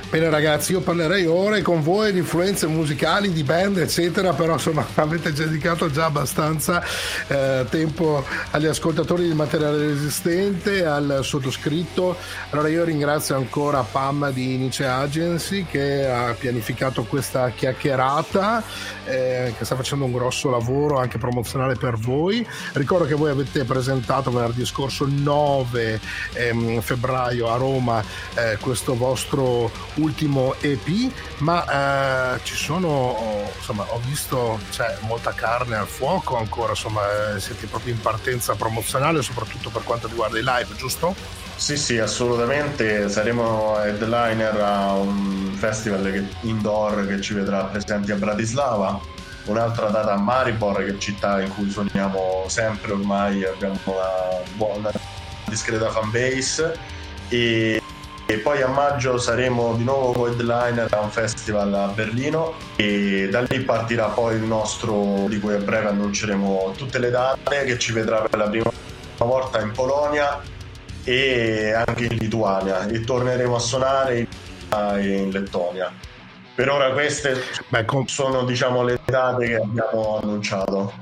Bene 0.10 0.32
ragazzi, 0.32 0.72
io 0.72 0.82
parlerei 0.82 1.28
ore 1.28 1.62
con 1.62 1.84
voi 1.84 2.12
di 2.12 2.18
influenze 2.18 2.66
musicali, 2.66 3.32
di 3.32 3.43
band 3.43 3.78
eccetera, 3.78 4.34
però 4.34 4.53
insomma 4.53 4.84
avete 4.95 5.32
dedicato 5.32 5.91
già 5.91 6.05
abbastanza 6.05 6.84
eh, 7.28 7.64
tempo 7.70 8.26
agli 8.49 8.66
ascoltatori 8.66 9.28
di 9.28 9.36
materiale 9.36 9.78
resistente, 9.78 10.84
al 10.84 11.20
sottoscritto. 11.22 12.18
Allora 12.49 12.70
io 12.70 12.84
ringrazio 12.84 13.36
ancora 13.36 13.84
Pam 13.84 14.32
di 14.32 14.57
Nice 14.57 14.84
Agency 14.84 15.68
che 15.70 16.10
ha 16.10 16.34
pianificato 16.34 17.03
questa 17.03 17.51
chiacchierata, 17.51 18.64
eh, 19.05 19.53
che 19.55 19.64
sta 19.64 19.76
facendo 19.76 20.05
un 20.05 20.12
grosso 20.12 20.49
lavoro 20.49 20.97
anche 20.97 21.20
promozionale 21.20 21.76
per 21.76 21.97
voi. 21.97 22.43
Ricordo 22.74 23.05
che 23.05 23.14
voi 23.14 23.30
avete 23.30 23.64
presentato 23.64 24.32
venerdì 24.32 24.66
scorso 24.66 25.05
9 25.07 25.99
ehm, 26.34 26.82
febbraio 26.82 27.53
a 27.53 27.57
Roma 27.57 28.03
eh, 28.34 28.57
questo 28.60 28.95
vostro 28.95 29.70
ultimo 30.02 30.56
EP, 30.62 31.12
ma 31.39 32.36
eh, 32.36 32.39
ci 32.43 32.56
sono, 32.56 32.88
oh, 32.88 33.52
insomma, 33.56 33.86
ho 33.89 34.00
visto 34.06 34.60
c'è 34.72 34.97
molta 35.02 35.34
carne 35.34 35.76
al 35.76 35.88
fuoco 35.88 36.38
ancora, 36.38 36.70
insomma, 36.70 37.36
eh, 37.36 37.39
siete 37.39 37.68
proprio 37.68 37.93
in 37.93 38.02
partenza 38.02 38.56
promozionale, 38.56 39.22
soprattutto 39.22 39.70
per 39.70 39.84
quanto 39.84 40.08
riguarda 40.08 40.38
i 40.38 40.43
live, 40.43 40.76
giusto? 40.76 41.16
Sì, 41.60 41.76
sì, 41.76 42.00
assolutamente. 42.00 43.10
Saremo 43.10 43.78
headliner 43.84 44.62
a 44.62 44.93
un 44.93 45.52
festival 45.58 46.26
indoor 46.41 47.06
che 47.06 47.20
ci 47.20 47.34
vedrà 47.34 47.66
presenti 47.66 48.14
a 48.14 48.16
Bratislava. 48.16 48.97
Un'altra 49.43 49.89
data 49.89 50.14
a 50.14 50.18
Maribor, 50.18 50.78
che 50.78 50.95
è 50.95 50.97
città 50.97 51.41
in 51.41 51.54
cui 51.54 51.70
suoniamo 51.70 52.45
sempre 52.47 52.93
ormai, 52.93 53.43
abbiamo 53.43 53.78
una 53.84 54.41
buona, 54.56 54.89
discreta 55.47 55.89
fanbase. 55.89 56.78
E, 57.28 57.82
e 58.30 58.38
poi 58.38 58.61
a 58.61 58.67
maggio 58.67 59.17
saremo 59.17 59.73
di 59.73 59.84
nuovo 59.84 60.27
headliner 60.27 60.88
a 60.91 60.99
un 60.99 61.09
festival 61.09 61.73
a 61.73 61.88
Berlino 61.88 62.53
e 62.75 63.27
da 63.32 63.41
lì 63.41 63.61
partirà 63.61 64.05
poi 64.09 64.36
il 64.36 64.43
nostro, 64.43 65.25
di 65.27 65.39
cui 65.39 65.55
a 65.55 65.57
breve 65.57 65.88
annunceremo 65.88 66.75
tutte 66.77 66.99
le 66.99 67.09
date, 67.09 67.63
che 67.63 67.80
ci 67.80 67.91
vedrà 67.91 68.21
per 68.21 68.38
la 68.38 68.47
prima 68.47 68.69
volta 69.17 69.59
in 69.61 69.71
Polonia 69.71 70.39
e 71.03 71.73
anche 71.73 72.03
in 72.03 72.17
Lituania 72.17 72.86
e 72.86 72.99
torneremo 73.03 73.55
a 73.55 73.59
suonare 73.59 74.27
in, 74.99 75.32
Lettonia. 75.32 75.91
Per 76.53 76.69
ora 76.69 76.91
queste 76.91 77.41
sono 78.05 78.43
diciamo 78.43 78.84
le 78.84 78.99
date 79.05 79.47
che 79.47 79.55
abbiamo 79.55 80.19
annunciato. 80.21 80.93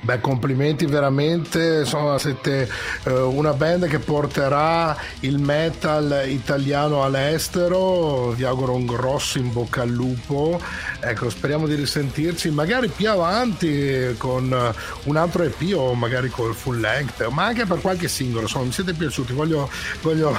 Beh, 0.00 0.20
complimenti 0.20 0.86
veramente, 0.86 1.80
insomma, 1.80 2.18
siete 2.18 2.68
eh, 3.04 3.12
una 3.12 3.52
band 3.52 3.86
che 3.88 3.98
porterà 3.98 4.96
il 5.20 5.38
metal 5.38 6.24
italiano 6.26 7.02
all'estero, 7.02 8.30
vi 8.30 8.44
auguro 8.44 8.74
un 8.74 8.86
grosso 8.86 9.38
in 9.38 9.52
bocca 9.52 9.82
al 9.82 9.90
lupo, 9.90 10.60
ecco, 11.00 11.28
speriamo 11.30 11.66
di 11.66 11.74
risentirci 11.74 12.50
magari 12.50 12.88
più 12.88 13.10
avanti 13.10 14.14
con 14.16 14.74
un 15.04 15.16
altro 15.16 15.42
EP 15.42 15.74
o 15.74 15.94
magari 15.94 16.28
col 16.28 16.54
full 16.54 16.78
length, 16.78 17.26
ma 17.28 17.44
anche 17.44 17.66
per 17.66 17.80
qualche 17.80 18.08
singolo, 18.08 18.42
insomma, 18.42 18.66
mi 18.66 18.72
siete 18.72 18.92
piaciuti, 18.92 19.32
voglio, 19.32 19.68
voglio 20.02 20.38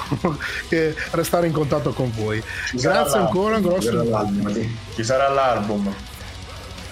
restare 1.12 1.48
in 1.48 1.54
contatto 1.54 1.92
con 1.92 2.12
voi. 2.16 2.42
Ci 2.68 2.78
Grazie 2.78 3.20
ancora, 3.20 3.58
un 3.58 3.62
grosso 3.62 3.90
ci 4.96 5.04
sarà 5.04 5.30
l'album. 5.30 5.94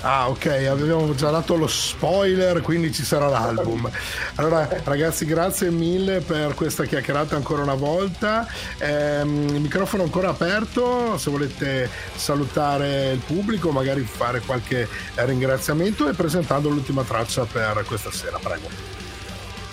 Ah, 0.10 0.30
ok, 0.30 0.45
avevamo 0.70 1.14
già 1.16 1.30
dato 1.32 1.58
lo 1.58 1.68
spoiler, 1.68 2.62
quindi 2.62 2.93
ci 2.93 3.03
sarà 3.03 3.28
l'album. 3.28 3.91
Allora, 4.36 4.66
ragazzi, 4.86 5.26
grazie 5.26 5.70
mille 5.70 6.22
per 6.22 6.53
questa 6.53 6.86
chiacchierata 6.86 7.36
ancora 7.36 7.64
una 7.64 7.74
volta. 7.74 8.47
Ehm, 8.78 9.49
il 9.49 9.60
microfono 9.60 10.03
è 10.03 10.05
ancora 10.05 10.30
aperto, 10.30 11.18
se 11.18 11.30
volete 11.30 11.89
salutare 12.16 13.12
il 13.12 13.20
pubblico, 13.20 13.72
magari 13.72 13.99
fare 14.03 14.39
qualche 14.39 14.88
ringraziamento 15.16 16.08
e 16.08 16.14
presentando 16.14 16.70
l'ultima 16.70 17.03
traccia 17.03 17.43
per 17.43 17.84
questa 17.86 18.10
sera, 18.10 18.39
prego. 18.41 18.70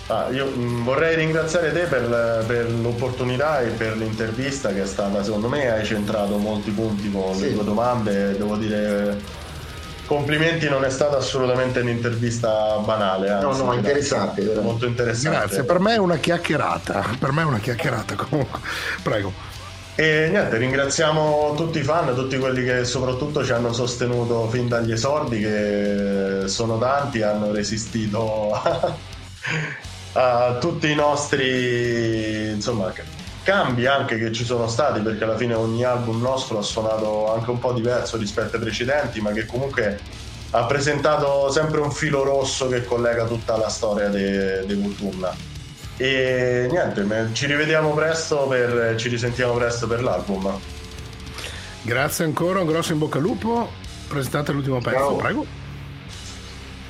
Ah, 0.08 0.30
io 0.32 0.46
mh, 0.46 0.82
vorrei 0.82 1.14
ringraziare 1.14 1.72
te 1.72 1.84
per, 1.84 2.44
per 2.44 2.72
l'opportunità 2.72 3.60
e 3.60 3.68
per 3.68 3.96
l'intervista 3.96 4.72
che 4.72 4.82
è 4.82 4.86
stata, 4.86 5.22
secondo 5.22 5.48
me 5.48 5.70
hai 5.70 5.84
centrato 5.84 6.38
molti 6.38 6.72
punti 6.72 7.08
con 7.08 7.38
le 7.38 7.54
tue 7.54 7.62
domande, 7.62 8.36
devo 8.36 8.56
dire 8.56 9.42
complimenti, 10.06 10.68
non 10.68 10.84
è 10.84 10.90
stata 10.90 11.16
assolutamente 11.16 11.80
un'intervista 11.80 12.76
banale. 12.84 13.30
Anzi, 13.30 13.44
No, 13.44 13.52
no, 13.52 13.62
grazie. 13.64 13.76
interessante, 13.78 14.40
veramente. 14.42 14.68
Molto 14.68 14.86
interessante. 14.86 15.38
Grazie, 15.38 15.64
per 15.64 15.78
me 15.80 15.94
è 15.94 15.98
una 15.98 16.16
chiacchierata, 16.16 17.04
per 17.18 17.32
me 17.32 17.42
è 17.42 17.44
una 17.44 17.58
chiacchierata 17.58 18.14
comunque. 18.14 18.60
Prego. 19.02 19.32
E 19.96 20.26
niente, 20.28 20.56
ringraziamo 20.56 21.54
tutti 21.56 21.78
i 21.78 21.82
fan, 21.84 22.14
tutti 22.14 22.36
quelli 22.38 22.64
che 22.64 22.84
soprattutto 22.84 23.44
ci 23.44 23.52
hanno 23.52 23.72
sostenuto 23.72 24.48
fin 24.48 24.66
dagli 24.66 24.90
esordi, 24.90 25.38
che 25.40 26.42
sono 26.46 26.78
tanti, 26.78 27.22
hanno 27.22 27.52
resistito 27.52 28.52
a, 28.52 28.92
a 30.14 30.56
tutti 30.58 30.90
i 30.90 30.94
nostri 30.96 32.50
insomma, 32.50 32.92
cambi 33.44 33.86
anche 33.86 34.18
che 34.18 34.32
ci 34.32 34.44
sono 34.44 34.66
stati, 34.66 35.00
perché 35.00 35.22
alla 35.22 35.36
fine 35.36 35.54
ogni 35.54 35.84
album 35.84 36.20
nostro 36.20 36.58
ha 36.58 36.62
suonato 36.62 37.32
anche 37.32 37.50
un 37.50 37.60
po' 37.60 37.72
diverso 37.72 38.16
rispetto 38.16 38.56
ai 38.56 38.62
precedenti, 38.62 39.20
ma 39.20 39.30
che 39.30 39.46
comunque 39.46 40.00
ha 40.50 40.64
presentato 40.64 41.50
sempre 41.50 41.80
un 41.80 41.92
filo 41.92 42.24
rosso 42.24 42.68
che 42.68 42.84
collega 42.84 43.24
tutta 43.26 43.56
la 43.56 43.68
storia 43.68 44.08
dei 44.08 44.64
de. 44.66 45.52
E 45.96 46.66
niente, 46.70 47.28
ci 47.32 47.46
rivediamo 47.46 47.90
presto 47.90 48.46
per, 48.48 48.94
ci 48.96 49.08
risentiamo 49.08 49.52
presto 49.54 49.86
per 49.86 50.02
l'album. 50.02 50.58
Grazie 51.82 52.24
ancora, 52.24 52.60
un 52.60 52.66
grosso 52.66 52.92
in 52.92 52.98
bocca 52.98 53.18
al 53.18 53.24
lupo. 53.24 53.70
Presentate 54.08 54.52
l'ultimo 54.52 54.80
pezzo, 54.80 54.96
Ciao. 54.96 55.16
prego. 55.16 55.46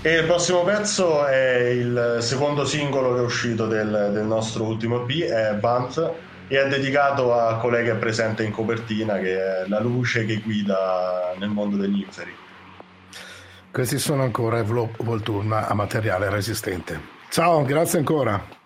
E 0.02 0.18
il 0.18 0.24
prossimo 0.24 0.62
pezzo 0.64 1.26
è 1.26 1.68
il 1.70 2.18
secondo 2.20 2.66
singolo 2.66 3.14
che 3.14 3.20
è 3.20 3.24
uscito 3.24 3.66
del, 3.66 4.10
del 4.12 4.24
nostro 4.24 4.64
ultimo 4.64 5.06
EP, 5.06 5.22
è 5.22 5.54
Bunt, 5.54 6.12
e 6.48 6.60
è 6.60 6.68
dedicato 6.68 7.34
a 7.34 7.56
colei 7.58 7.84
che 7.84 7.92
è 7.92 7.96
presente 7.96 8.44
in 8.44 8.52
copertina, 8.52 9.18
che 9.18 9.36
è 9.36 9.68
la 9.68 9.80
luce 9.80 10.24
che 10.24 10.36
guida 10.36 11.34
nel 11.38 11.48
mondo 11.48 11.76
degli 11.76 12.00
inferi. 12.00 12.34
Questi 13.70 13.98
sono 13.98 14.22
ancora 14.22 14.58
i 14.58 14.62
Vlo- 14.62 14.92
Volturna 14.98 15.66
a 15.66 15.74
materiale 15.74 16.30
resistente. 16.30 17.12
Ciao, 17.28 17.64
grazie 17.64 17.98
ancora. 17.98 18.62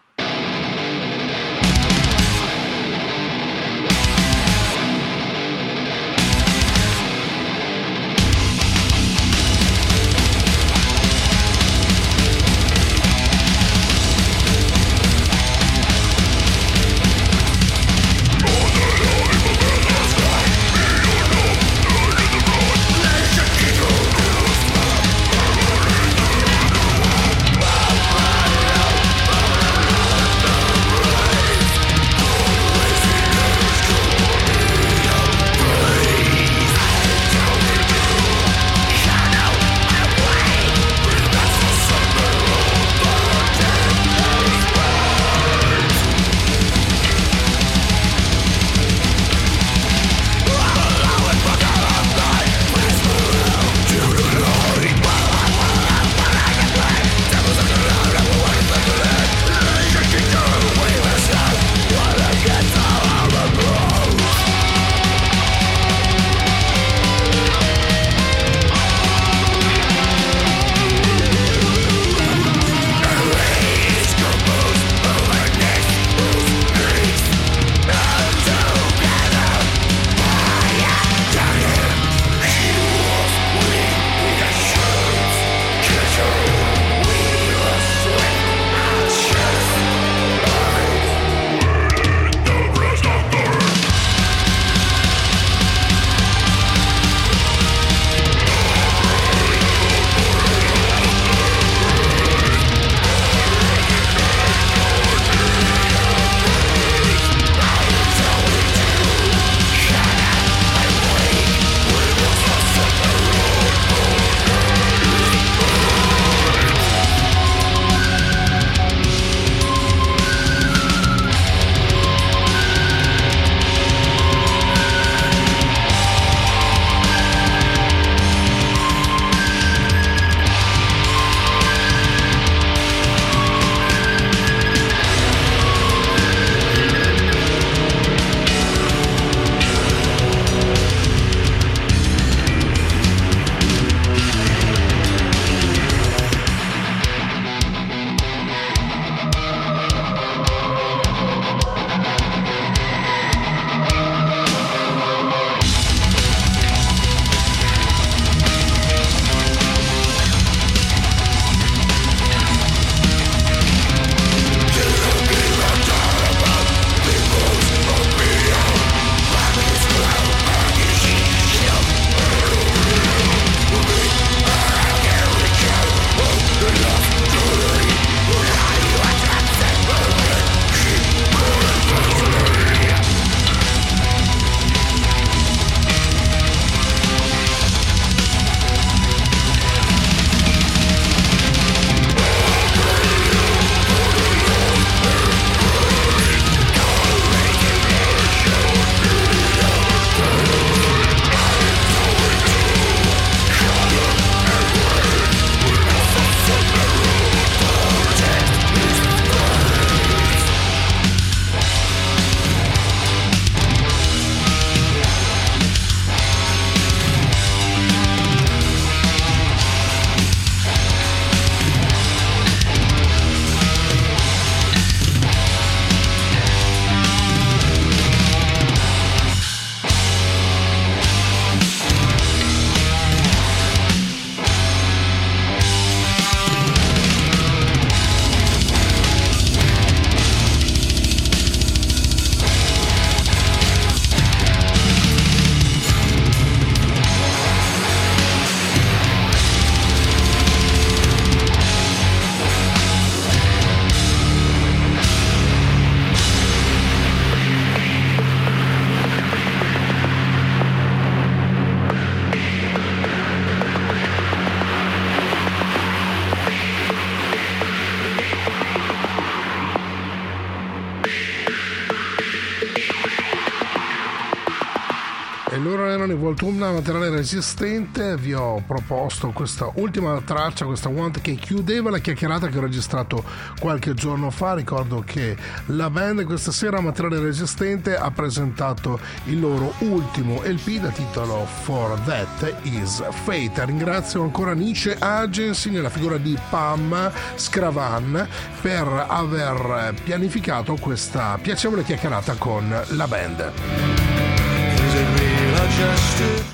Voltumna, 276.68 276.72
materiale 276.72 277.10
resistente, 277.10 278.16
vi 278.16 278.34
ho 278.34 278.62
proposto 278.66 279.30
questa 279.30 279.70
ultima 279.74 280.20
traccia, 280.22 280.64
questa 280.66 280.88
want 280.88 281.20
che 281.20 281.34
chiudeva 281.34 281.90
la 281.90 281.98
chiacchierata 281.98 282.48
che 282.48 282.58
ho 282.58 282.60
registrato 282.60 283.24
qualche 283.58 283.94
giorno 283.94 284.30
fa. 284.30 284.54
Ricordo 284.54 285.02
che 285.04 285.36
la 285.66 285.88
band 285.90 286.24
questa 286.24 286.52
sera, 286.52 286.80
materiale 286.80 287.20
resistente, 287.20 287.96
ha 287.96 288.10
presentato 288.10 288.98
il 289.24 289.40
loro 289.40 289.72
ultimo 289.80 290.42
LP 290.42 290.80
da 290.80 290.88
titolo 290.90 291.46
For 291.62 291.98
That 292.00 292.54
Is 292.62 293.02
Fate. 293.24 293.64
Ringrazio 293.64 294.22
ancora 294.22 294.52
Niche 294.52 294.96
Agency 294.98 295.70
nella 295.70 295.90
figura 295.90 296.18
di 296.18 296.36
Pam 296.50 297.10
Scravan 297.34 298.28
per 298.60 299.06
aver 299.08 299.94
pianificato 300.02 300.76
questa 300.76 301.38
piacevole 301.40 301.84
chiacchierata 301.84 302.34
con 302.34 302.68
la 302.88 303.06
band. 303.06 303.52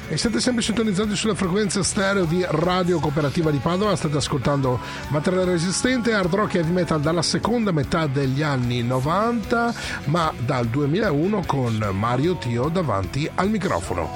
E 0.09 0.17
siete 0.17 0.39
sempre 0.39 0.63
sintonizzati 0.63 1.17
sulle 1.17 1.35
frequenze 1.35 1.83
stereo 1.83 2.25
di 2.25 2.45
Radio 2.47 3.01
Cooperativa 3.01 3.51
di 3.51 3.59
Padova, 3.59 3.97
state 3.97 4.17
ascoltando 4.17 4.79
materiale 5.09 5.53
resistente, 5.53 6.13
hard 6.13 6.33
rock 6.35 6.55
e 6.55 6.59
heavy 6.59 6.71
metal 6.71 7.01
dalla 7.01 7.23
seconda 7.23 7.73
metà 7.73 8.07
degli 8.07 8.43
anni 8.43 8.83
90, 8.83 9.75
ma 10.05 10.33
dal 10.39 10.67
2001 10.67 11.43
con 11.47 11.89
Mario 11.93 12.37
Tio 12.37 12.69
davanti 12.69 13.29
al 13.35 13.51
microfono. 13.51 14.11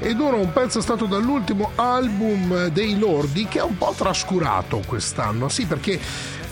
Ed 0.00 0.20
ora 0.20 0.36
un 0.36 0.52
pezzo 0.52 0.80
stato 0.80 1.06
dall'ultimo 1.06 1.70
album 1.76 2.66
dei 2.68 2.98
Lordi 2.98 3.46
che 3.46 3.60
è 3.60 3.62
un 3.62 3.78
po' 3.78 3.94
trascurato 3.96 4.82
quest'anno, 4.86 5.48
sì 5.48 5.64
perché 5.64 5.98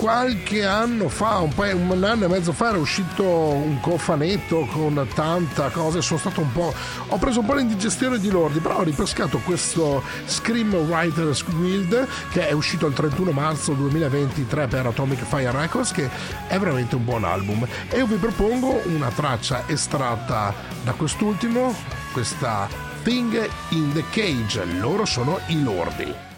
qualche 0.02 0.64
anno 0.64 1.08
fa, 1.08 1.38
un, 1.38 1.54
paio, 1.54 1.76
un 1.76 2.02
anno 2.02 2.24
e 2.24 2.28
mezzo 2.28 2.52
fa 2.52 2.70
era 2.70 2.78
uscito 2.78 3.24
un 3.24 3.78
cofanetto 3.78 4.66
con 4.72 5.06
tanta 5.14 5.68
cosa, 5.68 6.00
sono 6.00 6.18
stato 6.18 6.40
un 6.40 6.50
po', 6.50 6.74
ho 7.06 7.18
preso 7.18 7.38
un 7.38 7.46
po' 7.46 7.54
l'indigestione 7.54 8.18
di 8.18 8.28
Lordi, 8.28 8.58
però 8.58 8.78
ho 8.78 8.82
ripescato 8.82 9.38
questo 9.44 10.02
Scream 10.24 10.74
Writers 10.74 11.44
Guild 11.44 12.08
che 12.32 12.48
è 12.48 12.50
uscito 12.50 12.88
il 12.88 12.94
31 12.94 13.30
marzo 13.30 13.74
2023 13.74 14.66
per 14.66 14.86
Atomic 14.86 15.22
Fire 15.22 15.52
Records 15.52 15.92
che 15.92 16.10
è 16.48 16.58
veramente 16.58 16.96
un 16.96 17.04
buon 17.04 17.22
album 17.22 17.64
e 17.88 17.96
io 17.96 18.06
vi 18.06 18.16
propongo 18.16 18.82
una 18.86 19.10
traccia 19.10 19.62
estratta 19.68 20.52
da 20.82 20.94
quest'ultimo, 20.94 21.72
questa 22.10 22.68
Thing 23.04 23.48
in 23.68 23.92
the 23.92 24.02
Cage, 24.10 24.64
loro 24.64 25.04
sono 25.04 25.38
i 25.46 25.62
Lordi. 25.62 26.30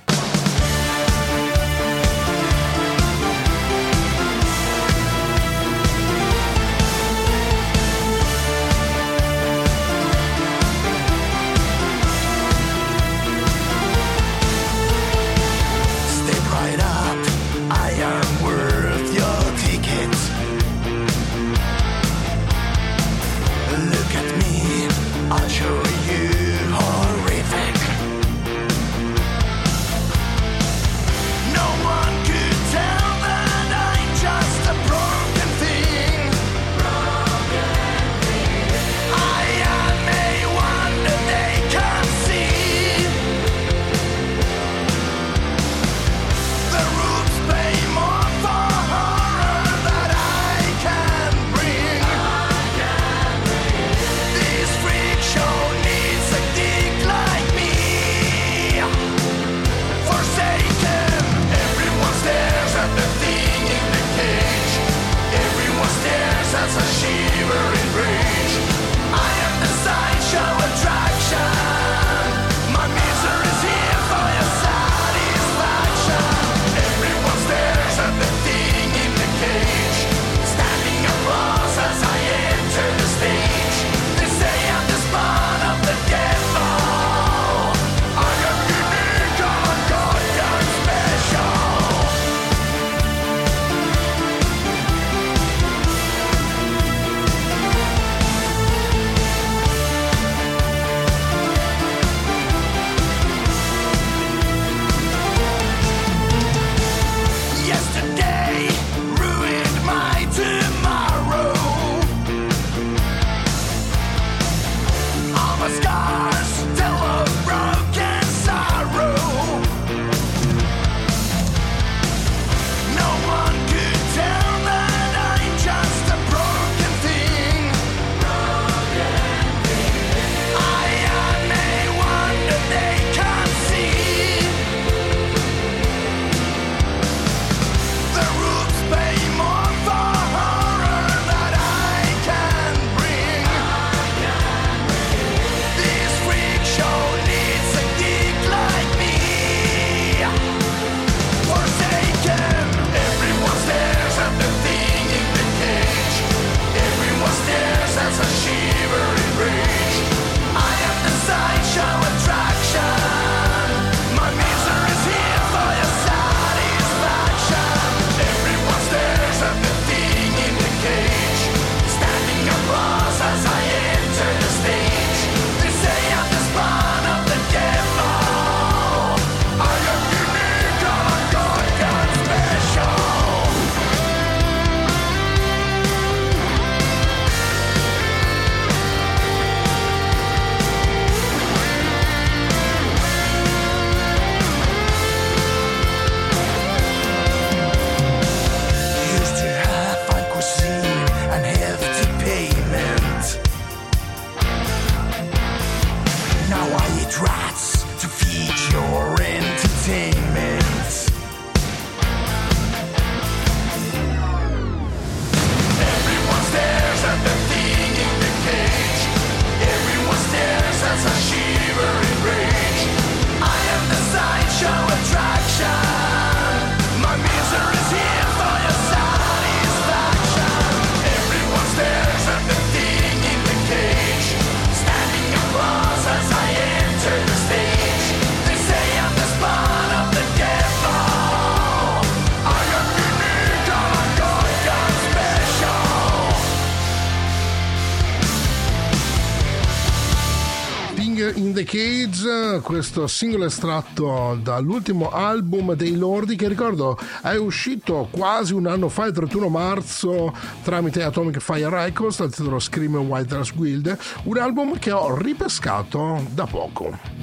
Questo 252.75 253.07
singolo 253.07 253.45
estratto 253.45 254.37
dall'ultimo 254.43 255.11
album 255.13 255.75
dei 255.75 255.95
Lordi 255.97 256.35
che 256.35 256.49
ricordo 256.49 256.99
è 257.23 257.37
uscito 257.37 258.09
quasi 258.11 258.53
un 258.53 258.67
anno 258.67 258.89
fa, 258.89 259.05
il 259.05 259.13
31 259.13 259.49
marzo, 259.49 260.35
tramite 260.65 261.05
Atomic 261.05 261.39
Fire 261.39 261.69
Records, 261.69 262.19
dal 262.19 262.35
titolo 262.35 262.59
Scream 262.59 262.97
White 262.97 263.27
Dress 263.29 263.55
Guild, 263.55 263.97
un 264.25 264.39
album 264.39 264.77
che 264.81 264.91
ho 264.91 265.17
ripescato 265.17 266.27
da 266.33 266.47
poco. 266.47 267.14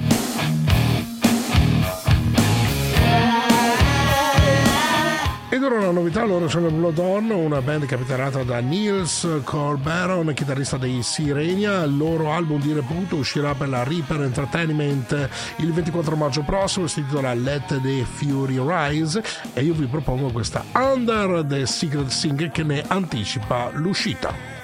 Novità, 5.92 6.24
loro 6.24 6.48
sono 6.48 6.70
Blood 6.70 6.98
On, 6.98 7.30
una 7.30 7.60
band 7.60 7.86
capitanata 7.86 8.42
da 8.42 8.58
Niels 8.58 9.26
Corbaron, 9.44 10.32
chitarrista 10.34 10.76
dei 10.76 11.02
Sirenia. 11.02 11.84
Il 11.84 11.96
loro 11.96 12.32
album 12.32 12.60
di 12.60 12.72
reputo 12.72 13.16
uscirà 13.16 13.54
per 13.54 13.68
la 13.68 13.84
Reaper 13.84 14.22
Entertainment 14.22 15.28
il 15.56 15.72
24 15.72 16.16
maggio 16.16 16.42
prossimo, 16.42 16.86
si 16.86 17.00
intitola 17.00 17.34
Let 17.34 17.80
the 17.80 18.04
Fury 18.04 18.58
Rise 18.58 19.22
e 19.54 19.62
io 19.62 19.74
vi 19.74 19.86
propongo 19.86 20.30
questa 20.30 20.64
Under 20.74 21.44
the 21.46 21.66
Secret 21.66 22.08
Singer 22.08 22.50
che 22.50 22.62
ne 22.62 22.82
anticipa 22.86 23.70
l'uscita. 23.72 24.61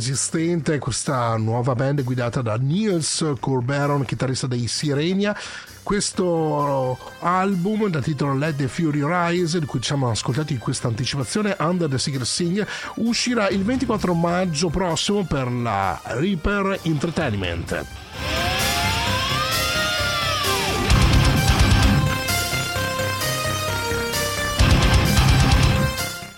Resistente, 0.00 0.78
questa 0.78 1.36
nuova 1.36 1.74
band 1.74 2.02
guidata 2.02 2.40
da 2.40 2.56
Niels 2.56 3.34
Corberon, 3.38 4.06
chitarrista 4.06 4.46
dei 4.46 4.66
Sirenia. 4.66 5.38
Questo 5.82 6.98
album 7.20 7.88
dal 7.88 8.02
titolo 8.02 8.34
Let 8.34 8.56
the 8.56 8.66
Fury 8.66 9.02
Rise, 9.04 9.60
di 9.60 9.66
cui 9.66 9.80
ci 9.80 9.88
siamo 9.88 10.08
ascoltati 10.08 10.56
questa 10.56 10.88
anticipazione, 10.88 11.54
Under 11.58 11.86
the 11.86 11.98
Secret 11.98 12.24
Sing, 12.24 12.66
uscirà 12.94 13.50
il 13.50 13.62
24 13.62 14.14
maggio 14.14 14.70
prossimo 14.70 15.22
per 15.24 15.52
la 15.52 16.00
Reaper 16.04 16.80
Entertainment. 16.82 18.69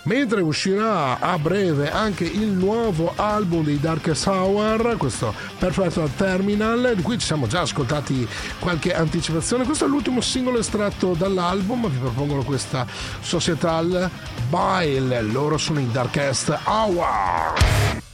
Mentre 0.05 0.41
uscirà 0.41 1.19
a 1.19 1.37
breve 1.37 1.89
anche 1.89 2.25
il 2.25 2.47
nuovo 2.47 3.13
album 3.15 3.63
dei 3.63 3.79
Darkest 3.79 4.27
Hour, 4.27 4.97
questo 4.97 5.33
Perfect 5.57 6.17
Terminal, 6.17 6.91
di 6.95 7.01
cui 7.01 7.17
ci 7.17 7.25
siamo 7.25 7.47
già 7.47 7.61
ascoltati 7.61 8.27
qualche 8.59 8.93
anticipazione. 8.93 9.63
Questo 9.63 9.85
è 9.85 9.87
l'ultimo 9.87 10.19
singolo 10.19 10.59
estratto 10.59 11.13
dall'album, 11.13 11.89
vi 11.89 11.99
propongono 11.99 12.43
questa 12.43 12.85
Societal 13.21 14.09
Bile, 14.49 15.21
loro 15.21 15.57
sono 15.57 15.79
i 15.79 15.89
Darkest 15.89 16.59
Hour. 16.65 18.12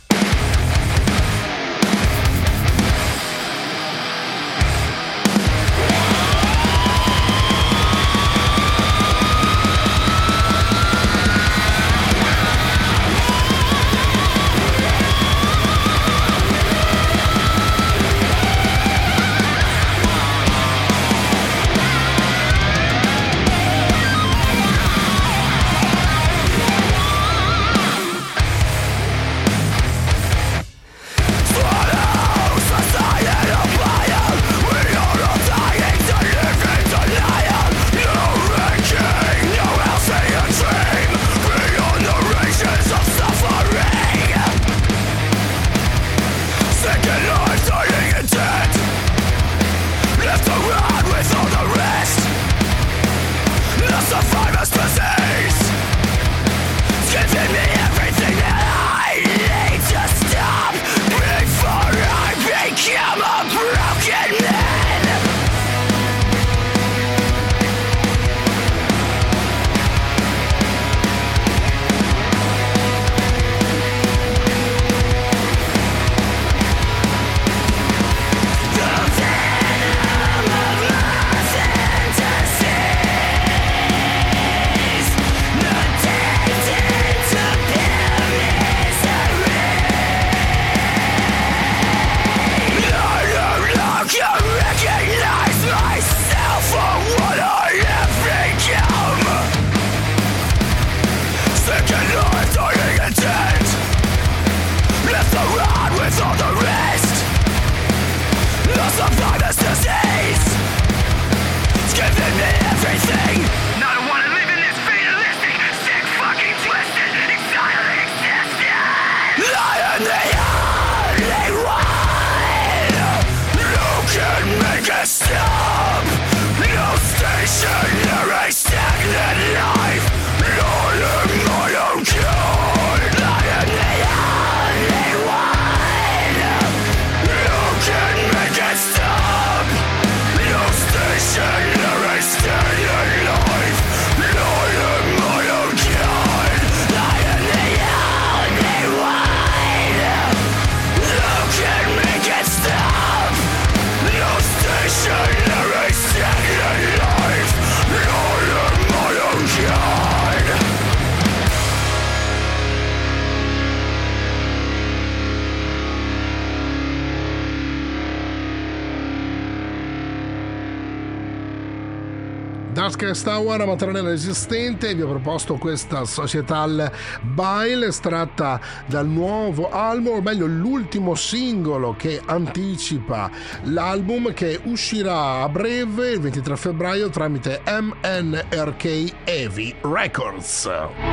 Darkest 173.19 173.25
Tower, 173.25 173.65
maternella 173.65 174.09
resistente, 174.09 174.93
vi 174.93 175.01
ho 175.01 175.07
proposto 175.07 175.55
questa 175.55 176.05
Societal 176.05 176.91
Bile 177.21 177.87
estratta 177.87 178.59
dal 178.85 179.07
nuovo 179.07 179.69
album, 179.69 180.17
o 180.17 180.21
meglio 180.21 180.45
l'ultimo 180.45 181.15
singolo 181.15 181.95
che 181.97 182.21
anticipa 182.23 183.29
l'album 183.63 184.33
che 184.33 184.59
uscirà 184.63 185.41
a 185.41 185.49
breve 185.49 186.11
il 186.11 186.19
23 186.19 186.55
febbraio 186.55 187.09
tramite 187.09 187.61
MNRK 187.65 189.13
Heavy 189.25 189.75
Records. 189.81 191.09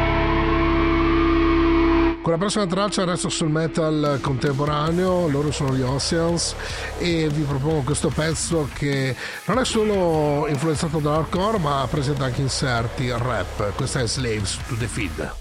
Con 2.26 2.34
la 2.34 2.40
prossima 2.40 2.66
traccia 2.66 3.04
resto 3.04 3.28
sul 3.28 3.50
metal 3.50 4.18
contemporaneo, 4.20 5.28
loro 5.28 5.52
sono 5.52 5.72
gli 5.76 5.82
Oceans 5.82 6.56
e 6.98 7.28
vi 7.28 7.42
propongo 7.42 7.82
questo 7.82 8.08
pezzo 8.08 8.68
che 8.74 9.14
non 9.44 9.60
è 9.60 9.64
solo 9.64 10.48
influenzato 10.48 10.98
dall'hardcore 10.98 11.58
ma 11.58 11.86
presenta 11.88 12.24
anche 12.24 12.40
inserti 12.40 13.12
rap. 13.12 13.72
Questa 13.76 14.00
è 14.00 14.08
Slaves 14.08 14.58
to 14.66 14.74
the 14.74 14.88
Feed. 14.88 15.34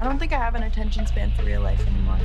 I 0.00 0.04
don't 0.04 0.18
think 0.18 0.32
I 0.32 0.34
have 0.34 0.54
an 0.54 0.64
attention 0.64 1.06
span 1.06 1.32
for 1.34 1.46
real 1.46 1.62
life 1.62 1.82
anymore. 1.86 2.20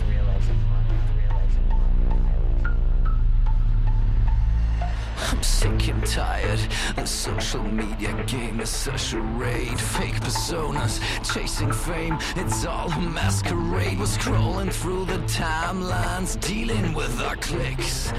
Tired. 6.14 6.60
The 6.96 7.08
social 7.08 7.64
media 7.64 8.14
game 8.28 8.60
is 8.60 8.70
such 8.70 9.14
a 9.14 9.20
raid. 9.20 9.80
Fake 9.80 10.20
personas 10.22 11.00
chasing 11.34 11.72
fame. 11.72 12.20
It's 12.36 12.66
all 12.66 12.92
a 12.92 13.00
masquerade. 13.00 13.98
We're 13.98 14.06
scrolling 14.06 14.72
through 14.72 15.06
the 15.06 15.18
timelines, 15.26 16.40
dealing 16.40 16.94
with 16.94 17.20
our 17.20 17.36
clicks. 17.38 18.12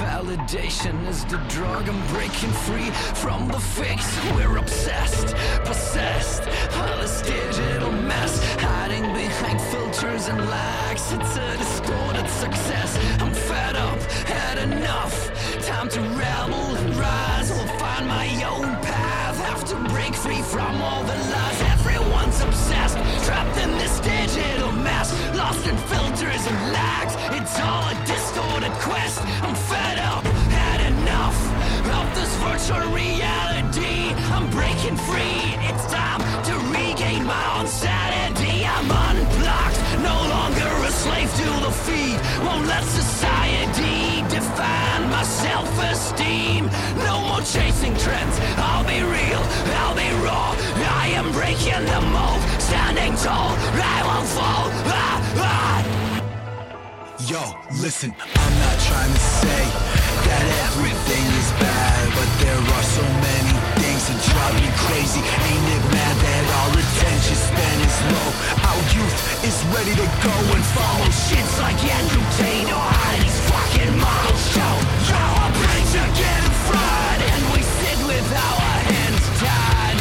Validation 0.00 1.06
is 1.06 1.26
the 1.26 1.36
drug. 1.48 1.90
I'm 1.90 2.06
breaking 2.14 2.54
free 2.66 2.90
from 3.22 3.48
the 3.48 3.60
fix. 3.60 4.00
We're 4.34 4.56
obsessed, 4.56 5.34
possessed. 5.66 6.44
All 6.78 6.96
this 7.02 7.20
digital 7.20 7.92
mess, 7.92 8.32
hiding 8.60 9.02
behind 9.12 9.60
filters 9.60 10.28
and 10.28 10.40
likes. 10.48 11.12
It's 11.12 11.36
a 11.36 11.56
distorted 11.58 12.28
success. 12.30 12.98
I'm 13.20 13.34
fed 13.62 13.76
up, 13.76 13.98
had 14.26 14.58
enough. 14.58 15.14
Time 15.66 15.88
to 15.88 16.00
rebel 16.00 16.76
and 16.80 16.94
rise. 16.96 17.48
Will 17.50 17.72
find 17.78 18.06
my 18.06 18.28
own 18.44 18.68
path. 18.90 19.36
Have 19.50 19.64
to 19.70 19.76
break 19.94 20.14
free 20.14 20.42
from 20.42 20.74
all 20.82 21.02
the 21.04 21.18
lies. 21.34 21.60
Everyone's 21.76 22.40
obsessed. 22.40 22.96
Trapped 23.26 23.56
in 23.64 23.70
this 23.78 24.00
digital 24.00 24.72
mess, 24.72 25.08
lost 25.34 25.66
in 25.66 25.76
filters 25.92 26.44
and 26.50 26.58
lags. 26.72 27.14
It's 27.38 27.56
all 27.60 27.84
a 27.94 27.96
distorted 28.06 28.74
quest. 28.86 29.20
I'm 29.44 29.54
fed 29.54 29.98
up, 29.98 30.21
this 32.14 32.34
virtual 32.36 32.92
reality. 32.92 34.12
I'm 34.34 34.48
breaking 34.50 34.96
free. 34.96 35.42
It's 35.68 35.86
time 35.86 36.20
to 36.48 36.54
regain 36.70 37.24
my 37.24 37.44
own 37.58 37.66
sanity. 37.66 38.64
I'm 38.64 38.90
unblocked, 38.90 39.78
no 40.02 40.16
longer 40.34 40.70
a 40.88 40.90
slave 40.90 41.30
to 41.40 41.48
the 41.66 41.72
feed. 41.84 42.18
Won't 42.44 42.66
let 42.66 42.84
society 42.84 44.22
define 44.28 45.10
my 45.10 45.22
self-esteem. 45.22 46.70
No 47.08 47.20
more 47.28 47.40
chasing 47.40 47.94
trends. 47.96 48.36
I'll 48.56 48.84
be 48.84 49.00
real, 49.02 49.42
I'll 49.80 49.96
be 49.96 50.10
raw. 50.24 50.54
I 51.02 51.08
am 51.14 51.32
breaking 51.32 51.84
the 51.86 52.00
mold, 52.14 52.42
standing 52.60 53.14
tall. 53.16 53.52
I 53.94 53.98
won't 54.08 54.28
fall. 54.28 54.66
Ah, 54.86 55.34
ah. 55.36 56.11
Yo, 57.30 57.38
listen, 57.78 58.10
I'm 58.18 58.54
not 58.58 58.76
trying 58.82 59.12
to 59.14 59.22
say 59.38 59.62
that 60.26 60.44
everything 60.66 61.26
is 61.38 61.50
bad, 61.54 62.02
but 62.18 62.26
there 62.42 62.58
are 62.58 62.82
so 62.82 63.06
many 63.22 63.54
things 63.78 64.10
that 64.10 64.18
drive 64.26 64.58
me 64.58 64.66
crazy. 64.90 65.22
Ain't 65.22 65.66
it 65.70 65.84
mad 65.94 66.16
that 66.18 66.44
all 66.58 66.74
attention 66.74 67.38
span 67.38 67.78
is 67.78 67.98
low? 68.10 68.28
Our 68.66 68.82
youth 68.90 69.22
is 69.46 69.54
ready 69.70 69.94
to 70.02 70.06
go 70.18 70.34
and 70.34 70.64
follow 70.74 71.06
shits 71.14 71.62
like 71.62 71.78
Andrew 71.78 72.26
Tate 72.42 72.66
or 72.74 72.90
Heidi's 72.90 73.38
fucking 73.46 73.94
model 74.02 74.38
show. 74.42 74.74
Yo, 75.06 75.22
our 75.46 75.52
brains 75.62 75.94
are 75.94 76.12
getting 76.18 76.54
fried, 76.66 77.22
and 77.22 77.42
we 77.54 77.62
sit 77.62 77.98
with 78.02 78.28
our 78.34 78.66
hands 78.90 79.22
tied 79.38 79.98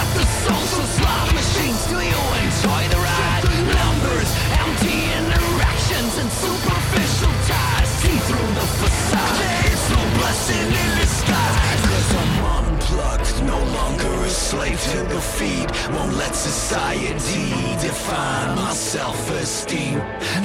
at 0.00 0.08
the 0.16 0.24
social 0.48 0.86
slot 0.96 1.28
machines. 1.36 1.92
Do 1.92 2.00
you 2.00 2.22
enjoy 2.40 2.88
the 2.88 3.03
slave 14.54 14.80
to 14.92 14.98
the 15.14 15.20
feed. 15.20 15.68
Won't 15.94 16.14
let 16.14 16.34
society 16.34 17.50
define 17.80 18.54
my 18.56 18.72
self-esteem. 18.72 19.98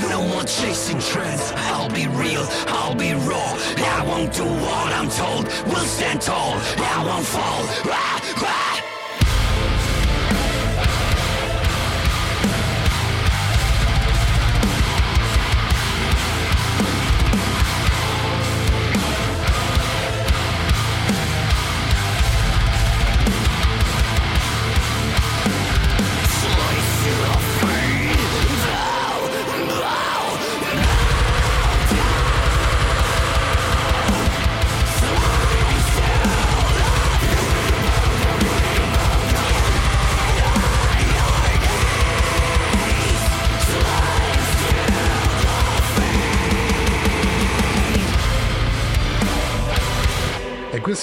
No 0.10 0.24
more 0.28 0.44
chasing 0.44 1.00
trends. 1.00 1.52
I'll 1.70 1.90
be 1.90 2.08
real, 2.08 2.46
I'll 2.68 2.96
be 2.96 3.14
raw. 3.14 3.50
I 3.98 4.04
won't 4.08 4.34
do 4.34 4.46
what 4.46 4.90
I'm 5.00 5.10
told. 5.10 5.46
We'll 5.68 5.90
stand 5.98 6.22
tall. 6.22 6.54
I 6.94 7.04
won't 7.06 7.26
fall. 7.26 7.62
Ah, 7.86 8.22
ah. 8.38 8.89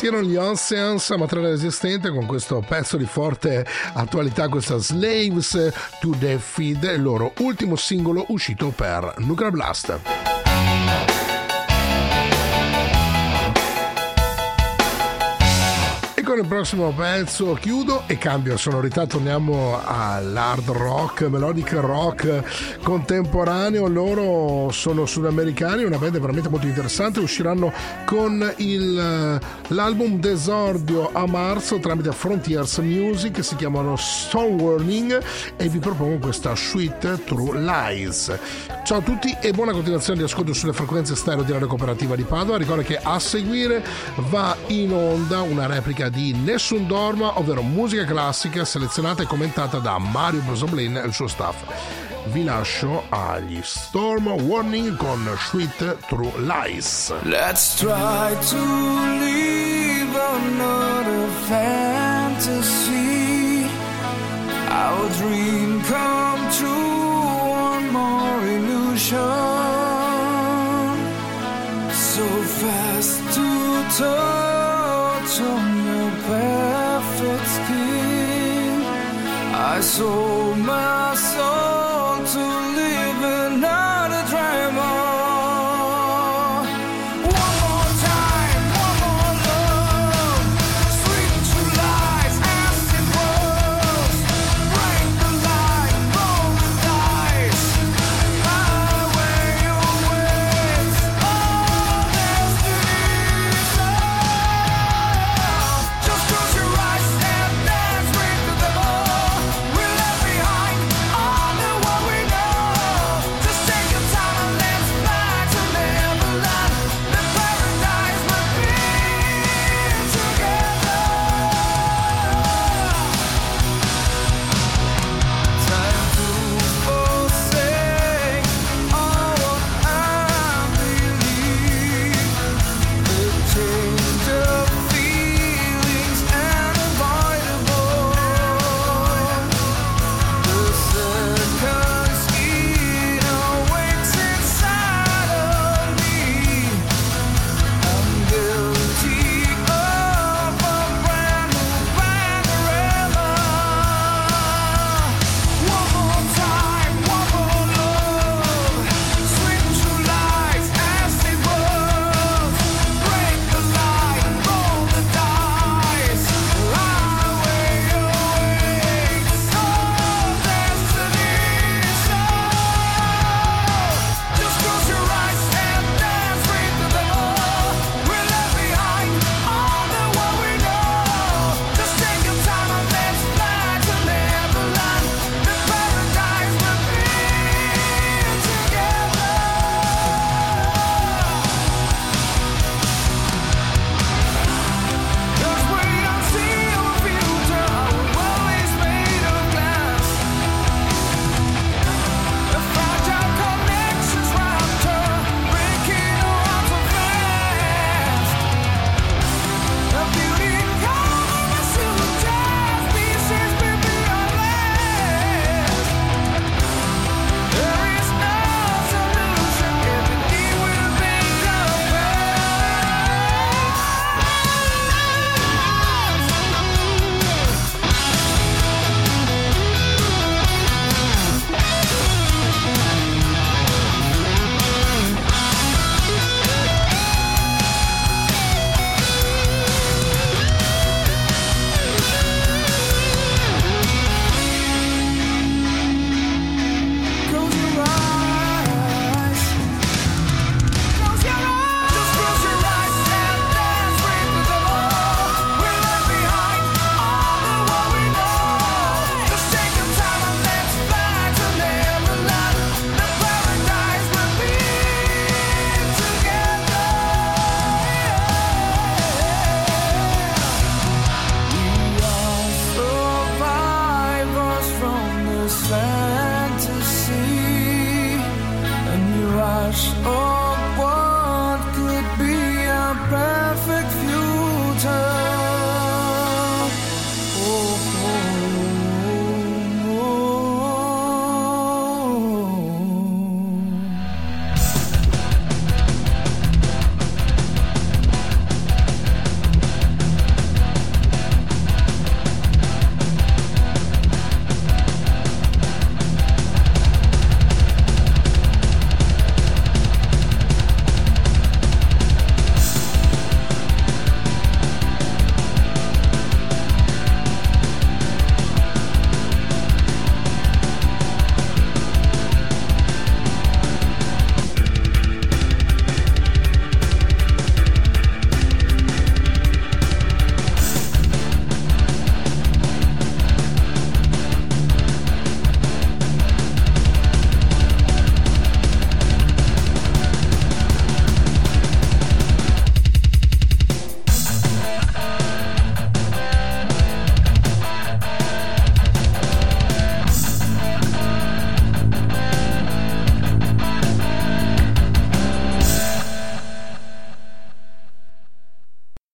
Erano 0.03 0.23
gli 0.23 0.37
Oceans, 0.37 1.11
materiale 1.11 1.51
resistente, 1.51 2.11
con 2.11 2.27
questo 2.27 2.63
pezzo 2.67 2.97
di 2.97 3.07
forte 3.07 3.67
attualità, 3.95 4.49
questa 4.49 4.77
Slaves 4.77 5.73
to 6.01 6.15
the 6.19 6.39
Feed, 6.39 6.83
il 6.83 7.03
loro 7.03 7.33
ultimo 7.39 7.77
singolo 7.77 8.27
uscito 8.29 8.69
per 8.69 9.15
Nuclear 9.19 9.51
Blast. 9.51 10.36
Con 16.27 16.39
il 16.39 16.47
prossimo 16.49 16.91
pezzo 16.91 17.53
chiudo 17.55 18.03
e 18.09 18.19
cambio 18.19 18.57
sonorità, 18.57 19.07
torniamo 19.07 19.81
all'hard 19.85 20.69
rock, 20.71 21.23
melodic 21.29 21.75
rock 21.75 22.79
contemporaneo. 22.83 23.87
Loro 23.87 24.73
sono 24.73 25.07
sudamericani, 25.07 25.85
una 25.85 25.99
band 25.99 26.19
veramente 26.19 26.49
molto 26.49 26.67
interessante. 26.67 27.21
Usciranno 27.21 27.73
con 28.05 28.53
il, 28.57 29.41
l'album 29.69 30.19
d'esordio 30.19 31.11
a 31.13 31.27
marzo 31.29 31.79
tramite 31.79 32.11
Frontiers 32.11 32.79
Music, 32.79 33.45
si 33.45 33.55
chiamano 33.55 33.95
Stone 33.95 34.61
Warning 34.61 35.23
e 35.57 35.69
vi 35.69 35.79
propongo 35.79 36.19
questa 36.19 36.57
Sweet 36.57 37.23
True 37.23 37.61
Lies. 37.61 38.37
Ciao 38.85 38.99
a 38.99 39.03
tutti 39.03 39.37
e 39.41 39.53
buona 39.53 39.71
continuazione 39.71 40.19
di 40.19 40.25
ascolto 40.25 40.53
sulle 40.53 40.73
frequenze 40.73 41.15
stereo 41.15 41.45
di 41.45 41.53
Radio 41.53 41.69
Cooperativa 41.69 42.17
di 42.17 42.25
Padova. 42.25 42.59
Ricorda 42.59 42.83
che 42.83 42.99
a 43.01 43.21
seguire 43.21 43.85
va 44.31 44.57
in 44.69 44.93
onda 44.93 45.43
una 45.43 45.67
replica 45.67 46.09
di 46.09 46.16
Nessun 46.17 46.87
Dorma, 46.87 47.39
ovvero 47.39 47.63
musica 47.63 48.05
classica 48.05 48.65
selezionata 48.65 49.23
e 49.23 49.27
commentata 49.27 49.79
da 49.79 49.99
Mario 49.99 50.41
Brosoblin 50.41 50.97
e 50.97 51.07
il 51.07 51.13
suo 51.13 51.27
staff. 51.27 51.57
Vi 52.33 52.43
lascio 52.43 53.05
agli 53.11 53.61
Storm 53.63 54.27
Warning 54.29 54.97
con 54.97 55.29
Sweet 55.39 55.99
True 56.07 56.33
Lies. 56.39 57.13
Let's 57.23 57.77
try 57.77 58.35
to 58.51 58.57
live 59.19 60.17
another 60.17 61.29
fantasy. 61.47 62.97
Our 64.71 65.09
dream 65.19 65.83
come 65.83 66.51
true, 66.51 67.51
one 67.51 67.91
more 67.91 68.47
illusion. 68.47 69.21
So 71.93 72.25
fast 72.25 73.21
to 73.35 73.45
touch 73.97 75.76
I 79.77 79.81
sold 79.81 80.57
my 80.57 81.15
soul 81.15 81.76